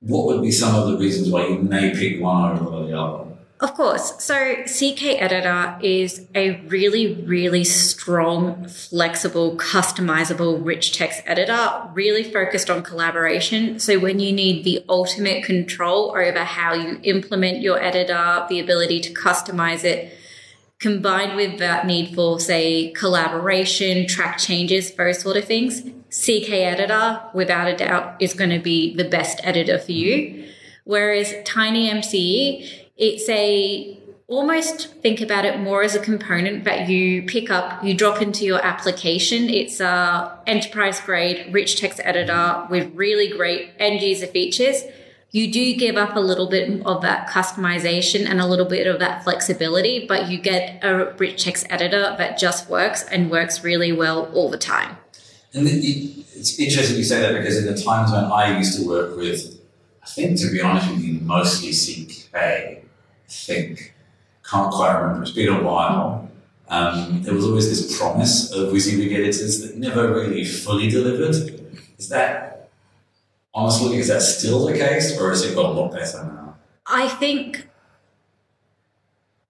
what 0.00 0.26
would 0.26 0.42
be 0.42 0.50
some 0.50 0.74
of 0.74 0.88
the 0.88 0.98
reasons 0.98 1.30
why 1.30 1.46
you 1.46 1.58
may 1.58 1.94
pick 1.94 2.20
one 2.20 2.58
over 2.58 2.86
the 2.86 2.98
other? 2.98 3.24
Of 3.60 3.74
course. 3.74 4.22
So, 4.22 4.56
CK 4.64 5.22
Editor 5.22 5.78
is 5.80 6.26
a 6.34 6.60
really, 6.66 7.14
really 7.22 7.64
strong, 7.64 8.66
flexible, 8.68 9.56
customizable, 9.56 10.62
rich 10.64 10.92
text 10.92 11.22
editor, 11.24 11.88
really 11.94 12.24
focused 12.24 12.68
on 12.68 12.82
collaboration. 12.82 13.78
So, 13.78 13.98
when 13.98 14.18
you 14.18 14.32
need 14.32 14.64
the 14.64 14.84
ultimate 14.88 15.44
control 15.44 16.10
over 16.16 16.44
how 16.44 16.74
you 16.74 16.98
implement 17.04 17.62
your 17.62 17.80
editor, 17.80 18.44
the 18.48 18.58
ability 18.58 19.00
to 19.00 19.14
customize 19.14 19.84
it, 19.84 20.12
combined 20.84 21.34
with 21.34 21.58
that 21.60 21.86
need 21.86 22.14
for, 22.14 22.38
say, 22.38 22.90
collaboration, 22.90 24.06
track 24.06 24.36
changes, 24.36 24.92
those 24.92 25.18
sort 25.18 25.34
of 25.34 25.42
things, 25.46 25.80
CK 26.10 26.50
Editor, 26.50 27.22
without 27.32 27.66
a 27.66 27.74
doubt, 27.74 28.14
is 28.20 28.34
going 28.34 28.50
to 28.50 28.58
be 28.58 28.94
the 28.94 29.08
best 29.08 29.40
editor 29.44 29.78
for 29.78 29.92
you. 29.92 30.46
Whereas 30.84 31.34
Tiny 31.46 31.88
MCE, 31.90 32.70
it's 32.98 33.26
a 33.30 33.98
almost 34.26 34.94
think 35.00 35.22
about 35.22 35.46
it 35.46 35.58
more 35.58 35.82
as 35.82 35.94
a 35.94 36.00
component 36.00 36.64
that 36.64 36.86
you 36.90 37.22
pick 37.22 37.50
up, 37.50 37.82
you 37.82 37.94
drop 37.94 38.20
into 38.20 38.44
your 38.44 38.62
application. 38.62 39.48
It's 39.48 39.80
a 39.80 40.38
enterprise 40.46 41.00
grade 41.00 41.50
rich 41.50 41.80
text 41.80 41.98
editor 42.04 42.66
with 42.68 42.94
really 42.94 43.28
great 43.28 43.70
end 43.78 44.02
user 44.02 44.26
features. 44.26 44.82
You 45.34 45.50
do 45.50 45.74
give 45.74 45.96
up 45.96 46.14
a 46.14 46.20
little 46.20 46.48
bit 46.48 46.80
of 46.86 47.02
that 47.02 47.28
customization 47.28 48.24
and 48.24 48.40
a 48.40 48.46
little 48.46 48.66
bit 48.66 48.86
of 48.86 49.00
that 49.00 49.24
flexibility, 49.24 50.06
but 50.06 50.28
you 50.28 50.38
get 50.38 50.78
a 50.84 51.12
rich 51.18 51.42
text 51.44 51.66
editor 51.70 52.14
that 52.18 52.38
just 52.38 52.70
works 52.70 53.02
and 53.02 53.32
works 53.32 53.64
really 53.64 53.90
well 53.90 54.30
all 54.32 54.48
the 54.48 54.58
time. 54.58 54.96
And 55.52 55.66
it, 55.66 55.84
it- 55.84 56.10
it's 56.36 56.58
interesting 56.58 56.96
you 56.98 57.04
say 57.04 57.20
that 57.20 57.32
because 57.38 57.56
in 57.58 57.66
the 57.72 57.80
times 57.80 58.12
when 58.12 58.24
I 58.24 58.58
used 58.58 58.78
to 58.80 58.86
work 58.86 59.16
with, 59.16 59.40
I 60.02 60.06
think 60.06 60.38
to 60.40 60.50
be 60.52 60.60
honest 60.60 60.90
with 60.90 61.00
you, 61.02 61.14
mostly 61.20 61.70
CK, 61.72 62.34
I 62.34 62.82
think, 63.28 63.94
can't 64.48 64.70
quite 64.72 64.92
remember, 65.00 65.22
it's 65.22 65.30
been 65.32 65.48
a 65.48 65.62
while. 65.62 66.28
Um, 66.68 67.22
there 67.22 67.34
was 67.34 67.44
always 67.44 67.68
this 67.68 67.98
promise 67.98 68.52
of 68.52 68.72
WYSIWYG 68.72 69.12
editors 69.14 69.62
that 69.62 69.76
never 69.78 70.12
really 70.12 70.44
fully 70.44 70.88
delivered. 70.90 71.34
Is 71.98 72.08
that, 72.10 72.43
honestly, 73.54 73.96
is 73.98 74.08
that 74.08 74.22
still 74.22 74.66
the 74.66 74.72
case 74.72 75.18
or 75.18 75.30
has 75.30 75.44
it 75.44 75.54
got 75.54 75.66
a 75.66 75.68
lot 75.68 75.92
better 75.92 76.24
now? 76.24 76.56
I 76.86 77.08
think 77.08 77.68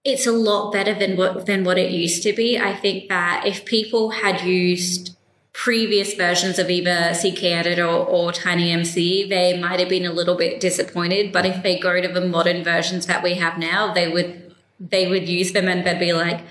it's 0.03 0.27
a 0.27 0.31
lot 0.31 0.71
better 0.71 0.93
than 0.93 1.17
what 1.17 1.45
than 1.45 1.63
what 1.63 1.77
it 1.77 1.91
used 1.91 2.23
to 2.23 2.33
be. 2.33 2.57
I 2.57 2.75
think 2.75 3.09
that 3.09 3.45
if 3.45 3.65
people 3.65 4.11
had 4.11 4.41
used 4.41 5.15
previous 5.51 6.13
versions 6.13 6.59
of 6.59 6.69
either 6.69 7.13
CK 7.13 7.43
Editor 7.45 7.87
or 7.87 8.31
TinyMC, 8.31 9.29
they 9.29 9.57
might 9.57 9.79
have 9.79 9.89
been 9.89 10.05
a 10.05 10.11
little 10.11 10.35
bit 10.35 10.59
disappointed. 10.59 11.31
But 11.31 11.45
if 11.45 11.63
they 11.63 11.79
go 11.79 12.01
to 12.01 12.07
the 12.07 12.21
modern 12.21 12.63
versions 12.63 13.07
that 13.07 13.23
we 13.23 13.35
have 13.35 13.57
now, 13.57 13.93
they 13.93 14.07
would 14.07 14.53
they 14.79 15.07
would 15.07 15.27
use 15.27 15.53
them 15.53 15.67
and 15.67 15.85
they'd 15.85 15.99
be 15.99 16.13
like, 16.13 16.41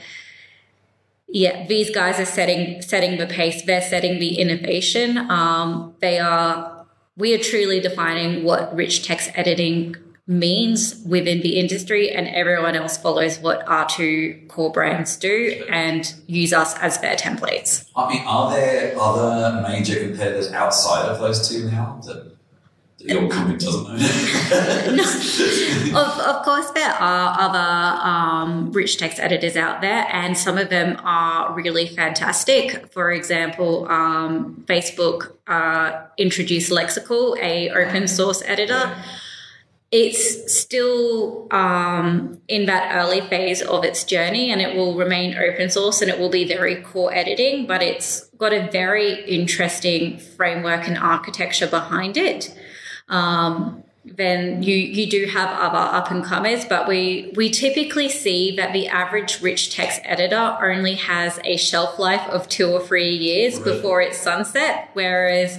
yeah, 1.29 1.67
these 1.67 1.90
guys 1.90 2.19
are 2.19 2.25
setting 2.25 2.83
setting 2.83 3.19
the 3.19 3.27
pace. 3.27 3.62
They're 3.62 3.83
setting 3.83 4.19
the 4.19 4.38
innovation. 4.38 5.19
Um, 5.31 5.95
they 6.01 6.19
are. 6.19 6.74
We 7.16 7.33
are 7.33 7.38
truly 7.38 7.79
defining 7.79 8.42
what 8.42 8.74
rich 8.74 9.07
text 9.07 9.31
editing 9.35 9.94
means 10.27 11.00
within 11.07 11.42
the 11.42 11.61
industry, 11.61 12.11
and 12.11 12.27
everyone 12.27 12.74
else 12.74 12.96
follows 12.96 13.38
what 13.38 13.66
our 13.68 13.87
two 13.88 14.40
core 14.48 14.72
brands 14.72 15.16
do 15.16 15.64
and 15.70 16.12
use 16.27 16.53
us 16.53 16.77
as 16.79 16.98
their 17.00 17.14
templates. 17.14 17.88
I 17.94 18.12
mean, 18.12 18.22
are 18.27 18.50
there 18.50 18.96
other 18.98 19.62
major 19.62 20.00
competitors 20.00 20.50
outside 20.50 21.07
of 21.09 21.20
those 21.20 21.48
two 21.48 21.70
now 21.70 22.00
that, 22.07 22.34
your 23.05 23.29
company 23.29 23.59
doesn't 23.59 23.85
know? 23.85 23.95
of, 26.01 26.19
of 26.21 26.43
course, 26.43 26.71
there 26.71 26.90
are 26.90 27.37
other 27.38 28.03
um, 28.03 28.73
rich 28.73 28.97
text 28.97 29.21
editors 29.21 29.57
out 29.57 29.83
there, 29.83 30.07
and 30.11 30.38
some 30.38 30.57
of 30.57 30.71
them 30.71 30.99
are 31.05 31.53
really 31.53 31.87
fantastic. 31.87 32.90
For 32.93 33.12
example, 33.12 33.87
um, 33.90 34.64
Facebook 34.67 35.35
uh, 35.47 36.07
introduced 36.17 36.73
Lexical, 36.73 37.38
a 37.38 37.69
open 37.71 38.09
source 38.09 38.43
editor. 38.47 38.97
It's 39.93 40.51
still 40.53 41.47
um, 41.53 42.40
in 42.49 42.64
that 42.67 42.97
early 42.97 43.21
phase 43.21 43.61
of 43.61 43.85
its 43.85 44.03
journey, 44.03 44.51
and 44.51 44.62
it 44.62 44.75
will 44.75 44.95
remain 44.95 45.37
open 45.37 45.69
source, 45.69 46.01
and 46.01 46.11
it 46.11 46.19
will 46.19 46.31
be 46.31 46.49
very 46.49 46.77
core 46.77 47.12
editing. 47.14 47.67
But 47.67 47.83
it's 47.83 48.31
got 48.38 48.55
a 48.55 48.71
very 48.71 49.27
interesting 49.27 50.17
framework 50.19 50.88
and 50.88 50.97
architecture 50.97 51.67
behind 51.67 52.17
it. 52.17 52.57
Um, 53.09 53.85
then 54.05 54.62
you 54.62 54.77
you 54.77 55.09
do 55.09 55.27
have 55.27 55.49
other 55.49 55.79
up 55.79 56.11
and 56.11 56.23
comers, 56.23 56.64
but 56.67 56.87
we 56.87 57.33
we 57.37 57.51
typically 57.51 58.09
see 58.09 58.55
that 58.57 58.73
the 58.73 58.87
average 58.88 59.40
rich 59.40 59.75
text 59.75 60.01
editor 60.05 60.59
only 60.62 60.95
has 60.95 61.40
a 61.45 61.57
shelf 61.57 61.99
life 61.99 62.29
of 62.29 62.49
two 62.49 62.71
or 62.71 62.81
three 62.81 63.17
years 63.17 63.59
Really? 63.59 63.77
before 63.77 64.03
it's 64.03 64.19
sunset, 64.19 64.90
whereas 64.93 65.59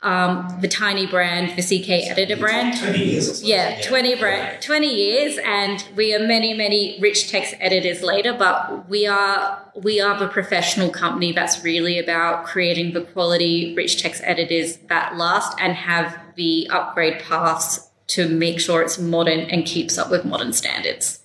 um, 0.00 0.58
the 0.60 0.68
tiny 0.68 1.06
brand, 1.06 1.56
the 1.56 1.62
CK 1.62 2.08
editor 2.10 2.36
brand, 2.36 2.78
20 2.78 2.98
years 3.04 3.42
or 3.42 3.46
yeah, 3.46 3.80
20, 3.82 4.14
brand, 4.14 4.62
20 4.62 4.86
years, 4.86 5.38
and 5.44 5.84
we 5.96 6.14
are 6.14 6.20
many, 6.20 6.54
many 6.54 6.98
rich 7.00 7.28
text 7.28 7.54
editors 7.58 8.02
later, 8.02 8.32
but 8.32 8.88
we 8.88 9.06
are 9.06 9.60
we 9.74 10.00
are 10.00 10.18
the 10.18 10.28
professional 10.28 10.90
company 10.90 11.32
that's 11.32 11.62
really 11.62 11.98
about 11.98 12.44
creating 12.44 12.92
the 12.92 13.00
quality 13.00 13.74
rich 13.76 14.00
text 14.00 14.22
editors 14.24 14.76
that 14.88 15.16
last 15.16 15.56
and 15.60 15.74
have 15.74 16.16
the 16.38 16.68
upgrade 16.70 17.18
paths 17.18 17.90
to 18.06 18.28
make 18.28 18.60
sure 18.60 18.80
it's 18.80 18.98
modern 18.98 19.40
and 19.40 19.66
keeps 19.66 19.98
up 19.98 20.10
with 20.10 20.24
modern 20.24 20.52
standards. 20.52 21.20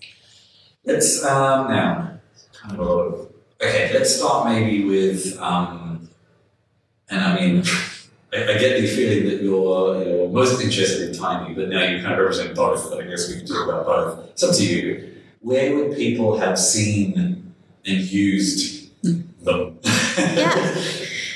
Let's 0.83 1.23
um, 1.23 1.69
now 1.69 2.19
kind 2.59 2.73
of 2.73 2.79
a 2.79 2.83
lot 2.83 3.01
of 3.01 3.33
okay. 3.61 3.93
Let's 3.93 4.17
start 4.17 4.49
maybe 4.49 4.83
with 4.83 5.37
um, 5.39 6.09
and 7.09 7.21
I 7.21 7.35
mean, 7.35 7.63
I, 8.33 8.37
I 8.43 8.57
get 8.57 8.81
the 8.81 8.87
feeling 8.87 9.29
that 9.29 9.43
you're, 9.43 10.03
you're 10.03 10.29
most 10.29 10.59
interested 10.61 11.09
in 11.09 11.15
Tiny, 11.15 11.53
but 11.53 11.69
now 11.69 11.83
you 11.83 12.01
kind 12.01 12.13
of 12.13 12.19
represent 12.19 12.55
both. 12.55 12.89
But 12.89 13.05
I 13.05 13.07
guess 13.07 13.29
we 13.29 13.37
can 13.37 13.45
talk 13.45 13.69
about 13.69 13.85
both. 13.85 14.29
It's 14.31 14.43
up 14.43 14.55
to 14.55 14.65
you. 14.65 15.21
Where 15.39 15.75
would 15.75 15.95
people 15.95 16.37
have 16.37 16.57
seen 16.57 17.53
and 17.85 18.01
used 18.01 18.91
them? 19.03 19.79
Yeah. 20.17 20.75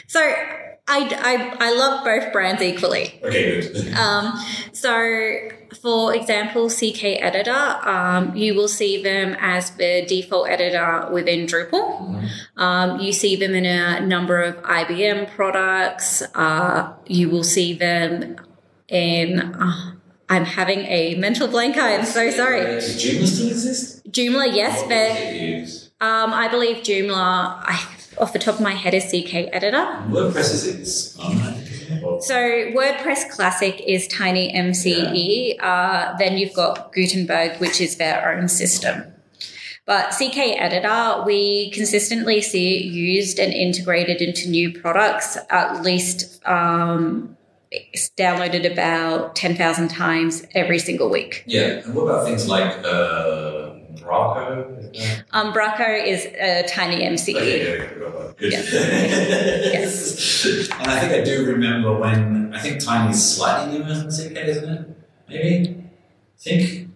So 0.10 0.22
I, 0.90 1.56
I, 1.60 1.68
I 1.68 1.74
love 1.74 2.06
both 2.06 2.32
brands 2.32 2.62
equally. 2.62 3.20
okay, 3.24 3.62
good. 3.62 3.94
Um, 3.98 4.34
so, 4.72 5.50
for 5.82 6.14
example, 6.16 6.70
CK 6.70 7.04
Editor, 7.22 7.52
um, 7.52 8.36
you 8.36 8.54
will 8.56 8.68
see 8.68 9.02
them 9.02 9.36
as 9.40 9.72
the 9.72 10.06
default 10.08 10.50
editor 10.50 11.10
within 11.12 11.46
Drupal. 11.46 12.30
Um, 12.56 13.00
you 13.00 13.12
see 13.12 13.36
them 13.36 13.54
in 13.54 13.66
a 13.66 14.00
number 14.06 14.42
of 14.42 14.56
IBM 14.64 15.30
products. 15.36 16.22
Uh, 16.36 16.94
you 17.08 17.30
will 17.30 17.44
see 17.44 17.74
them 17.74 18.38
in. 18.88 19.40
Uh, 19.40 19.94
I'm 20.30 20.46
having 20.46 20.80
a 20.80 21.16
mental 21.16 21.48
blank. 21.48 21.78
I 21.78 21.92
am 21.92 22.06
so 22.06 22.30
sorry. 22.32 22.62
Does 22.62 22.96
Joomla 23.04 23.28
still 23.28 23.48
exist? 23.48 24.12
Joomla, 24.12 24.54
yes, 24.54 24.84
but 24.84 24.92
it 24.94 25.42
use? 25.42 25.90
um, 26.02 26.34
I 26.34 26.48
believe 26.50 26.78
Joomla, 26.78 27.16
I, 27.16 27.96
off 28.20 28.34
the 28.34 28.40
top 28.40 28.56
of 28.56 28.62
my 28.62 28.74
head, 28.74 28.94
is 28.94 29.06
CK 29.06 29.50
Editor. 29.52 29.86
WordPress 30.10 30.54
is 30.54 31.18
own. 31.20 32.22
So 32.22 32.36
WordPress 32.36 33.30
Classic 33.30 33.82
is 33.88 34.08
Tiny 34.08 34.54
MCE. 34.54 35.58
Uh, 35.62 36.18
then 36.18 36.38
you've 36.38 36.54
got 36.54 36.92
Gutenberg, 36.94 37.60
which 37.60 37.80
is 37.80 37.98
their 37.98 38.32
own 38.32 38.48
system. 38.48 39.14
But 39.86 40.10
CK 40.10 40.60
Editor, 40.60 41.24
we 41.26 41.72
consistently 41.72 42.42
see 42.42 42.76
it 42.76 42.86
used 42.86 43.40
and 43.40 43.54
integrated 43.54 44.22
into 44.22 44.50
new 44.50 44.78
products. 44.78 45.38
At 45.50 45.82
least 45.82 46.46
um, 46.46 47.38
it's 47.72 48.10
downloaded 48.18 48.70
about 48.70 49.38
ten 49.38 49.56
thousand 49.56 49.88
times 49.88 50.46
every 50.54 50.80
single 50.80 51.10
week. 51.10 51.44
Yeah, 51.48 51.82
and 51.86 51.96
what 51.96 52.04
about 52.04 52.26
things 52.26 52.50
like 52.50 52.86
uh, 52.86 53.76
Braco? 54.02 54.94
Is 54.96 55.24
Um, 55.32 55.54
Braco 55.54 56.06
is 56.06 56.26
a 56.26 56.64
Tiny 56.68 57.04
MCE. 57.06 57.36
Okay, 57.36 57.90
yeah, 58.40 58.50
yeah. 58.50 59.72
Yes. 59.80 60.46
And 60.80 60.88
I 60.92 61.00
think 61.00 61.14
I 61.14 61.24
do 61.24 61.46
remember 61.46 61.98
when 61.98 62.54
I 62.54 62.60
think 62.60 62.80
Tiny's 62.84 63.24
slightly 63.24 63.78
newer 63.80 63.94
than 63.94 64.08
CK, 64.10 64.38
isn't 64.48 64.70
it? 64.70 64.98
Maybe. 65.28 65.76
I 65.78 66.40
think. 66.40 66.90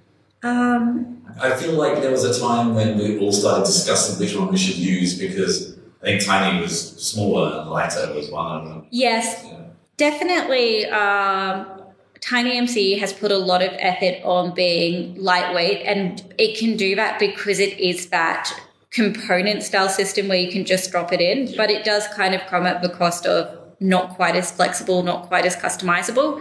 Um, 0.43 1.17
I 1.41 1.55
feel 1.55 1.73
like 1.73 2.01
there 2.01 2.11
was 2.11 2.23
a 2.23 2.39
time 2.39 2.75
when 2.75 2.97
we 2.97 3.19
all 3.19 3.31
started 3.31 3.65
discussing 3.65 4.19
which 4.19 4.35
one 4.35 4.49
we 4.49 4.57
should 4.57 4.77
use 4.77 5.17
because 5.17 5.77
I 6.01 6.05
think 6.05 6.25
Tiny 6.25 6.61
was 6.61 6.97
smaller 7.01 7.61
and 7.61 7.69
lighter 7.69 8.13
was 8.13 8.29
one 8.29 8.57
of 8.61 8.67
them. 8.67 8.87
yes, 8.91 9.43
Yeah. 9.45 9.57
Definitely, 9.97 10.87
um, 10.87 11.80
Tiny 12.21 12.57
MC 12.57 12.99
has 12.99 13.11
put 13.13 13.31
a 13.31 13.37
lot 13.37 13.63
of 13.63 13.71
effort 13.79 14.23
on 14.23 14.53
being 14.53 15.21
lightweight, 15.21 15.81
and 15.85 16.33
it 16.37 16.57
can 16.57 16.77
do 16.77 16.95
that 16.95 17.19
because 17.19 17.59
it 17.59 17.79
is 17.79 18.07
that 18.09 18.53
component 18.91 19.63
style 19.63 19.89
system 19.89 20.27
where 20.27 20.37
you 20.37 20.51
can 20.51 20.63
just 20.63 20.91
drop 20.91 21.11
it 21.11 21.19
in, 21.19 21.53
but 21.57 21.71
it 21.71 21.83
does 21.83 22.07
kind 22.09 22.35
of 22.35 22.41
come 22.41 22.65
at 22.65 22.81
the 22.81 22.89
cost 22.89 23.25
of 23.25 23.57
not 23.79 24.15
quite 24.15 24.35
as 24.35 24.51
flexible, 24.51 25.01
not 25.01 25.27
quite 25.27 25.45
as 25.45 25.55
customizable. 25.55 26.39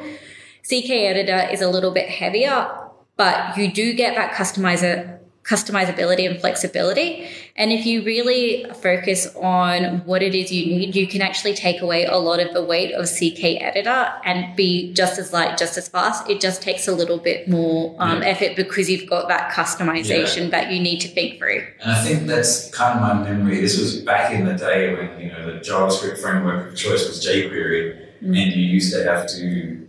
CK 0.62 0.90
Editor 0.90 1.48
is 1.50 1.62
a 1.62 1.68
little 1.70 1.90
bit 1.90 2.08
heavier, 2.08 2.70
but 3.16 3.56
you 3.56 3.72
do 3.72 3.94
get 3.94 4.14
that 4.16 4.32
customizer 4.32 5.18
customizability 5.44 6.28
and 6.30 6.38
flexibility. 6.38 7.26
And 7.56 7.72
if 7.72 7.86
you 7.86 8.02
really 8.04 8.66
focus 8.82 9.26
on 9.36 10.04
what 10.04 10.22
it 10.22 10.34
is 10.34 10.52
you 10.52 10.66
need, 10.66 10.94
you 10.94 11.06
can 11.06 11.22
actually 11.22 11.54
take 11.54 11.80
away 11.80 12.04
a 12.04 12.16
lot 12.18 12.40
of 12.40 12.52
the 12.52 12.62
weight 12.62 12.92
of 12.92 13.06
CK 13.06 13.60
Editor 13.60 14.12
and 14.24 14.54
be 14.54 14.92
just 14.92 15.18
as 15.18 15.32
light, 15.32 15.56
just 15.58 15.76
as 15.78 15.88
fast. 15.88 16.28
It 16.28 16.40
just 16.40 16.62
takes 16.62 16.86
a 16.88 16.92
little 16.92 17.18
bit 17.18 17.48
more 17.48 17.96
um, 17.98 18.20
Yeah. 18.22 18.28
effort 18.28 18.54
because 18.54 18.90
you've 18.90 19.08
got 19.08 19.28
that 19.28 19.50
customization 19.52 20.50
that 20.50 20.70
you 20.72 20.78
need 20.80 21.00
to 21.00 21.08
think 21.08 21.38
through. 21.38 21.64
And 21.80 21.90
I 21.92 22.02
think 22.04 22.26
that's 22.26 22.70
kind 22.70 22.98
of 22.98 23.02
my 23.02 23.30
memory. 23.30 23.60
This 23.60 23.78
was 23.78 23.96
back 24.02 24.32
in 24.32 24.44
the 24.44 24.54
day 24.54 24.94
when 24.94 25.20
you 25.20 25.28
know 25.32 25.54
the 25.54 25.60
JavaScript 25.60 26.18
framework 26.18 26.68
of 26.72 26.76
choice 26.76 27.08
was 27.08 27.24
jQuery, 27.26 27.96
Mm. 28.22 28.36
and 28.42 28.52
you 28.54 28.62
used 28.66 28.92
to 28.92 29.02
have 29.04 29.26
to, 29.28 29.86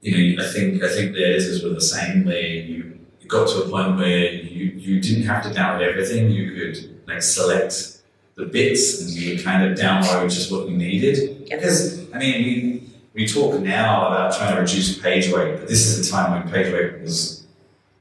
you 0.00 0.36
know, 0.36 0.42
I 0.44 0.48
think 0.48 0.82
I 0.82 0.88
think 0.88 1.14
the 1.14 1.24
editors 1.24 1.62
were 1.62 1.70
the 1.70 1.80
same. 1.80 2.24
Where 2.24 2.40
you 2.40 2.97
got 3.28 3.48
to 3.48 3.62
a 3.64 3.68
point 3.68 3.96
where 3.98 4.32
you 4.32 4.64
you 4.86 5.00
didn't 5.00 5.24
have 5.24 5.42
to 5.44 5.50
download 5.50 5.82
everything. 5.88 6.30
You 6.30 6.44
could 6.52 7.00
like 7.06 7.22
select 7.22 7.98
the 8.36 8.46
bits, 8.46 9.00
and 9.00 9.10
you 9.10 9.34
would 9.34 9.44
kind 9.44 9.62
of 9.70 9.78
download 9.78 10.24
just 10.32 10.50
what 10.52 10.68
you 10.68 10.76
needed. 10.76 11.16
Yep. 11.48 11.60
Because 11.60 12.12
I 12.14 12.18
mean, 12.18 12.42
we 12.44 12.82
we 13.14 13.26
talk 13.26 13.60
now 13.60 14.06
about 14.08 14.34
trying 14.36 14.54
to 14.54 14.60
reduce 14.60 14.98
page 14.98 15.32
weight, 15.32 15.58
but 15.58 15.68
this 15.68 15.86
is 15.86 16.08
a 16.08 16.10
time 16.10 16.32
when 16.32 16.52
page 16.52 16.72
weight 16.72 17.00
was 17.02 17.44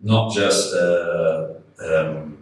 not 0.02 0.32
just 0.34 0.74
a 0.74 1.56
um, 1.84 2.38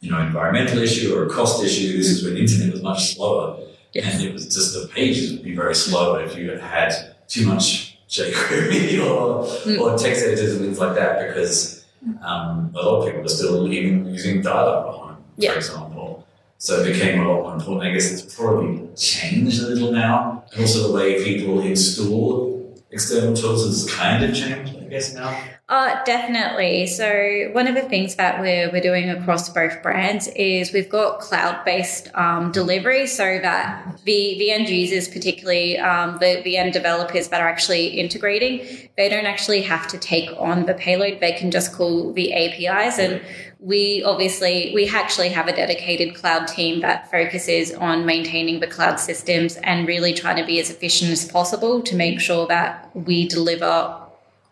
you 0.00 0.10
know 0.10 0.20
environmental 0.20 0.78
issue 0.78 1.14
or 1.16 1.24
a 1.26 1.30
cost 1.30 1.62
issue. 1.64 1.96
This 1.96 2.08
is 2.08 2.24
when 2.24 2.34
the 2.34 2.40
internet 2.40 2.72
was 2.72 2.82
much 2.82 3.14
slower, 3.14 3.58
and 3.94 4.22
it 4.22 4.32
was 4.32 4.44
just 4.46 4.74
the 4.74 4.88
pages 4.88 5.32
would 5.32 5.44
be 5.44 5.54
very 5.54 5.74
slow 5.74 6.16
if 6.16 6.36
you 6.36 6.50
had 6.52 6.92
too 7.28 7.46
much 7.46 7.98
jQuery 8.08 8.98
or 9.06 9.44
Mm. 9.66 9.80
or 9.80 9.96
text 9.98 10.24
editors 10.24 10.52
and 10.54 10.60
things 10.64 10.78
like 10.78 10.94
that 10.94 11.28
because 11.28 11.77
um, 12.22 12.72
a 12.74 12.82
lot 12.82 13.00
of 13.00 13.06
people 13.06 13.24
are 13.24 13.28
still 13.28 13.70
even 13.72 14.06
using 14.06 14.42
dial-up 14.42 15.20
Yeah. 15.36 15.52
for 15.52 15.58
example. 15.58 16.26
So 16.58 16.80
it 16.80 16.92
became 16.92 17.20
a 17.20 17.28
lot 17.28 17.42
more 17.42 17.54
important. 17.54 17.82
I 17.90 17.92
guess 17.94 18.10
it's 18.10 18.34
probably 18.34 18.88
changed 18.96 19.62
a 19.62 19.68
little 19.68 19.92
now. 19.92 20.44
And 20.52 20.60
also 20.60 20.88
the 20.88 20.94
way 20.94 21.22
people 21.22 21.60
install 21.60 22.74
external 22.90 23.34
tools 23.36 23.64
has 23.66 23.92
kind 23.94 24.24
of 24.24 24.34
changed, 24.34 24.74
Guess, 24.88 25.14
now. 25.14 25.44
Uh, 25.68 26.02
definitely. 26.04 26.86
So 26.86 27.50
one 27.52 27.66
of 27.66 27.74
the 27.74 27.82
things 27.82 28.14
that 28.16 28.40
we're, 28.40 28.70
we're 28.72 28.80
doing 28.80 29.10
across 29.10 29.50
both 29.50 29.82
brands 29.82 30.28
is 30.28 30.72
we've 30.72 30.88
got 30.88 31.20
cloud-based 31.20 32.08
um, 32.14 32.52
delivery 32.52 33.06
so 33.06 33.38
that 33.42 33.98
the, 34.04 34.36
the 34.38 34.50
end 34.50 34.70
users, 34.70 35.06
particularly 35.06 35.78
um, 35.78 36.16
the, 36.20 36.40
the 36.42 36.56
end 36.56 36.72
developers 36.72 37.28
that 37.28 37.42
are 37.42 37.48
actually 37.48 37.88
integrating, 37.88 38.88
they 38.96 39.10
don't 39.10 39.26
actually 39.26 39.60
have 39.62 39.86
to 39.88 39.98
take 39.98 40.30
on 40.38 40.64
the 40.64 40.74
payload. 40.74 41.20
They 41.20 41.32
can 41.32 41.50
just 41.50 41.74
call 41.74 42.12
the 42.14 42.32
APIs 42.32 42.98
and 42.98 43.20
we 43.60 44.04
obviously 44.04 44.70
we 44.74 44.88
actually 44.88 45.28
have 45.30 45.48
a 45.48 45.52
dedicated 45.52 46.14
cloud 46.14 46.46
team 46.46 46.80
that 46.80 47.10
focuses 47.10 47.74
on 47.74 48.06
maintaining 48.06 48.60
the 48.60 48.68
cloud 48.68 49.00
systems 49.00 49.56
and 49.64 49.88
really 49.88 50.14
trying 50.14 50.36
to 50.36 50.46
be 50.46 50.60
as 50.60 50.70
efficient 50.70 51.10
as 51.10 51.28
possible 51.28 51.82
to 51.82 51.96
make 51.96 52.20
sure 52.20 52.46
that 52.46 52.88
we 52.94 53.26
deliver 53.26 54.07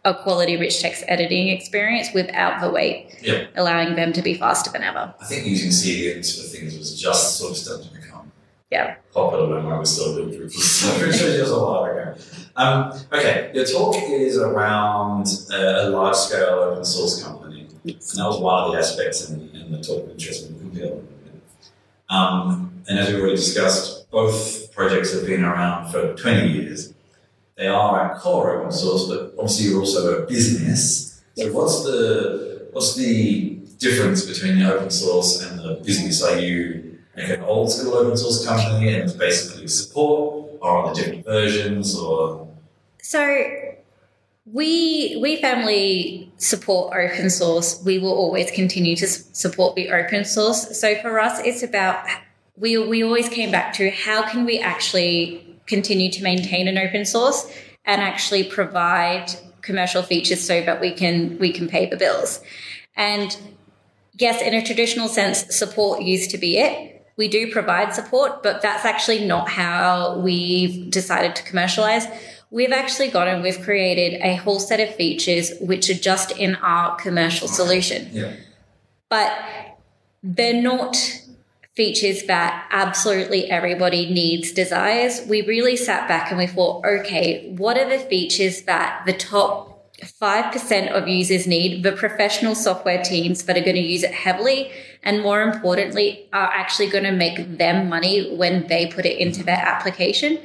a 0.06 0.14
quality 0.14 0.56
rich 0.56 0.80
text 0.80 1.02
editing 1.08 1.48
experience 1.48 2.08
without 2.14 2.60
the 2.60 2.70
wait, 2.70 3.10
Yeah. 3.20 3.46
allowing 3.56 3.96
them 3.96 4.12
to 4.12 4.22
be 4.22 4.34
faster 4.34 4.70
than 4.70 4.82
ever. 4.84 5.12
I 5.20 5.24
think 5.24 5.44
using 5.46 5.70
CDNs 5.72 6.28
for 6.40 6.46
things 6.48 6.78
was 6.78 6.98
just 6.98 7.36
sort 7.38 7.50
of 7.50 7.56
starting 7.58 7.88
to 7.88 7.94
become 7.94 8.30
Yeah. 8.70 8.94
popular 9.12 9.48
when 9.62 9.66
I 9.72 9.78
was 9.78 9.90
still 9.94 10.14
doing 10.14 10.30
Drupal. 10.30 10.52
So 10.60 10.94
it 10.94 11.06
was 11.08 11.18
just 11.18 11.52
a 11.52 11.58
while 11.58 11.84
ago. 11.84 12.14
Um, 12.54 12.92
okay, 13.12 13.50
your 13.52 13.64
talk 13.66 13.96
is 14.08 14.38
around 14.38 15.26
uh, 15.52 15.56
a 15.56 15.90
large 15.90 16.16
scale 16.16 16.54
open 16.70 16.84
source 16.84 17.22
company. 17.22 17.66
And 17.84 17.94
that 18.18 18.26
was 18.32 18.38
one 18.40 18.64
of 18.64 18.72
the 18.72 18.78
aspects 18.78 19.28
in, 19.28 19.50
in 19.54 19.72
the 19.72 19.78
talk 19.78 20.06
that 20.06 20.12
interested 20.12 20.52
me. 20.52 20.58
completely. 20.60 21.00
Um, 22.08 22.72
and 22.88 22.98
as 23.00 23.08
we 23.12 23.16
already 23.20 23.34
discussed, 23.36 24.08
both 24.12 24.72
projects 24.72 25.12
have 25.12 25.26
been 25.26 25.44
around 25.44 25.90
for 25.90 26.14
20 26.14 26.48
years. 26.52 26.92
They 27.56 27.68
are 27.68 28.12
at 28.12 28.18
core 28.18 28.58
open 28.58 28.70
source, 28.70 29.08
but 29.08 29.32
obviously 29.38 29.70
you're 29.70 29.80
also 29.80 30.22
a 30.22 30.26
business. 30.26 31.22
So 31.36 31.52
what's 31.52 31.84
the 31.84 32.68
what's 32.72 32.94
the 32.96 33.58
difference 33.78 34.26
between 34.26 34.58
the 34.58 34.74
open 34.74 34.90
source 34.90 35.42
and 35.42 35.58
the 35.58 35.80
business? 35.82 36.22
Are 36.22 36.38
you 36.38 36.98
like 37.16 37.30
an 37.30 37.42
old 37.42 37.72
school 37.72 37.94
open 37.94 38.16
source 38.16 38.44
company 38.46 38.88
and 38.88 39.04
it's 39.04 39.14
basically 39.14 39.68
support, 39.68 40.50
or 40.60 40.68
are 40.68 40.94
there 40.94 41.04
different 41.04 41.24
versions, 41.24 41.98
or 41.98 42.46
So 43.00 43.22
we 44.52 45.18
we 45.22 45.40
family 45.40 46.30
support 46.36 46.94
open 46.94 47.30
source. 47.30 47.82
We 47.82 47.98
will 47.98 48.12
always 48.12 48.50
continue 48.50 48.96
to 48.96 49.06
support 49.06 49.76
the 49.76 49.90
open 49.90 50.26
source. 50.26 50.78
So 50.78 50.94
for 50.96 51.18
us, 51.18 51.40
it's 51.40 51.62
about 51.62 52.06
we 52.58 52.76
we 52.76 53.02
always 53.02 53.30
came 53.30 53.50
back 53.50 53.72
to 53.74 53.90
how 53.90 54.28
can 54.28 54.44
we 54.44 54.58
actually 54.58 55.45
continue 55.66 56.10
to 56.12 56.22
maintain 56.22 56.68
an 56.68 56.78
open 56.78 57.04
source 57.04 57.50
and 57.84 58.00
actually 58.00 58.44
provide 58.44 59.28
commercial 59.62 60.02
features 60.02 60.40
so 60.40 60.62
that 60.62 60.80
we 60.80 60.92
can 60.92 61.38
we 61.38 61.52
can 61.52 61.68
pay 61.68 61.86
the 61.86 61.96
bills. 61.96 62.40
And 62.94 63.36
yes, 64.14 64.40
in 64.40 64.54
a 64.54 64.64
traditional 64.64 65.08
sense, 65.08 65.54
support 65.54 66.02
used 66.02 66.30
to 66.30 66.38
be 66.38 66.58
it. 66.58 66.92
We 67.16 67.28
do 67.28 67.50
provide 67.50 67.94
support, 67.94 68.42
but 68.42 68.60
that's 68.60 68.84
actually 68.84 69.24
not 69.24 69.48
how 69.48 70.18
we've 70.18 70.90
decided 70.90 71.34
to 71.36 71.42
commercialize. 71.44 72.06
We've 72.50 72.72
actually 72.72 73.08
gone 73.08 73.26
and 73.26 73.42
we've 73.42 73.60
created 73.60 74.20
a 74.22 74.36
whole 74.36 74.60
set 74.60 74.80
of 74.80 74.94
features 74.94 75.52
which 75.60 75.90
are 75.90 75.94
just 75.94 76.30
in 76.32 76.54
our 76.56 76.94
commercial 76.96 77.48
solution 77.48 78.08
yeah, 78.12 78.32
but 79.08 79.36
they're 80.22 80.62
not 80.62 80.96
features 81.76 82.24
that 82.24 82.66
absolutely 82.70 83.50
everybody 83.50 84.10
needs, 84.10 84.50
desires, 84.50 85.24
we 85.28 85.42
really 85.42 85.76
sat 85.76 86.08
back 86.08 86.30
and 86.30 86.38
we 86.38 86.46
thought, 86.46 86.84
okay, 86.84 87.54
what 87.56 87.76
are 87.76 87.88
the 87.88 87.98
features 87.98 88.62
that 88.62 89.02
the 89.04 89.12
top 89.12 89.94
5% 90.02 90.90
of 90.90 91.08
users 91.08 91.46
need, 91.46 91.82
the 91.82 91.92
professional 91.92 92.54
software 92.54 93.02
teams 93.02 93.44
that 93.44 93.56
are 93.56 93.62
going 93.62 93.76
to 93.76 93.82
use 93.82 94.02
it 94.02 94.12
heavily, 94.12 94.70
and 95.02 95.22
more 95.22 95.42
importantly, 95.42 96.28
are 96.32 96.50
actually 96.52 96.88
going 96.88 97.04
to 97.04 97.12
make 97.12 97.58
them 97.58 97.88
money 97.88 98.34
when 98.36 98.66
they 98.68 98.86
put 98.86 99.06
it 99.06 99.18
into 99.18 99.42
their 99.42 99.56
application? 99.56 100.38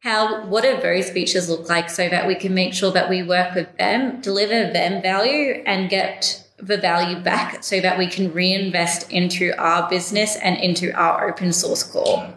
How, 0.00 0.46
what 0.46 0.62
do 0.62 0.80
those 0.80 1.10
features 1.10 1.48
look 1.48 1.68
like 1.68 1.90
so 1.90 2.08
that 2.08 2.26
we 2.26 2.34
can 2.34 2.54
make 2.54 2.74
sure 2.74 2.92
that 2.92 3.08
we 3.08 3.22
work 3.22 3.54
with 3.54 3.76
them, 3.76 4.20
deliver 4.20 4.72
them 4.72 5.02
value, 5.02 5.62
and 5.66 5.90
get 5.90 6.45
the 6.58 6.78
value 6.78 7.18
back 7.20 7.62
so 7.62 7.80
that 7.80 7.98
we 7.98 8.06
can 8.06 8.32
reinvest 8.32 9.10
into 9.10 9.52
our 9.58 9.88
business 9.88 10.36
and 10.36 10.56
into 10.58 10.92
our 10.92 11.28
open 11.28 11.52
source 11.52 11.82
core. 11.82 12.32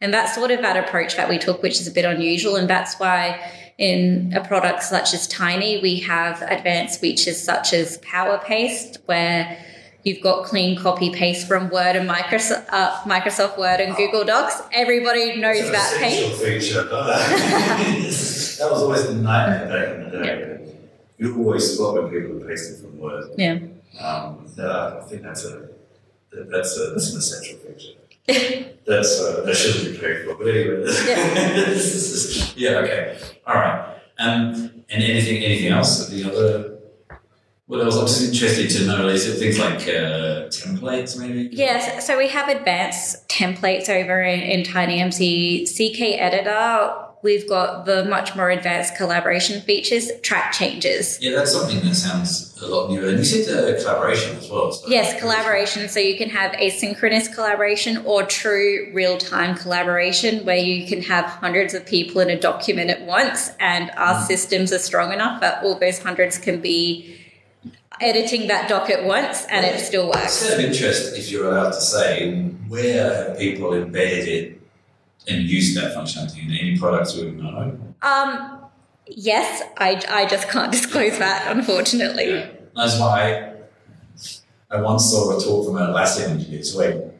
And 0.00 0.14
that's 0.14 0.34
sort 0.34 0.50
of 0.50 0.62
that 0.62 0.76
approach 0.76 1.16
that 1.16 1.28
we 1.28 1.38
took, 1.38 1.62
which 1.62 1.80
is 1.80 1.88
a 1.88 1.90
bit 1.90 2.04
unusual. 2.04 2.54
And 2.56 2.70
that's 2.70 3.00
why 3.00 3.52
in 3.78 4.32
a 4.34 4.44
product 4.44 4.82
such 4.82 5.12
as 5.12 5.26
Tiny, 5.26 5.80
we 5.80 6.00
have 6.00 6.40
advanced 6.42 7.00
features 7.00 7.42
such 7.42 7.72
as 7.72 7.98
Power 7.98 8.38
Paste, 8.38 8.98
where 9.06 9.58
you've 10.04 10.22
got 10.22 10.44
clean 10.44 10.78
copy 10.78 11.10
paste 11.10 11.48
from 11.48 11.68
Word 11.68 11.96
and 11.96 12.08
Microsoft, 12.08 12.66
uh, 12.70 13.00
Microsoft 13.02 13.58
Word 13.58 13.80
and 13.80 13.96
Google 13.96 14.24
Docs. 14.24 14.62
Everybody 14.72 15.36
knows 15.36 15.70
that 15.70 15.96
paste. 15.98 16.42
feature. 16.42 16.82
that 16.84 18.68
was 18.70 18.82
always 18.82 19.06
the 19.06 19.14
nightmare 19.14 19.68
back 19.68 19.88
in 19.96 20.04
the 20.04 20.24
day. 20.24 20.67
You 21.18 21.36
always 21.38 21.74
spot 21.74 21.94
when 21.94 22.10
people 22.12 22.42
are 22.42 22.48
pasting 22.48 22.80
from 22.80 22.98
Word. 22.98 23.24
Yeah. 23.36 23.58
Um, 24.00 24.46
I 24.58 25.00
think 25.08 25.22
that's 25.22 25.44
a 25.44 25.68
that- 26.30 26.50
that's 26.50 26.78
a 26.78 26.90
that's 26.90 27.10
an 27.12 27.18
essential 27.18 27.58
feature. 27.58 27.94
that's 28.86 29.20
uh, 29.20 29.42
that 29.44 29.54
shouldn't 29.56 29.94
be 29.94 29.98
paid 30.00 30.24
for. 30.26 30.34
But 30.34 30.48
anyway, 30.48 30.84
yeah. 32.56 32.78
okay, 32.84 33.18
all 33.46 33.54
right. 33.54 33.96
Um, 34.18 34.84
and 34.90 35.02
anything 35.02 35.42
anything 35.42 35.68
else? 35.72 36.08
The 36.08 36.24
other. 36.24 36.74
What 37.66 37.80
else? 37.80 37.96
I'm 37.96 38.06
just 38.06 38.22
interested 38.32 38.70
to 38.78 38.86
know. 38.86 39.08
Is 39.08 39.26
it 39.26 39.38
things 39.38 39.58
like 39.58 39.80
uh, 39.82 40.48
templates, 40.48 41.18
maybe? 41.18 41.50
Yes, 41.52 42.06
so 42.06 42.16
we 42.16 42.28
have 42.28 42.48
advanced 42.48 43.28
templates 43.28 43.88
over 43.90 44.22
in, 44.22 44.40
in 44.40 44.62
TinyMC 44.64 45.64
CK 45.74 46.18
Editor. 46.20 47.07
We've 47.22 47.48
got 47.48 47.84
the 47.84 48.04
much 48.04 48.36
more 48.36 48.48
advanced 48.48 48.96
collaboration 48.96 49.60
features, 49.62 50.08
track 50.22 50.52
changes. 50.52 51.18
Yeah, 51.20 51.32
that's 51.36 51.52
something 51.52 51.80
that 51.80 51.94
sounds 51.94 52.56
a 52.62 52.66
lot 52.68 52.90
newer. 52.90 53.08
And 53.08 53.18
you 53.18 53.24
said 53.24 53.74
uh, 53.74 53.80
collaboration 53.82 54.36
as 54.36 54.48
well. 54.48 54.70
so- 54.70 54.88
Yes, 54.88 55.18
collaboration. 55.18 55.88
So 55.88 55.98
you 55.98 56.16
can 56.16 56.30
have 56.30 56.52
asynchronous 56.52 57.32
collaboration 57.34 57.98
or 58.04 58.22
true 58.22 58.92
real 58.94 59.18
time 59.18 59.56
collaboration 59.56 60.44
where 60.44 60.56
you 60.58 60.86
can 60.86 61.02
have 61.02 61.24
hundreds 61.24 61.74
of 61.74 61.84
people 61.86 62.20
in 62.20 62.30
a 62.30 62.38
document 62.38 62.90
at 62.90 63.02
once. 63.04 63.50
And 63.58 63.90
our 63.96 64.22
systems 64.22 64.72
are 64.72 64.78
strong 64.78 65.12
enough 65.12 65.40
that 65.40 65.64
all 65.64 65.76
those 65.78 65.98
hundreds 65.98 66.38
can 66.38 66.60
be 66.60 67.16
editing 68.00 68.46
that 68.46 68.68
doc 68.68 68.88
at 68.90 69.04
once 69.04 69.44
and 69.50 69.66
it 69.66 69.80
still 69.80 70.06
works. 70.06 70.40
It's 70.40 70.48
kind 70.50 70.62
of 70.64 70.70
interest, 70.70 71.16
if 71.16 71.30
you're 71.32 71.50
allowed 71.50 71.70
to 71.72 71.80
say, 71.80 72.42
where 72.68 73.26
have 73.28 73.38
people 73.38 73.74
embedded 73.74 74.28
it 74.28 74.57
and 75.28 75.42
use 75.42 75.74
that 75.74 75.94
functionality 75.94 76.44
in 76.44 76.52
any 76.52 76.78
products 76.78 77.14
we 77.16 77.30
know? 77.30 77.78
Um, 78.02 78.60
yes, 79.06 79.62
I, 79.76 80.02
I 80.08 80.26
just 80.26 80.48
can't 80.48 80.72
disclose 80.78 81.18
that, 81.18 81.54
unfortunately. 81.54 82.30
Yeah. 82.30 82.50
That's 82.74 82.98
why 82.98 83.54
I, 84.70 84.76
I 84.76 84.80
once 84.80 85.10
saw 85.10 85.36
a 85.36 85.40
talk 85.42 85.66
from 85.66 85.76
an 85.76 85.88
Atlassian 85.88 86.30
engineer, 86.30 86.62
so 86.62 86.82
I 86.82 87.10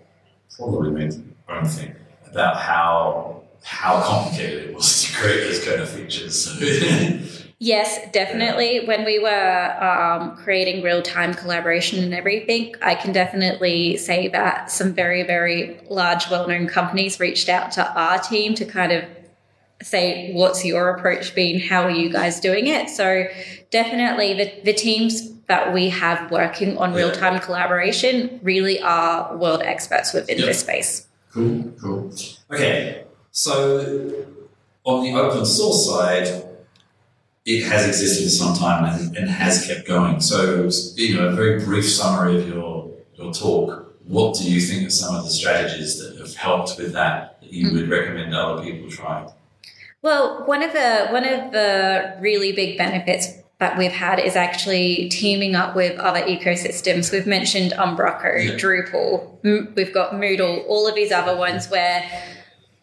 probably 0.56 0.90
made 0.90 1.12
their 1.12 1.56
own 1.56 1.64
thing, 1.64 1.94
about 2.26 2.56
how 2.56 3.42
how 3.64 4.00
complicated 4.02 4.70
it 4.70 4.74
was 4.74 5.02
to 5.04 5.12
create 5.14 5.40
those 5.40 5.64
kind 5.64 5.80
of 5.80 5.88
features. 5.88 6.44
So, 6.44 6.52
Yes, 7.60 7.98
definitely. 8.12 8.86
When 8.86 9.04
we 9.04 9.18
were 9.18 9.82
um, 9.82 10.36
creating 10.36 10.84
real 10.84 11.02
time 11.02 11.34
collaboration 11.34 12.04
and 12.04 12.14
everything, 12.14 12.76
I 12.82 12.94
can 12.94 13.12
definitely 13.12 13.96
say 13.96 14.28
that 14.28 14.70
some 14.70 14.92
very, 14.94 15.24
very 15.24 15.80
large, 15.90 16.30
well 16.30 16.46
known 16.46 16.68
companies 16.68 17.18
reached 17.18 17.48
out 17.48 17.72
to 17.72 17.92
our 17.94 18.18
team 18.20 18.54
to 18.54 18.64
kind 18.64 18.92
of 18.92 19.04
say, 19.82 20.32
What's 20.34 20.64
your 20.64 20.90
approach 20.90 21.34
been? 21.34 21.58
How 21.58 21.82
are 21.82 21.90
you 21.90 22.10
guys 22.10 22.38
doing 22.38 22.68
it? 22.68 22.90
So, 22.90 23.26
definitely, 23.72 24.34
the, 24.34 24.52
the 24.62 24.72
teams 24.72 25.32
that 25.48 25.72
we 25.72 25.88
have 25.88 26.30
working 26.30 26.78
on 26.78 26.92
real 26.94 27.10
time 27.10 27.40
collaboration 27.40 28.38
really 28.42 28.80
are 28.80 29.36
world 29.36 29.62
experts 29.62 30.12
within 30.12 30.38
Yeah. 30.38 30.46
this 30.46 30.60
space. 30.60 31.08
Cool, 31.32 31.72
cool. 31.80 32.12
Okay, 32.52 33.04
so 33.32 34.26
on 34.84 35.02
the 35.02 35.12
open 35.18 35.44
source 35.44 35.86
side, 35.88 36.44
it 37.48 37.64
has 37.64 37.88
existed 37.88 38.24
for 38.24 38.30
some 38.30 38.54
time 38.54 38.84
and, 39.16 39.30
has 39.30 39.66
kept 39.66 39.88
going. 39.88 40.20
So, 40.20 40.68
you 40.96 41.16
know, 41.16 41.28
a 41.28 41.32
very 41.32 41.64
brief 41.64 41.88
summary 41.88 42.42
of 42.42 42.46
your 42.46 42.90
your 43.14 43.32
talk. 43.32 43.86
What 44.04 44.36
do 44.36 44.50
you 44.50 44.60
think 44.60 44.86
are 44.86 44.90
some 44.90 45.14
of 45.14 45.24
the 45.24 45.30
strategies 45.30 45.98
that 45.98 46.18
have 46.18 46.34
helped 46.34 46.76
with 46.76 46.92
that 46.92 47.40
that 47.40 47.52
you 47.52 47.72
would 47.72 47.88
recommend 47.88 48.34
other 48.34 48.62
people 48.62 48.90
try? 48.90 49.32
Well, 50.02 50.44
one 50.44 50.62
of 50.62 50.74
the 50.74 51.08
one 51.08 51.24
of 51.24 51.52
the 51.52 52.16
really 52.20 52.52
big 52.52 52.76
benefits 52.76 53.28
that 53.60 53.78
we've 53.78 53.92
had 53.92 54.20
is 54.20 54.36
actually 54.36 55.08
teaming 55.08 55.54
up 55.54 55.74
with 55.74 55.98
other 55.98 56.20
ecosystems. 56.20 57.10
We've 57.10 57.26
mentioned 57.26 57.72
Umbraco, 57.72 58.44
Yeah. 58.44 58.56
Drupal, 58.56 59.74
we've 59.74 59.92
got 59.92 60.12
Moodle, 60.12 60.64
all 60.68 60.86
of 60.86 60.94
these 60.94 61.10
other 61.10 61.36
ones 61.36 61.68
where 61.68 62.04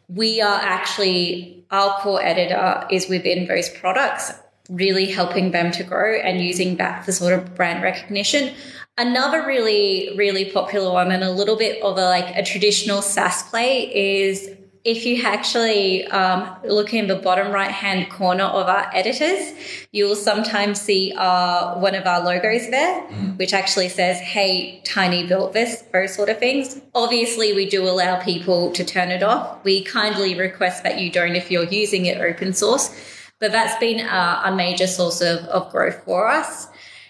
we 0.10 0.42
are 0.42 0.60
actually 0.60 1.64
our 1.72 2.00
core 2.00 2.22
editor 2.22 2.86
is 2.92 3.08
within 3.08 3.48
those 3.48 3.70
products, 3.70 4.34
really 4.70 5.12
helping 5.12 5.52
them 5.52 5.72
to 5.72 5.84
grow 5.84 6.16
and 6.16 6.42
using 6.42 6.78
that 6.78 7.06
for 7.06 7.12
sort 7.12 7.34
of 7.34 7.56
brand 7.56 7.84
recognition. 7.84 8.54
Another 8.98 9.46
really, 9.46 10.14
really 10.16 10.46
popular 10.52 10.92
one 10.92 11.12
and 11.12 11.24
a 11.24 11.32
little 11.32 11.58
bit 11.58 11.82
of 11.84 11.98
a 11.98 12.06
like 12.06 12.36
a 12.36 12.44
traditional 12.44 13.02
SaaS 13.02 13.44
play 13.44 14.24
is 14.24 14.50
if 14.86 15.04
you 15.04 15.24
actually 15.24 16.06
um, 16.08 16.56
look 16.64 16.94
in 16.94 17.08
the 17.08 17.16
bottom 17.16 17.52
right 17.52 17.72
hand 17.72 18.08
corner 18.12 18.44
of 18.44 18.68
our 18.68 18.88
editors, 18.94 19.52
you 19.92 20.06
will 20.06 20.16
sometimes 20.16 20.80
see 20.80 21.12
uh, 21.18 21.74
one 21.80 21.96
of 21.96 22.06
our 22.06 22.24
logos 22.24 22.70
there, 22.70 23.02
which 23.38 23.52
actually 23.52 23.90
says, 23.90 24.20
Hey, 24.20 24.82
Tiny 24.86 25.26
built 25.26 25.54
this, 25.54 25.82
those 25.92 26.14
sort 26.14 26.30
of 26.30 26.38
things. 26.38 26.80
Obviously, 26.94 27.52
we 27.54 27.68
do 27.68 27.84
allow 27.84 28.22
people 28.22 28.72
to 28.74 28.86
turn 28.86 29.10
it 29.10 29.24
off. 29.24 29.64
We 29.64 29.84
kindly 29.84 30.36
request 30.36 30.84
that 30.84 31.00
you 31.00 31.12
don't 31.12 31.36
if 31.36 31.50
you're 31.50 31.64
using 31.64 32.06
it 32.06 32.22
open 32.22 32.54
source, 32.54 32.96
but 33.40 33.52
that's 33.52 33.78
been 33.80 34.06
uh, 34.06 34.42
a 34.46 34.56
major 34.56 34.88
source 34.88 35.22
of, 35.22 35.40
of 35.46 35.72
growth 35.72 36.04
for 36.06 36.28
us. 36.28 36.68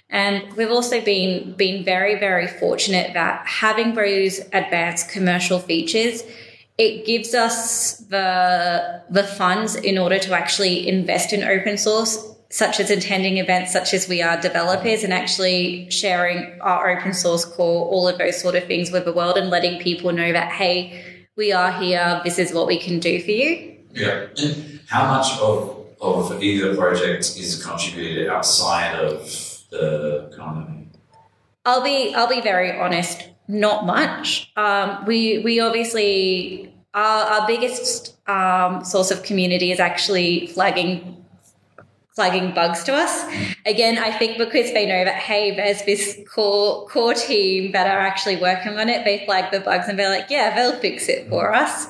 And 0.10 0.54
we've 0.54 0.72
also 0.72 1.02
been 1.02 1.54
been 1.54 1.84
very, 1.84 2.20
very 2.20 2.48
fortunate 2.48 3.14
that 3.14 3.46
having 3.48 3.96
those 3.96 4.40
advanced 4.54 5.10
commercial 5.10 5.60
features, 5.60 6.24
it 6.78 7.06
gives 7.06 7.34
us 7.34 7.98
the 7.98 9.04
the 9.10 9.24
funds 9.24 9.76
in 9.76 9.98
order 9.98 10.20
to 10.20 10.34
actually 10.34 10.88
invest 10.88 11.34
in 11.34 11.44
open 11.44 11.78
source, 11.78 12.36
such 12.50 12.80
as 12.80 12.92
attending 12.92 13.38
events 13.38 13.74
such 13.74 13.94
as 13.94 14.08
we 14.08 14.22
are 14.22 14.40
developers 14.40 15.04
and 15.04 15.12
actually 15.12 15.90
sharing 15.90 16.60
our 16.62 16.98
open 16.98 17.14
source 17.14 17.44
core, 17.44 17.88
all 17.88 18.08
of 18.08 18.18
those 18.20 18.40
sort 18.40 18.56
of 18.56 18.64
things 18.66 18.92
with 18.92 19.06
the 19.06 19.14
world 19.14 19.38
and 19.38 19.50
letting 19.50 19.82
people 19.82 20.12
know 20.12 20.32
that, 20.32 20.52
hey, 20.52 21.04
we 21.36 21.52
are 21.52 21.72
here, 21.72 22.22
this 22.24 22.38
is 22.40 22.54
what 22.54 22.68
we 22.68 22.78
can 22.78 23.00
do 23.00 23.20
for 23.22 23.32
you. 23.32 23.76
Yeah. 23.92 24.28
How 24.88 25.08
much 25.08 25.38
of 25.40 25.75
of 26.06 26.44
either 26.44 26.76
project 26.76 27.38
is 27.38 27.64
contributed 27.64 28.30
outside 28.30 28.96
of 28.96 29.26
the 29.72 30.32
company? 30.36 30.88
I'll 31.66 31.84
be 31.84 32.14
I'll 32.16 32.30
be 32.30 32.42
very 32.42 32.78
honest, 32.80 33.30
not 33.48 33.86
much. 33.86 34.52
Um, 34.56 35.06
we 35.06 35.40
we 35.40 35.60
obviously 35.60 36.74
our, 36.94 37.26
our 37.26 37.48
biggest 37.48 38.16
um, 38.30 38.84
source 38.86 39.12
of 39.12 39.24
community 39.24 39.72
is 39.72 39.80
actually 39.80 40.48
flagging 40.48 41.26
flagging 42.16 42.54
bugs 42.54 42.84
to 42.86 42.94
us. 42.94 43.26
Again, 43.66 43.98
I 43.98 44.10
think 44.18 44.38
because 44.38 44.72
they 44.72 44.86
know 44.86 45.04
that 45.04 45.16
hey, 45.16 45.56
there's 45.56 45.84
this 45.84 46.20
core 46.34 46.88
core 46.88 47.14
team 47.14 47.72
that 47.74 47.88
are 47.88 48.00
actually 48.00 48.38
working 48.38 48.78
on 48.78 48.88
it. 48.88 49.04
They 49.04 49.26
flag 49.26 49.52
the 49.52 49.60
bugs 49.60 49.88
and 49.88 50.00
they're 50.00 50.10
like, 50.10 50.30
yeah, 50.30 50.56
they'll 50.56 50.80
fix 50.80 51.10
it 51.10 51.28
for 51.30 51.54
us. 51.54 51.88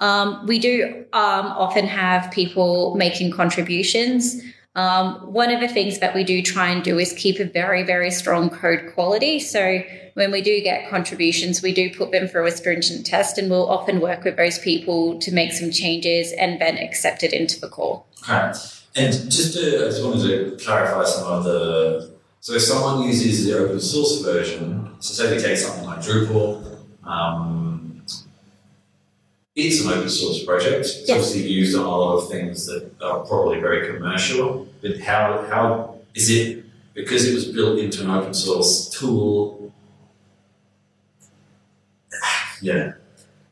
Um, 0.00 0.46
we 0.46 0.58
do 0.58 1.04
um, 1.12 1.46
often 1.46 1.86
have 1.86 2.30
people 2.30 2.94
making 2.96 3.30
contributions. 3.30 4.42
Um, 4.74 5.32
one 5.32 5.50
of 5.50 5.60
the 5.60 5.68
things 5.68 5.98
that 5.98 6.14
we 6.14 6.24
do 6.24 6.42
try 6.42 6.68
and 6.68 6.82
do 6.82 6.98
is 6.98 7.12
keep 7.12 7.38
a 7.38 7.44
very, 7.44 7.82
very 7.82 8.10
strong 8.10 8.50
code 8.50 8.92
quality. 8.94 9.38
So 9.38 9.82
when 10.14 10.30
we 10.30 10.42
do 10.42 10.60
get 10.62 10.88
contributions, 10.88 11.62
we 11.62 11.74
do 11.74 11.92
put 11.94 12.12
them 12.12 12.28
through 12.28 12.46
a 12.46 12.50
stringent 12.50 13.04
test 13.04 13.36
and 13.36 13.50
we'll 13.50 13.68
often 13.68 14.00
work 14.00 14.24
with 14.24 14.36
those 14.36 14.58
people 14.58 15.18
to 15.20 15.32
make 15.32 15.52
some 15.52 15.70
changes 15.70 16.32
and 16.32 16.60
then 16.60 16.78
accept 16.78 17.22
it 17.22 17.32
into 17.32 17.60
the 17.60 17.68
core. 17.68 18.04
Okay. 18.22 18.52
And 18.96 19.12
just 19.30 19.54
to, 19.54 19.86
I 19.86 19.90
just 19.90 20.04
wanted 20.04 20.58
to 20.58 20.64
clarify 20.64 21.04
some 21.04 21.26
of 21.26 21.44
the. 21.44 22.14
So 22.40 22.54
if 22.54 22.62
someone 22.62 23.06
uses 23.06 23.44
the 23.44 23.58
open 23.58 23.80
source 23.80 24.22
version, 24.22 24.96
so 24.98 25.12
say 25.12 25.36
we 25.36 25.42
take 25.42 25.58
something 25.58 25.84
like 25.84 25.98
Drupal, 25.98 26.78
um, 27.04 27.59
it's 29.56 29.84
an 29.84 29.92
open 29.92 30.08
source 30.08 30.44
project. 30.44 30.80
It's 30.86 31.08
Yes. 31.08 31.10
obviously 31.10 31.48
used 31.50 31.76
on 31.76 31.84
a 31.84 31.88
lot 31.88 32.18
of 32.18 32.28
things 32.30 32.66
that 32.66 32.90
are 33.02 33.20
probably 33.20 33.60
very 33.60 33.86
commercial. 33.92 34.66
But 34.82 35.00
how 35.00 35.44
how 35.50 35.96
is 36.14 36.30
it 36.30 36.64
because 36.94 37.26
it 37.28 37.34
was 37.34 37.46
built 37.46 37.78
into 37.78 38.02
an 38.04 38.10
open 38.10 38.34
source 38.34 38.88
tool? 38.88 39.72
Yeah. 42.62 42.92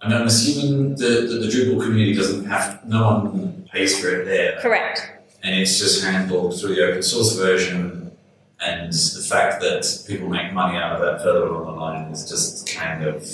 And 0.02 0.12
I'm 0.14 0.26
assuming 0.26 0.94
the, 0.96 1.26
the, 1.28 1.38
the 1.44 1.48
Drupal 1.48 1.82
community 1.82 2.14
doesn't 2.14 2.44
have, 2.44 2.84
no 2.84 3.02
one 3.14 3.66
pays 3.72 3.98
for 3.98 4.08
it 4.20 4.26
there. 4.26 4.58
Correct. 4.60 5.00
And 5.42 5.58
it's 5.58 5.78
just 5.78 6.04
handled 6.04 6.60
through 6.60 6.74
the 6.74 6.84
open 6.86 7.02
source 7.02 7.34
version. 7.36 8.12
And 8.60 8.92
the 8.92 9.26
fact 9.28 9.60
that 9.62 10.04
people 10.06 10.28
make 10.28 10.52
money 10.52 10.76
out 10.76 10.92
of 10.94 11.00
that 11.00 11.22
further 11.22 11.46
along 11.46 11.64
the 11.74 11.80
line 11.80 12.12
is 12.12 12.28
just 12.28 12.68
kind 12.68 13.02
of, 13.02 13.26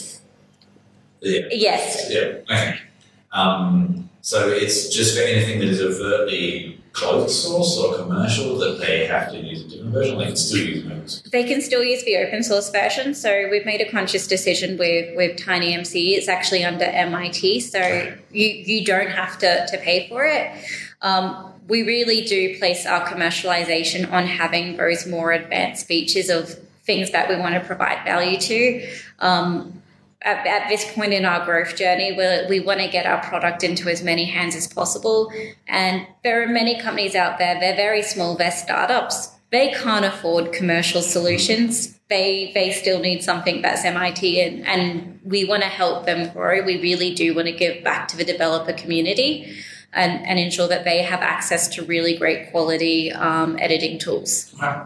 yeah. 1.24 1.46
Yes. 1.50 2.06
Yeah, 2.10 2.20
okay. 2.20 2.78
Um, 3.32 4.08
so 4.20 4.48
it's 4.48 4.88
just 4.88 5.16
for 5.16 5.22
anything 5.22 5.58
that 5.58 5.68
is 5.68 5.80
overtly 5.80 6.80
closed 6.94 7.34
source 7.34 7.76
or 7.76 7.96
commercial 7.96 8.56
that 8.56 8.78
they 8.78 9.04
have 9.04 9.30
to 9.30 9.36
use 9.36 9.64
a 9.64 9.68
different 9.68 9.92
version, 9.92 10.18
they 10.18 10.26
can 10.26 10.36
still 10.36 10.62
use 10.62 10.86
open 10.86 11.08
source. 11.08 11.30
They 11.30 11.44
can 11.44 11.60
still 11.60 11.82
use 11.82 12.04
the 12.04 12.16
open 12.18 12.42
source 12.42 12.70
version. 12.70 13.14
So 13.14 13.48
we've 13.50 13.66
made 13.66 13.80
a 13.80 13.90
conscious 13.90 14.26
decision 14.28 14.78
with, 14.78 15.16
with 15.16 15.36
TinyMC. 15.38 16.16
It's 16.16 16.28
actually 16.28 16.64
under 16.64 16.84
MIT, 16.84 17.60
so 17.60 18.14
you, 18.30 18.48
you 18.48 18.84
don't 18.84 19.10
have 19.10 19.38
to, 19.38 19.66
to 19.66 19.78
pay 19.78 20.08
for 20.08 20.24
it. 20.24 20.52
Um, 21.02 21.52
we 21.68 21.82
really 21.82 22.22
do 22.22 22.56
place 22.58 22.86
our 22.86 23.06
commercialization 23.06 24.10
on 24.10 24.26
having 24.26 24.76
those 24.76 25.06
more 25.06 25.32
advanced 25.32 25.86
features 25.86 26.28
of 26.28 26.58
things 26.84 27.10
that 27.10 27.28
we 27.28 27.36
want 27.36 27.54
to 27.54 27.60
provide 27.60 28.04
value 28.04 28.38
to. 28.38 28.88
Um, 29.18 29.82
at, 30.24 30.46
at 30.46 30.68
this 30.68 30.90
point 30.94 31.12
in 31.12 31.24
our 31.24 31.44
growth 31.44 31.76
journey, 31.76 32.12
we 32.12 32.58
we 32.58 32.64
want 32.64 32.80
to 32.80 32.88
get 32.88 33.06
our 33.06 33.22
product 33.22 33.62
into 33.62 33.88
as 33.88 34.02
many 34.02 34.24
hands 34.24 34.56
as 34.56 34.66
possible. 34.66 35.30
And 35.68 36.06
there 36.24 36.42
are 36.42 36.48
many 36.48 36.80
companies 36.80 37.14
out 37.14 37.38
there, 37.38 37.60
they're 37.60 37.76
very 37.76 38.02
small, 38.02 38.34
they're 38.34 38.50
startups. 38.50 39.30
They 39.50 39.72
can't 39.72 40.04
afford 40.04 40.52
commercial 40.52 41.00
solutions. 41.00 41.96
They, 42.08 42.50
they 42.54 42.72
still 42.72 42.98
need 42.98 43.22
something 43.22 43.62
that's 43.62 43.84
MIT, 43.84 44.40
and, 44.40 44.66
and 44.66 45.20
we 45.24 45.44
want 45.44 45.62
to 45.62 45.68
help 45.68 46.06
them 46.06 46.32
grow. 46.32 46.64
We 46.64 46.82
really 46.82 47.14
do 47.14 47.34
want 47.34 47.46
to 47.46 47.52
give 47.52 47.84
back 47.84 48.08
to 48.08 48.16
the 48.16 48.24
developer 48.24 48.72
community 48.72 49.54
and, 49.92 50.26
and 50.26 50.40
ensure 50.40 50.66
that 50.68 50.84
they 50.84 51.02
have 51.02 51.20
access 51.20 51.68
to 51.76 51.84
really 51.84 52.16
great 52.16 52.50
quality 52.50 53.12
um, 53.12 53.56
editing 53.60 53.98
tools. 53.98 54.52
Okay. 54.56 54.82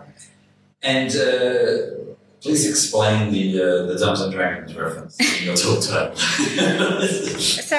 And 0.83 1.17
uh, 1.17 2.08
please 2.41 2.69
explain 2.69 3.33
the 3.33 3.61
uh, 3.61 3.87
the 3.87 3.97
Dungeons 3.99 4.21
and 4.23 4.33
Dragons 4.33 4.75
reference 4.75 5.19
in 5.41 5.47
your 5.47 5.57
talk 5.57 5.83
title. 5.83 6.15
So, 7.39 7.79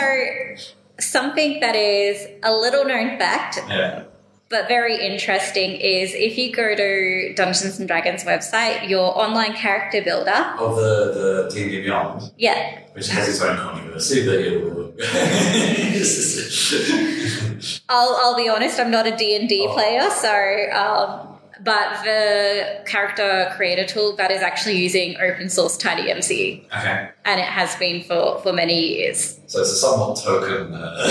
something 0.99 1.59
that 1.61 1.75
is 1.75 2.27
a 2.43 2.53
little 2.53 2.85
known 2.85 3.17
fact, 3.17 3.59
yeah. 3.69 4.03
but 4.49 4.67
very 4.67 4.97
interesting 5.05 5.71
is 5.71 6.13
if 6.13 6.37
you 6.37 6.51
go 6.53 6.75
to 6.75 7.33
Dungeons 7.35 7.79
and 7.79 7.87
Dragons 7.87 8.23
website, 8.23 8.89
your 8.89 9.17
online 9.17 9.53
character 9.53 10.01
builder, 10.03 10.31
Of 10.59 10.75
the 10.75 11.47
the 11.49 11.51
D&D 11.53 11.81
Beyond, 11.83 12.31
yeah, 12.37 12.79
which 12.93 13.07
has 13.09 13.29
its 13.29 13.41
own 13.41 13.57
controversy 13.57 14.23
that 14.25 14.41
you 14.41 14.85
I'll, 17.89 18.15
I'll 18.21 18.35
be 18.35 18.49
honest, 18.49 18.79
I'm 18.79 18.91
not 18.91 19.07
a 19.07 19.15
D&D 19.15 19.67
Oh. 19.69 19.73
player, 19.73 20.09
so 20.09 20.33
um, 20.73 21.38
but 21.63 22.03
the 22.03 22.81
character 22.85 23.51
creator 23.55 23.85
tool 23.85 24.15
that 24.15 24.31
is 24.31 24.41
actually 24.41 24.77
using 24.77 25.15
open 25.19 25.49
source 25.49 25.77
TinyMC, 25.77 26.65
okay. 26.67 27.09
and 27.25 27.39
it 27.39 27.45
has 27.45 27.75
been 27.75 28.03
for, 28.03 28.39
for 28.41 28.53
many 28.53 28.79
years. 28.97 29.39
So 29.47 29.61
it's 29.61 29.71
a 29.71 29.75
somewhat 29.75 30.19
token. 30.23 30.73
Uh, 30.73 31.07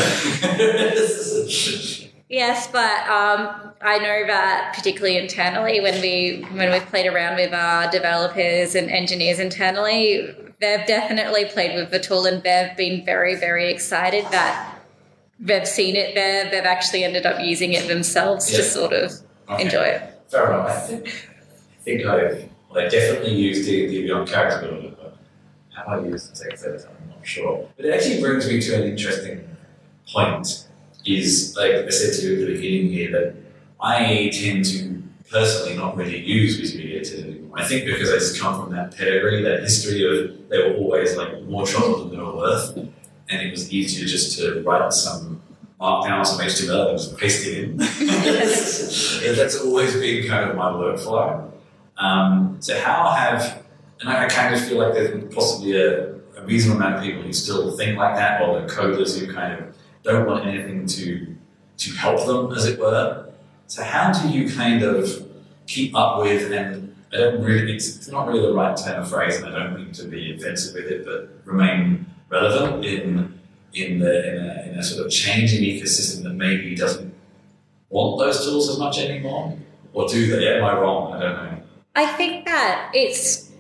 Yes, 2.31 2.67
but 2.67 3.09
um, 3.09 3.73
I 3.81 3.99
know 3.99 4.27
that 4.27 4.75
particularly 4.75 5.17
internally, 5.17 5.81
when 5.81 6.01
we 6.03 6.45
when 6.53 6.71
we've 6.71 6.85
played 6.85 7.07
around 7.07 7.37
with 7.37 7.55
our 7.55 7.91
developers 7.91 8.75
and 8.75 8.91
engineers 8.91 9.39
internally, 9.39 10.35
they've 10.61 10.87
definitely 10.87 11.47
played 11.47 11.75
with 11.75 11.91
the 11.91 11.99
tool 11.99 12.27
and 12.27 12.43
they've 12.43 12.77
been 12.77 13.03
very 13.03 13.35
very 13.35 13.71
excited 13.71 14.27
that 14.31 14.79
they've 15.41 15.67
seen 15.67 15.97
it 15.97 16.15
there. 16.15 16.51
They've 16.51 16.65
actually 16.67 17.03
ended 17.05 17.25
up 17.25 17.41
using 17.41 17.73
it 17.73 17.89
themselves 17.89 18.51
Yeah. 18.51 18.59
to 18.59 18.63
sort 18.65 18.93
of 18.93 19.13
Okay. 19.49 19.63
enjoy 19.63 19.85
it. 19.85 20.18
Fair 20.29 20.53
enough. 20.53 20.69
I 20.69 20.81
think, 20.81 22.07
I 22.07 22.49
I 22.77 22.89
definitely 22.89 23.35
used 23.35 23.65
D&D 23.65 24.03
Beyond 24.03 24.29
Character 24.29 24.69
Builder, 24.69 24.95
but 25.01 25.17
have 25.75 25.89
I 25.89 26.07
used 26.07 26.31
the 26.33 26.45
text 26.45 26.65
editor? 26.67 26.91
I'm 26.91 27.09
not 27.09 27.27
sure. 27.27 27.67
But 27.77 27.87
it 27.87 27.95
actually 27.95 28.21
brings 28.21 28.47
me 28.47 28.61
to 28.61 28.83
an 28.83 28.91
interesting 28.91 29.49
point. 30.13 30.67
Is 31.07 31.57
like 31.57 31.73
I 31.73 31.89
said 31.89 32.21
to 32.21 32.27
you 32.27 32.33
at 32.35 32.49
the 32.49 32.55
beginning 32.55 32.93
here 32.93 33.11
that 33.13 33.35
I 33.81 34.31
tend 34.31 34.67
to 34.67 35.03
personally 35.31 35.75
not 35.75 35.97
really 35.97 36.19
use 36.19 36.61
Vismedia 36.61 37.01
anymore. 37.25 37.59
I 37.59 37.65
think 37.65 37.87
because 37.87 38.11
I 38.11 38.15
just 38.15 38.39
come 38.39 38.63
from 38.63 38.75
that 38.75 38.95
pedigree, 38.95 39.43
that 39.43 39.61
history 39.61 40.05
of 40.05 40.49
they 40.51 40.59
were 40.59 40.77
always 40.77 41.17
like 41.17 41.43
more 41.45 41.65
trouble 41.65 42.01
than 42.01 42.11
they 42.11 42.23
were 42.23 42.37
worth, 42.37 42.77
and 42.77 42.93
it 43.31 43.51
was 43.51 43.73
easier 43.73 44.07
just 44.07 44.39
to 44.39 44.63
write 44.63 44.93
some 44.93 45.38
markdown, 45.81 46.27
some 46.27 46.41
HTML, 46.41 46.91
and 46.91 46.99
just 46.99 47.17
paste 47.17 47.47
it 47.47 47.65
in. 47.65 47.77
That's 49.37 49.61
always 49.61 49.95
been 49.95 50.27
kind 50.29 50.51
of 50.51 50.57
my 50.57 50.71
workflow. 50.71 51.51
Um, 51.97 52.57
so 52.61 52.79
how 52.79 53.11
have, 53.11 53.63
and 54.01 54.09
I, 54.09 54.25
I 54.25 54.29
kind 54.29 54.55
of 54.55 54.61
feel 54.65 54.79
like 54.79 54.95
there's 54.95 55.35
possibly 55.35 55.81
a, 55.81 56.15
a 56.37 56.45
reasonable 56.45 56.81
amount 56.81 56.97
of 56.97 57.03
people 57.03 57.23
who 57.23 57.33
still 57.33 57.77
think 57.77 57.97
like 57.97 58.17
that, 58.17 58.43
or 58.43 58.61
the 58.61 58.67
coders 58.67 59.19
who 59.19 59.33
kind 59.33 59.59
of 59.59 59.77
don't 60.03 60.27
want 60.27 60.47
anything 60.47 60.87
to 60.87 61.35
to 61.79 61.93
help 61.93 62.27
them, 62.27 62.53
as 62.57 62.67
it 62.67 62.79
were. 62.79 63.31
So 63.69 63.85
how 63.85 64.13
do 64.13 64.29
you 64.31 64.51
kind 64.53 64.83
of 64.83 65.29
keep 65.69 65.95
up 65.95 66.21
with 66.21 66.51
and 66.51 66.89
I 67.13 67.17
don't 67.17 67.43
really, 67.43 67.75
it's, 67.75 67.97
it's 67.97 68.09
not 68.09 68.27
really 68.27 68.41
the 68.41 68.53
right 68.53 68.77
term 68.77 69.03
of 69.03 69.09
phrase, 69.09 69.37
and 69.37 69.47
I 69.47 69.59
don't 69.59 69.77
mean 69.77 69.93
to 69.93 70.05
be 70.05 70.35
offensive 70.35 70.75
with 70.75 70.91
it, 70.91 71.05
but 71.07 71.31
remain 71.45 72.07
relevant 72.29 72.85
in 72.85 73.38
in 73.75 73.99
the 73.99 74.29
in 74.29 74.45
a, 74.45 74.73
in 74.73 74.79
a 74.79 74.83
sort 74.83 75.05
of 75.05 75.13
changing 75.13 75.63
ecosystem 75.63 76.23
that 76.25 76.35
maybe 76.35 76.75
doesn't 76.75 77.15
want 77.91 78.19
those 78.19 78.45
tools 78.45 78.69
as 78.69 78.79
much 78.79 78.99
anymore, 78.99 79.57
or 79.93 80.09
do 80.09 80.27
they? 80.37 80.57
Am 80.57 80.65
I 80.65 80.79
wrong? 80.79 81.13
I 81.13 81.21
don't 81.21 81.37
know. 81.37 81.63
I 81.95 82.07
think 82.07 82.45
that 82.47 82.91
it's 82.95 83.51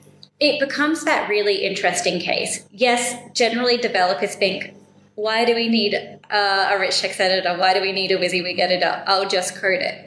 it 0.40 0.60
becomes 0.60 1.04
that 1.04 1.28
really 1.28 1.64
interesting 1.64 2.20
case. 2.20 2.64
Yes, 2.70 3.16
generally 3.34 3.76
developers 3.76 4.34
think, 4.34 4.74
why 5.16 5.44
do 5.44 5.54
we 5.54 5.68
need 5.68 5.94
uh, 6.30 6.68
a 6.70 6.78
rich 6.78 7.00
text 7.00 7.20
editor? 7.20 7.58
Why 7.58 7.74
do 7.74 7.80
we 7.80 7.92
need 7.92 8.12
a 8.12 8.18
WYSIWYG 8.18 8.58
editor? 8.60 9.02
I'll 9.06 9.28
just 9.28 9.56
code 9.56 9.80
it. 9.80 10.04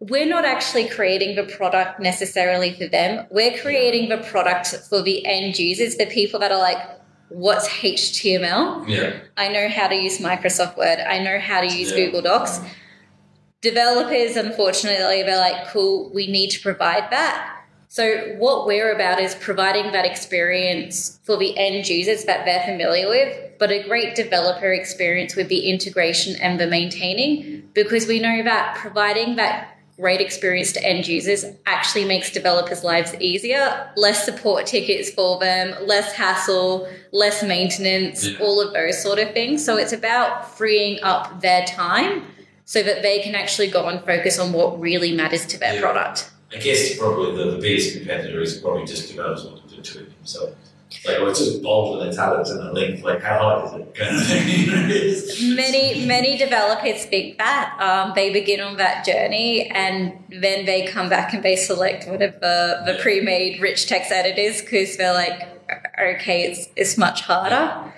We're 0.00 0.26
not 0.26 0.44
actually 0.44 0.88
creating 0.88 1.36
the 1.36 1.44
product 1.44 2.00
necessarily 2.00 2.74
for 2.74 2.88
them. 2.88 3.26
We're 3.30 3.56
creating 3.56 4.10
the 4.10 4.18
product 4.18 4.66
for 4.90 5.00
the 5.00 5.24
end 5.24 5.58
users, 5.58 5.96
the 5.96 6.06
people 6.06 6.40
that 6.40 6.52
are 6.52 6.58
like, 6.58 6.78
what's 7.32 7.68
HTML? 7.68 8.88
Yeah, 8.88 9.14
I 9.36 9.48
know 9.48 9.68
how 9.68 9.88
to 9.88 9.94
use 9.94 10.18
Microsoft 10.18 10.76
Word. 10.76 10.98
I 10.98 11.18
know 11.18 11.38
how 11.38 11.60
to 11.60 11.66
use 11.66 11.90
Yeah. 11.90 12.06
Google 12.06 12.22
Docs. 12.22 12.60
Developers, 13.60 14.36
unfortunately, 14.36 15.22
they're 15.22 15.38
like, 15.38 15.68
cool, 15.68 16.10
we 16.12 16.26
need 16.26 16.50
to 16.50 16.60
provide 16.60 17.10
that. 17.10 17.58
So, 17.88 18.34
what 18.38 18.66
we're 18.66 18.90
about 18.92 19.20
is 19.20 19.34
providing 19.34 19.92
that 19.92 20.06
experience 20.06 21.20
for 21.24 21.36
the 21.36 21.56
end 21.58 21.88
users 21.88 22.24
that 22.24 22.46
they're 22.46 22.64
familiar 22.64 23.06
with, 23.06 23.58
but 23.58 23.70
a 23.70 23.86
great 23.86 24.14
developer 24.14 24.72
experience 24.72 25.36
with 25.36 25.48
the 25.48 25.68
integration 25.68 26.34
and 26.40 26.58
the 26.58 26.66
maintaining, 26.66 27.68
because 27.74 28.06
we 28.06 28.18
know 28.18 28.42
that 28.42 28.76
providing 28.78 29.36
that 29.36 29.71
great 30.02 30.20
experience 30.20 30.72
to 30.72 30.84
end 30.84 31.06
users 31.06 31.44
actually 31.64 32.04
makes 32.04 32.32
developers' 32.32 32.82
lives 32.82 33.14
easier, 33.20 33.88
less 33.96 34.24
support 34.24 34.66
tickets 34.66 35.08
for 35.10 35.38
them, 35.38 35.66
less 35.86 36.12
hassle, 36.12 36.88
less 37.12 37.40
maintenance, 37.44 38.26
Yeah. 38.26 38.38
all 38.40 38.60
of 38.60 38.72
those 38.74 39.00
sort 39.00 39.20
of 39.20 39.32
things. 39.32 39.64
So, 39.64 39.76
it's 39.76 39.92
about 39.92 40.58
freeing 40.58 40.98
up 41.04 41.40
their 41.40 41.64
time 41.66 42.24
so 42.64 42.82
that 42.82 43.02
they 43.02 43.20
can 43.20 43.36
actually 43.36 43.68
go 43.68 43.86
and 43.86 44.04
focus 44.04 44.40
on 44.40 44.52
what 44.52 44.80
really 44.80 45.12
matters 45.12 45.46
to 45.46 45.56
their 45.58 45.74
Yeah. 45.74 45.80
product. 45.80 46.30
I 46.52 46.56
guess 46.56 46.98
probably 46.98 47.36
the, 47.36 47.52
the 47.52 47.58
biggest 47.58 47.96
competitor 47.96 48.40
is 48.42 48.58
probably 48.58 48.84
just 48.84 49.08
developers 49.08 49.44
wanting 49.44 49.82
to 49.82 49.92
do 49.92 49.98
it 50.00 50.16
themselves. 50.18 50.56
Like, 51.04 51.18
well, 51.18 51.28
it's 51.30 51.38
just 51.40 51.62
bold 51.62 51.98
with 51.98 52.08
italics 52.12 52.50
and 52.50 52.60
a 52.60 52.72
link. 52.72 53.02
Like, 53.04 53.22
how 53.22 53.38
hard 53.38 53.66
is 53.66 53.72
it? 53.74 53.94
Kind 53.94 54.16
of 54.16 54.26
thing. 54.26 54.48
You 54.58 54.66
know, 54.72 54.88
it's- 54.88 55.42
Many 55.42 56.06
many 56.06 56.36
developers 56.36 57.04
think 57.04 57.38
that 57.38 57.76
um, 57.80 58.12
they 58.14 58.32
begin 58.32 58.60
on 58.60 58.76
that 58.76 59.04
journey 59.04 59.70
and 59.70 60.12
then 60.30 60.64
they 60.66 60.86
come 60.86 61.08
back 61.08 61.32
and 61.34 61.42
they 61.42 61.56
select 61.56 62.06
one 62.06 62.22
of 62.22 62.34
the, 62.40 62.82
Yeah. 62.86 63.02
pre-made 63.02 63.60
rich 63.60 63.86
text 63.86 64.10
editors 64.12 64.60
because 64.60 64.96
they're 64.96 65.12
like, 65.14 65.40
okay, 66.00 66.42
it's 66.44 66.68
it's 66.76 66.96
much 66.98 67.22
harder. 67.22 67.92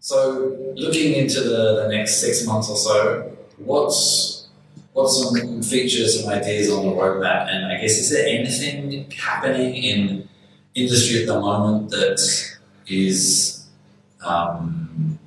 So, 0.00 0.56
looking 0.76 1.14
into 1.14 1.40
the, 1.40 1.82
the 1.82 1.88
next 1.88 2.20
six 2.20 2.46
months 2.46 2.70
or 2.70 2.76
so, 2.76 3.36
what's 3.58 4.46
what's 4.92 5.20
some 5.22 5.62
features 5.62 6.16
and 6.16 6.32
ideas 6.32 6.70
on 6.70 6.84
the 6.86 6.92
roadmap? 6.92 7.48
And 7.52 7.66
I 7.66 7.80
guess 7.80 7.98
is 7.98 8.10
there 8.10 8.26
anything 8.26 9.10
happening 9.10 9.74
in 9.74 10.28
industry 10.76 11.22
at 11.22 11.26
the 11.26 11.40
moment 11.40 11.90
that 11.90 12.20
is 12.86 13.66
um, 14.24 15.18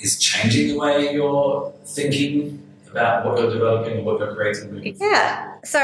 is 0.00 0.18
changing 0.18 0.68
the 0.68 0.78
way 0.78 1.12
you're 1.12 1.72
thinking 1.84 2.62
about 2.90 3.24
what 3.24 3.38
you're 3.38 3.50
developing 3.50 3.98
and 3.98 4.06
what 4.06 4.18
you're 4.18 4.34
creating? 4.34 4.96
Yeah. 5.00 5.60
So 5.64 5.80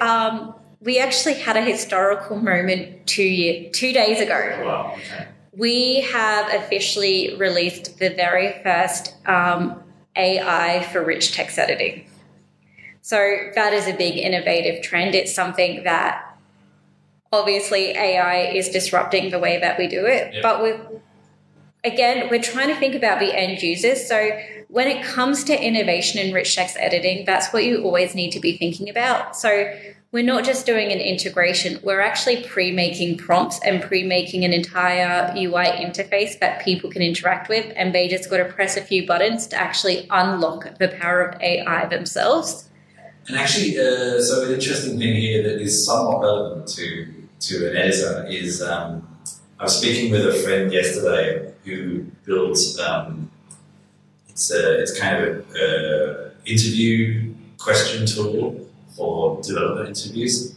um, 0.00 0.54
we 0.80 0.98
actually 0.98 1.34
had 1.34 1.56
a 1.56 1.62
historical 1.62 2.36
moment 2.36 3.06
two 3.06 3.22
year, 3.22 3.70
two 3.70 3.92
days 3.92 4.20
ago. 4.20 4.62
Wow. 4.64 4.94
Okay. 4.96 5.28
We 5.52 6.00
have 6.02 6.52
officially 6.54 7.36
released 7.36 7.98
the 7.98 8.10
very 8.10 8.62
first 8.62 9.14
um, 9.26 9.82
AI 10.16 10.86
for 10.92 11.04
rich 11.04 11.32
text 11.32 11.58
editing. 11.58 12.06
So 13.02 13.16
that 13.54 13.72
is 13.72 13.86
a 13.86 13.92
big 13.92 14.16
innovative 14.16 14.82
trend. 14.82 15.14
It's 15.14 15.34
something 15.34 15.84
that 15.84 16.29
obviously 17.32 17.90
AI 17.90 18.52
is 18.52 18.68
disrupting 18.68 19.30
the 19.30 19.38
way 19.38 19.58
that 19.60 19.78
we 19.78 19.86
do 19.86 20.04
it, 20.06 20.34
Yeah. 20.34 20.40
but 20.42 20.62
we've 20.62 20.80
again, 21.82 22.28
we're 22.30 22.42
trying 22.42 22.68
to 22.68 22.76
think 22.76 22.94
about 22.94 23.20
the 23.20 23.34
end 23.34 23.62
users. 23.62 24.06
So 24.06 24.38
when 24.68 24.86
it 24.86 25.02
comes 25.02 25.44
to 25.44 25.58
innovation 25.58 26.20
in 26.20 26.34
rich 26.34 26.54
text 26.54 26.76
editing, 26.78 27.24
that's 27.24 27.54
what 27.54 27.64
you 27.64 27.82
always 27.82 28.14
need 28.14 28.32
to 28.32 28.40
be 28.40 28.58
thinking 28.58 28.90
about. 28.90 29.34
So 29.34 29.72
we're 30.12 30.24
not 30.24 30.44
just 30.44 30.66
doing 30.66 30.92
an 30.92 30.98
integration, 30.98 31.78
we're 31.82 32.00
actually 32.00 32.42
pre 32.42 32.70
making 32.70 33.16
prompts 33.16 33.60
and 33.64 33.80
pre 33.80 34.02
making 34.02 34.44
an 34.44 34.52
entire 34.52 35.32
UI 35.34 35.66
interface 35.66 36.38
that 36.40 36.62
people 36.64 36.90
can 36.90 37.00
interact 37.00 37.48
with. 37.48 37.72
And 37.76 37.94
they 37.94 38.08
just 38.08 38.28
got 38.28 38.38
to 38.38 38.44
press 38.44 38.76
a 38.76 38.82
few 38.82 39.06
buttons 39.06 39.46
to 39.46 39.56
actually 39.56 40.06
unlock 40.10 40.78
the 40.78 40.88
power 40.88 41.22
of 41.22 41.40
AI 41.40 41.86
themselves. 41.86 42.68
And 43.28 43.38
actually, 43.38 43.78
uh, 43.78 44.20
so 44.20 44.44
an 44.44 44.52
interesting 44.52 44.98
thing 44.98 45.14
here 45.14 45.42
that 45.44 45.60
is 45.62 45.86
somewhat 45.86 46.20
relevant 46.20 46.66
to 46.68 47.19
to 47.40 47.70
an 47.70 47.76
editor 47.76 48.26
is 48.28 48.62
um, 48.62 49.06
I 49.58 49.64
was 49.64 49.78
speaking 49.78 50.10
with 50.10 50.26
a 50.26 50.34
friend 50.34 50.72
yesterday 50.72 51.52
who 51.64 52.04
builds 52.24 52.78
um, 52.78 53.30
it's 54.28 54.50
a, 54.50 54.80
it's 54.80 54.98
kind 54.98 55.22
of 55.22 55.46
an 55.54 56.32
interview 56.46 57.34
question 57.58 58.06
tool 58.06 58.66
for 58.96 59.40
developer 59.42 59.84
interviews, 59.84 60.54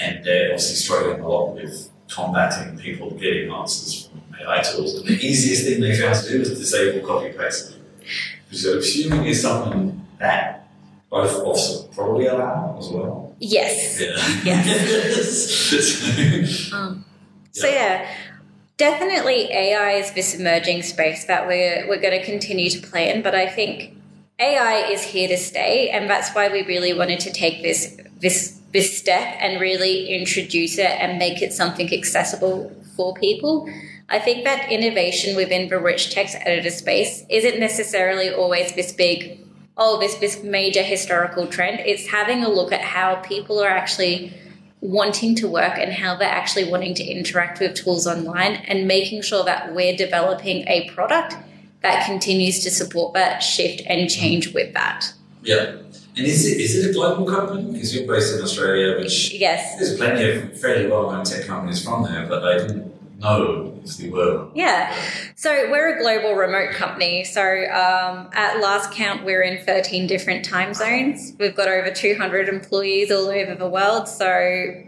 and 0.00 0.24
they're 0.24 0.52
obviously 0.52 0.76
struggling 0.76 1.20
a 1.20 1.28
lot 1.28 1.54
with 1.54 1.90
combating 2.08 2.76
people 2.78 3.10
getting 3.12 3.50
answers 3.52 4.08
from 4.08 4.20
AI 4.40 4.62
tools. 4.62 4.94
And 4.94 5.08
the 5.08 5.14
easiest 5.14 5.64
thing 5.64 5.80
they 5.80 5.96
found 5.98 6.16
to 6.16 6.28
do 6.28 6.40
is 6.40 6.58
disable 6.58 7.06
copy 7.06 7.32
paste. 7.32 7.76
So 8.50 8.78
assuming 8.78 9.26
it's 9.26 9.42
something 9.42 10.04
that 10.18 10.68
both 11.08 11.44
also 11.44 11.88
probably 11.88 12.26
allow 12.26 12.76
as 12.78 12.88
well. 12.88 13.29
Yes. 13.40 14.00
Yeah. 14.00 14.16
Yes. 14.44 15.72
Um, 16.72 17.04
so 17.52 17.66
yeah, 17.66 18.06
definitely 18.76 19.50
AI 19.50 19.92
is 19.92 20.12
this 20.12 20.34
emerging 20.34 20.82
space 20.82 21.24
that 21.24 21.46
we're 21.46 21.88
we're 21.88 22.00
going 22.00 22.18
to 22.18 22.24
continue 22.24 22.68
to 22.68 22.78
play 22.80 23.10
in. 23.10 23.22
But 23.22 23.34
I 23.34 23.46
think 23.46 23.96
AI 24.38 24.90
is 24.90 25.02
here 25.02 25.26
to 25.28 25.38
stay, 25.38 25.88
and 25.88 26.08
that's 26.08 26.34
why 26.34 26.48
we 26.48 26.62
really 26.66 26.92
wanted 26.92 27.20
to 27.20 27.32
take 27.32 27.62
this 27.62 27.96
this 28.20 28.60
this 28.72 28.96
step 28.98 29.36
and 29.40 29.58
really 29.58 30.08
introduce 30.08 30.78
it 30.78 30.90
and 31.00 31.18
make 31.18 31.40
it 31.40 31.52
something 31.52 31.92
accessible 31.92 32.70
for 32.94 33.14
people. 33.14 33.66
I 34.10 34.18
think 34.18 34.44
that 34.44 34.70
innovation 34.70 35.34
within 35.34 35.68
the 35.68 35.78
rich 35.78 36.12
text 36.12 36.36
editor 36.40 36.70
space 36.70 37.24
isn't 37.30 37.58
necessarily 37.58 38.30
always 38.30 38.74
this 38.74 38.92
big 38.92 39.40
oh, 39.76 39.98
this 40.00 40.14
this 40.16 40.42
major 40.42 40.82
historical 40.82 41.46
trend. 41.46 41.80
It's 41.80 42.08
having 42.08 42.44
a 42.44 42.48
look 42.48 42.72
at 42.72 42.80
how 42.80 43.16
people 43.16 43.60
are 43.62 43.68
actually 43.68 44.32
wanting 44.80 45.34
to 45.36 45.46
work 45.48 45.74
and 45.76 45.92
how 45.92 46.16
they're 46.16 46.28
actually 46.28 46.64
wanting 46.70 46.94
to 46.94 47.04
interact 47.04 47.60
with 47.60 47.74
tools 47.74 48.06
online 48.06 48.54
and 48.66 48.88
making 48.88 49.20
sure 49.22 49.44
that 49.44 49.74
we're 49.74 49.94
developing 49.94 50.66
a 50.68 50.88
product 50.90 51.34
that 51.82 52.06
continues 52.06 52.62
to 52.64 52.70
support 52.70 53.12
that 53.14 53.40
shift 53.40 53.82
and 53.86 54.08
change 54.10 54.52
with 54.54 54.72
that. 54.74 55.12
yeah. 55.42 55.76
And 56.16 56.26
is 56.26 56.44
it 56.44 56.60
is 56.60 56.76
it 56.84 56.90
a 56.90 56.92
global 56.92 57.24
company? 57.24 57.72
Because 57.72 57.94
you're 57.94 58.06
based 58.06 58.34
in 58.36 58.42
Australia, 58.42 58.98
which 58.98 59.32
Yes. 59.32 59.76
there's 59.78 59.96
plenty 59.96 60.28
of 60.28 60.60
fairly 60.60 60.88
well-known 60.88 61.24
tech 61.24 61.46
companies 61.46 61.84
from 61.84 62.02
there, 62.02 62.26
but 62.26 62.42
I 62.44 62.56
didn't 63.20 63.84
the 63.84 63.90
if 63.90 63.96
they 63.98 64.08
were. 64.08 64.48
Yeah. 64.54 64.94
So 65.36 65.70
we're 65.70 65.96
a 65.96 66.00
global 66.00 66.34
remote 66.34 66.74
company. 66.74 67.24
So 67.24 67.42
um, 67.42 68.30
at 68.32 68.60
last 68.60 68.92
count, 68.92 69.24
we're 69.24 69.42
in 69.42 69.64
13 69.64 70.06
different 70.06 70.44
time 70.44 70.74
zones. 70.74 71.32
We've 71.38 71.54
got 71.54 71.68
over 71.68 71.90
200 71.90 72.48
employees 72.48 73.10
all 73.10 73.28
over 73.28 73.54
the 73.54 73.68
world. 73.68 74.08
So 74.08 74.84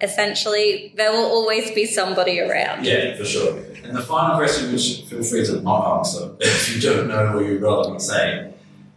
essentially, 0.00 0.92
there 0.96 1.12
will 1.12 1.26
always 1.26 1.70
be 1.70 1.86
somebody 1.86 2.40
around. 2.40 2.84
Yeah, 2.84 3.16
for 3.16 3.24
sure. 3.24 3.58
And 3.84 3.96
the 3.96 4.02
final 4.02 4.36
question, 4.36 4.72
which 4.72 5.02
feel 5.02 5.22
free 5.22 5.44
to 5.46 5.60
not 5.60 5.98
answer 5.98 6.34
if 6.40 6.74
you 6.74 6.80
don't 6.80 7.08
know 7.08 7.36
or 7.36 7.42
you'd 7.42 7.62
rather 7.62 7.90
not 7.90 8.02
say. 8.02 8.52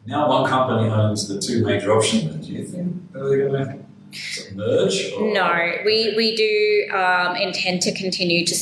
Now 0.05 0.29
one 0.29 0.47
company 0.47 0.89
owns 0.89 1.27
the 1.27 1.41
two 1.41 1.65
major 1.65 1.91
options. 1.91 2.45
Do 2.45 2.53
you 2.53 2.63
think 2.63 3.11
they're 3.11 3.49
going 3.49 3.65
to 3.65 4.55
merge? 4.55 5.11
Or? 5.13 5.33
No, 5.33 5.73
we 5.83 6.13
we 6.15 6.35
do 6.35 6.95
um, 6.95 7.35
intend 7.37 7.81
to 7.83 7.91
continue 7.93 8.45
to 8.45 8.55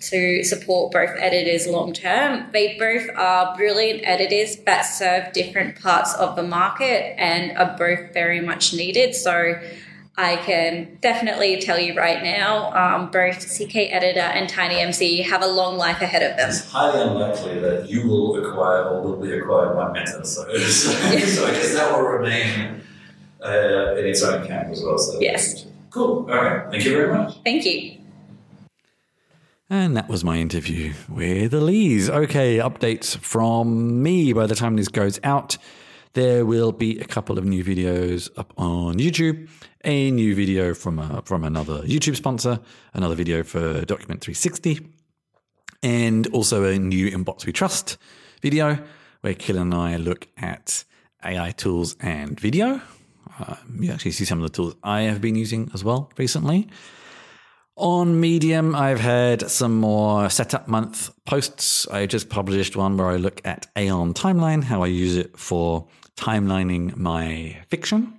to 0.00 0.44
support 0.44 0.92
both 0.92 1.10
editors 1.18 1.66
long 1.66 1.92
term. 1.92 2.46
They 2.52 2.78
both 2.78 3.08
are 3.16 3.56
brilliant 3.56 4.02
editors 4.04 4.56
that 4.64 4.82
serve 4.82 5.32
different 5.32 5.80
parts 5.80 6.14
of 6.14 6.36
the 6.36 6.42
market 6.42 7.18
and 7.18 7.56
are 7.58 7.76
both 7.76 8.12
very 8.12 8.40
much 8.40 8.72
needed. 8.74 9.14
So. 9.14 9.60
I 10.20 10.34
can 10.34 10.98
definitely 11.00 11.60
tell 11.60 11.78
you 11.78 11.94
right 11.94 12.24
now, 12.24 12.72
um, 12.72 13.08
both 13.12 13.38
CK 13.38 13.76
Editor 13.76 14.18
and 14.18 14.48
Tiny 14.48 14.80
MC 14.80 15.22
have 15.22 15.42
a 15.42 15.46
long 15.46 15.76
life 15.76 16.00
ahead 16.00 16.28
of 16.28 16.36
them. 16.36 16.48
It's 16.48 16.68
highly 16.68 17.02
unlikely 17.02 17.60
that 17.60 17.88
you 17.88 18.04
will 18.08 18.44
acquire 18.44 18.82
or 18.82 19.00
will 19.00 19.20
be 19.20 19.32
acquired 19.32 19.76
by 19.76 19.92
Meta. 19.92 20.26
So, 20.26 20.42
so, 20.58 20.90
so 20.90 21.46
I 21.46 21.52
guess 21.52 21.72
that 21.72 21.92
will 21.92 22.02
remain 22.02 22.82
uh, 23.44 23.94
in 23.96 24.06
its 24.06 24.20
own 24.24 24.44
camp 24.44 24.70
as 24.70 24.82
well. 24.82 24.98
So 24.98 25.20
Yes. 25.20 25.66
Cool. 25.90 26.28
All 26.28 26.36
right. 26.36 26.68
Thank 26.68 26.84
you 26.84 26.90
very 26.90 27.16
much. 27.16 27.36
Thank 27.44 27.64
you. 27.64 27.97
And 29.70 29.98
that 29.98 30.08
was 30.08 30.24
my 30.24 30.38
interview 30.38 30.94
with 31.10 31.52
Elise. 31.52 32.08
Okay, 32.08 32.56
updates 32.56 33.18
from 33.18 34.02
me. 34.02 34.32
By 34.32 34.46
the 34.46 34.54
time 34.54 34.76
this 34.76 34.88
goes 34.88 35.20
out, 35.22 35.58
there 36.14 36.46
will 36.46 36.72
be 36.72 36.98
a 37.00 37.04
couple 37.04 37.36
of 37.36 37.44
new 37.44 37.62
videos 37.62 38.30
up 38.38 38.54
on 38.56 38.94
YouTube. 38.94 39.46
A 39.84 40.10
new 40.10 40.34
video 40.34 40.72
from 40.72 40.98
a, 40.98 41.20
from 41.26 41.44
another 41.44 41.82
YouTube 41.82 42.16
sponsor, 42.16 42.60
another 42.94 43.14
video 43.14 43.42
for 43.42 43.82
Document360, 43.82 44.90
and 45.82 46.26
also 46.28 46.64
a 46.64 46.78
new 46.78 47.10
Inbox 47.10 47.44
We 47.44 47.52
Trust 47.52 47.98
video 48.40 48.78
where 49.20 49.34
Killen 49.34 49.60
and 49.60 49.74
I 49.74 49.96
look 49.96 50.28
at 50.38 50.84
AI 51.22 51.50
tools 51.50 51.94
and 52.00 52.40
video. 52.40 52.80
Uh, 53.38 53.56
you 53.78 53.92
actually 53.92 54.12
see 54.12 54.24
some 54.24 54.42
of 54.42 54.50
the 54.50 54.56
tools 54.56 54.76
I 54.82 55.02
have 55.02 55.20
been 55.20 55.34
using 55.34 55.70
as 55.74 55.84
well 55.84 56.10
recently. 56.16 56.68
On 57.78 58.18
Medium, 58.18 58.74
I've 58.74 58.98
had 58.98 59.48
some 59.48 59.76
more 59.76 60.28
setup 60.30 60.66
month 60.66 61.12
posts. 61.24 61.86
I 61.86 62.06
just 62.06 62.28
published 62.28 62.74
one 62.74 62.96
where 62.96 63.06
I 63.06 63.14
look 63.14 63.40
at 63.44 63.68
Aeon 63.76 64.14
Timeline, 64.14 64.64
how 64.64 64.82
I 64.82 64.88
use 64.88 65.16
it 65.16 65.38
for 65.38 65.86
timelining 66.16 66.96
my 66.96 67.62
fiction. 67.68 68.14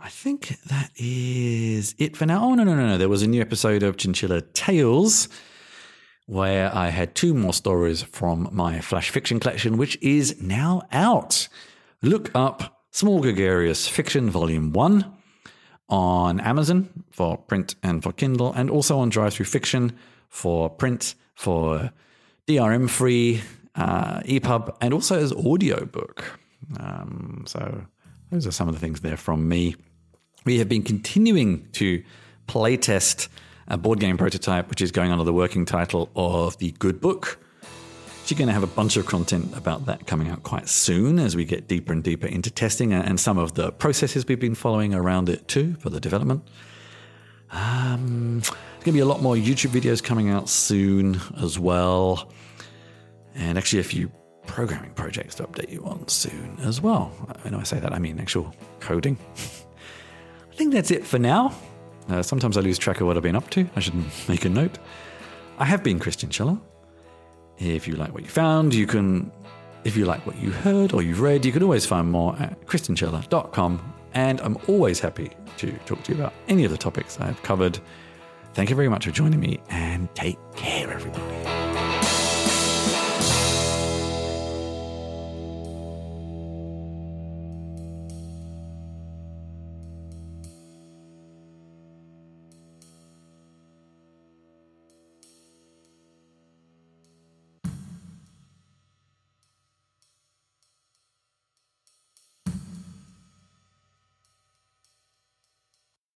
I 0.00 0.08
think 0.08 0.56
that 0.64 0.92
is 0.96 1.94
it 1.98 2.16
for 2.16 2.24
now. 2.24 2.42
Oh, 2.42 2.54
no, 2.54 2.64
no, 2.64 2.74
no, 2.74 2.86
no. 2.86 2.96
There 2.96 3.10
was 3.10 3.22
a 3.22 3.26
new 3.26 3.42
episode 3.42 3.82
of 3.82 3.98
Chinchilla 3.98 4.40
Tales 4.40 5.28
where 6.24 6.74
I 6.74 6.88
had 6.88 7.14
two 7.14 7.34
more 7.34 7.52
stories 7.52 8.02
from 8.02 8.48
my 8.50 8.80
flash 8.80 9.10
fiction 9.10 9.40
collection, 9.40 9.76
which 9.76 9.98
is 10.00 10.40
now 10.40 10.84
out. 10.90 11.48
Look 12.00 12.30
up 12.34 12.82
Small 12.92 13.20
Gregarious 13.20 13.88
Fiction 13.88 14.30
Volume 14.30 14.72
1 14.72 15.18
on 15.92 16.40
Amazon 16.40 16.88
for 17.10 17.36
print 17.36 17.74
and 17.82 18.02
for 18.02 18.12
Kindle, 18.12 18.50
and 18.54 18.70
also 18.70 18.98
on 18.98 19.10
DriveThruFiction 19.10 19.92
for 20.30 20.70
print, 20.70 21.14
for 21.34 21.92
DRM 22.48 22.88
free, 22.88 23.42
uh, 23.74 24.20
EPUB, 24.20 24.74
and 24.80 24.94
also 24.94 25.20
as 25.20 25.32
audiobook. 25.34 26.40
Um, 26.80 27.44
so 27.46 27.84
those 28.30 28.46
are 28.46 28.52
some 28.52 28.68
of 28.68 28.74
the 28.74 28.80
things 28.80 29.02
there 29.02 29.18
from 29.18 29.46
me. 29.50 29.76
We 30.46 30.58
have 30.58 30.68
been 30.68 30.82
continuing 30.82 31.68
to 31.72 32.02
playtest 32.48 33.28
a 33.68 33.76
board 33.76 34.00
game 34.00 34.16
prototype, 34.16 34.70
which 34.70 34.80
is 34.80 34.92
going 34.92 35.12
under 35.12 35.24
the 35.24 35.32
working 35.32 35.66
title 35.66 36.10
of 36.16 36.56
The 36.56 36.70
Good 36.72 37.02
Book. 37.02 37.38
You're 38.26 38.38
going 38.38 38.48
to 38.48 38.54
have 38.54 38.62
a 38.62 38.68
bunch 38.68 38.96
of 38.96 39.04
content 39.04 39.54
about 39.54 39.84
that 39.86 40.06
coming 40.06 40.30
out 40.30 40.42
quite 40.42 40.66
soon 40.66 41.18
as 41.18 41.36
we 41.36 41.44
get 41.44 41.68
deeper 41.68 41.92
and 41.92 42.02
deeper 42.02 42.26
into 42.26 42.50
testing 42.50 42.94
and 42.94 43.20
some 43.20 43.36
of 43.36 43.54
the 43.54 43.72
processes 43.72 44.26
we've 44.26 44.40
been 44.40 44.54
following 44.54 44.94
around 44.94 45.28
it 45.28 45.46
too 45.48 45.74
for 45.80 45.90
the 45.90 46.00
development. 46.00 46.42
Um, 47.50 48.40
there's 48.40 48.48
going 48.48 48.84
to 48.84 48.92
be 48.92 49.00
a 49.00 49.06
lot 49.06 49.20
more 49.20 49.34
YouTube 49.34 49.70
videos 49.70 50.02
coming 50.02 50.30
out 50.30 50.48
soon 50.48 51.20
as 51.42 51.58
well. 51.58 52.32
And 53.34 53.58
actually, 53.58 53.80
a 53.80 53.84
few 53.84 54.10
programming 54.46 54.92
projects 54.94 55.34
to 55.36 55.44
update 55.44 55.70
you 55.70 55.84
on 55.84 56.08
soon 56.08 56.56
as 56.60 56.80
well. 56.80 57.08
When 57.42 57.54
I 57.54 57.62
say 57.64 57.80
that, 57.80 57.92
I 57.92 57.98
mean 57.98 58.18
actual 58.18 58.54
coding. 58.80 59.18
I 59.36 60.54
think 60.54 60.72
that's 60.72 60.90
it 60.90 61.06
for 61.06 61.18
now. 61.18 61.54
Uh, 62.08 62.22
sometimes 62.22 62.56
I 62.56 62.60
lose 62.60 62.78
track 62.78 63.00
of 63.00 63.06
what 63.06 63.16
I've 63.16 63.22
been 63.22 63.36
up 63.36 63.50
to. 63.50 63.68
I 63.76 63.80
should 63.80 63.94
make 64.28 64.44
a 64.44 64.48
note. 64.48 64.78
I 65.58 65.64
have 65.64 65.82
been 65.82 65.98
Chris 65.98 66.16
Chinchilla, 66.16 66.60
If 67.70 67.86
you 67.86 67.94
like 67.94 68.12
what 68.12 68.22
you 68.22 68.28
found, 68.28 68.74
you 68.74 68.86
can, 68.86 69.30
if 69.84 69.96
you 69.96 70.04
like 70.04 70.26
what 70.26 70.36
you 70.38 70.50
heard 70.50 70.92
or 70.92 71.02
you've 71.02 71.20
read, 71.20 71.44
you 71.44 71.52
can 71.52 71.62
always 71.62 71.86
find 71.86 72.10
more 72.10 72.36
at 72.38 72.66
chrischinchilla.com. 72.66 73.94
And 74.14 74.40
I'm 74.40 74.58
always 74.68 75.00
happy 75.00 75.30
to 75.58 75.72
talk 75.86 76.02
to 76.04 76.12
you 76.12 76.18
about 76.18 76.34
any 76.48 76.64
of 76.64 76.70
the 76.70 76.78
topics 76.78 77.18
I've 77.20 77.42
covered. 77.42 77.78
Thank 78.54 78.68
you 78.68 78.76
very 78.76 78.88
much 78.88 79.06
for 79.06 79.10
joining 79.10 79.40
me 79.40 79.60
and 79.70 80.14
take 80.14 80.38
care, 80.54 80.90
everybody. 80.90 81.61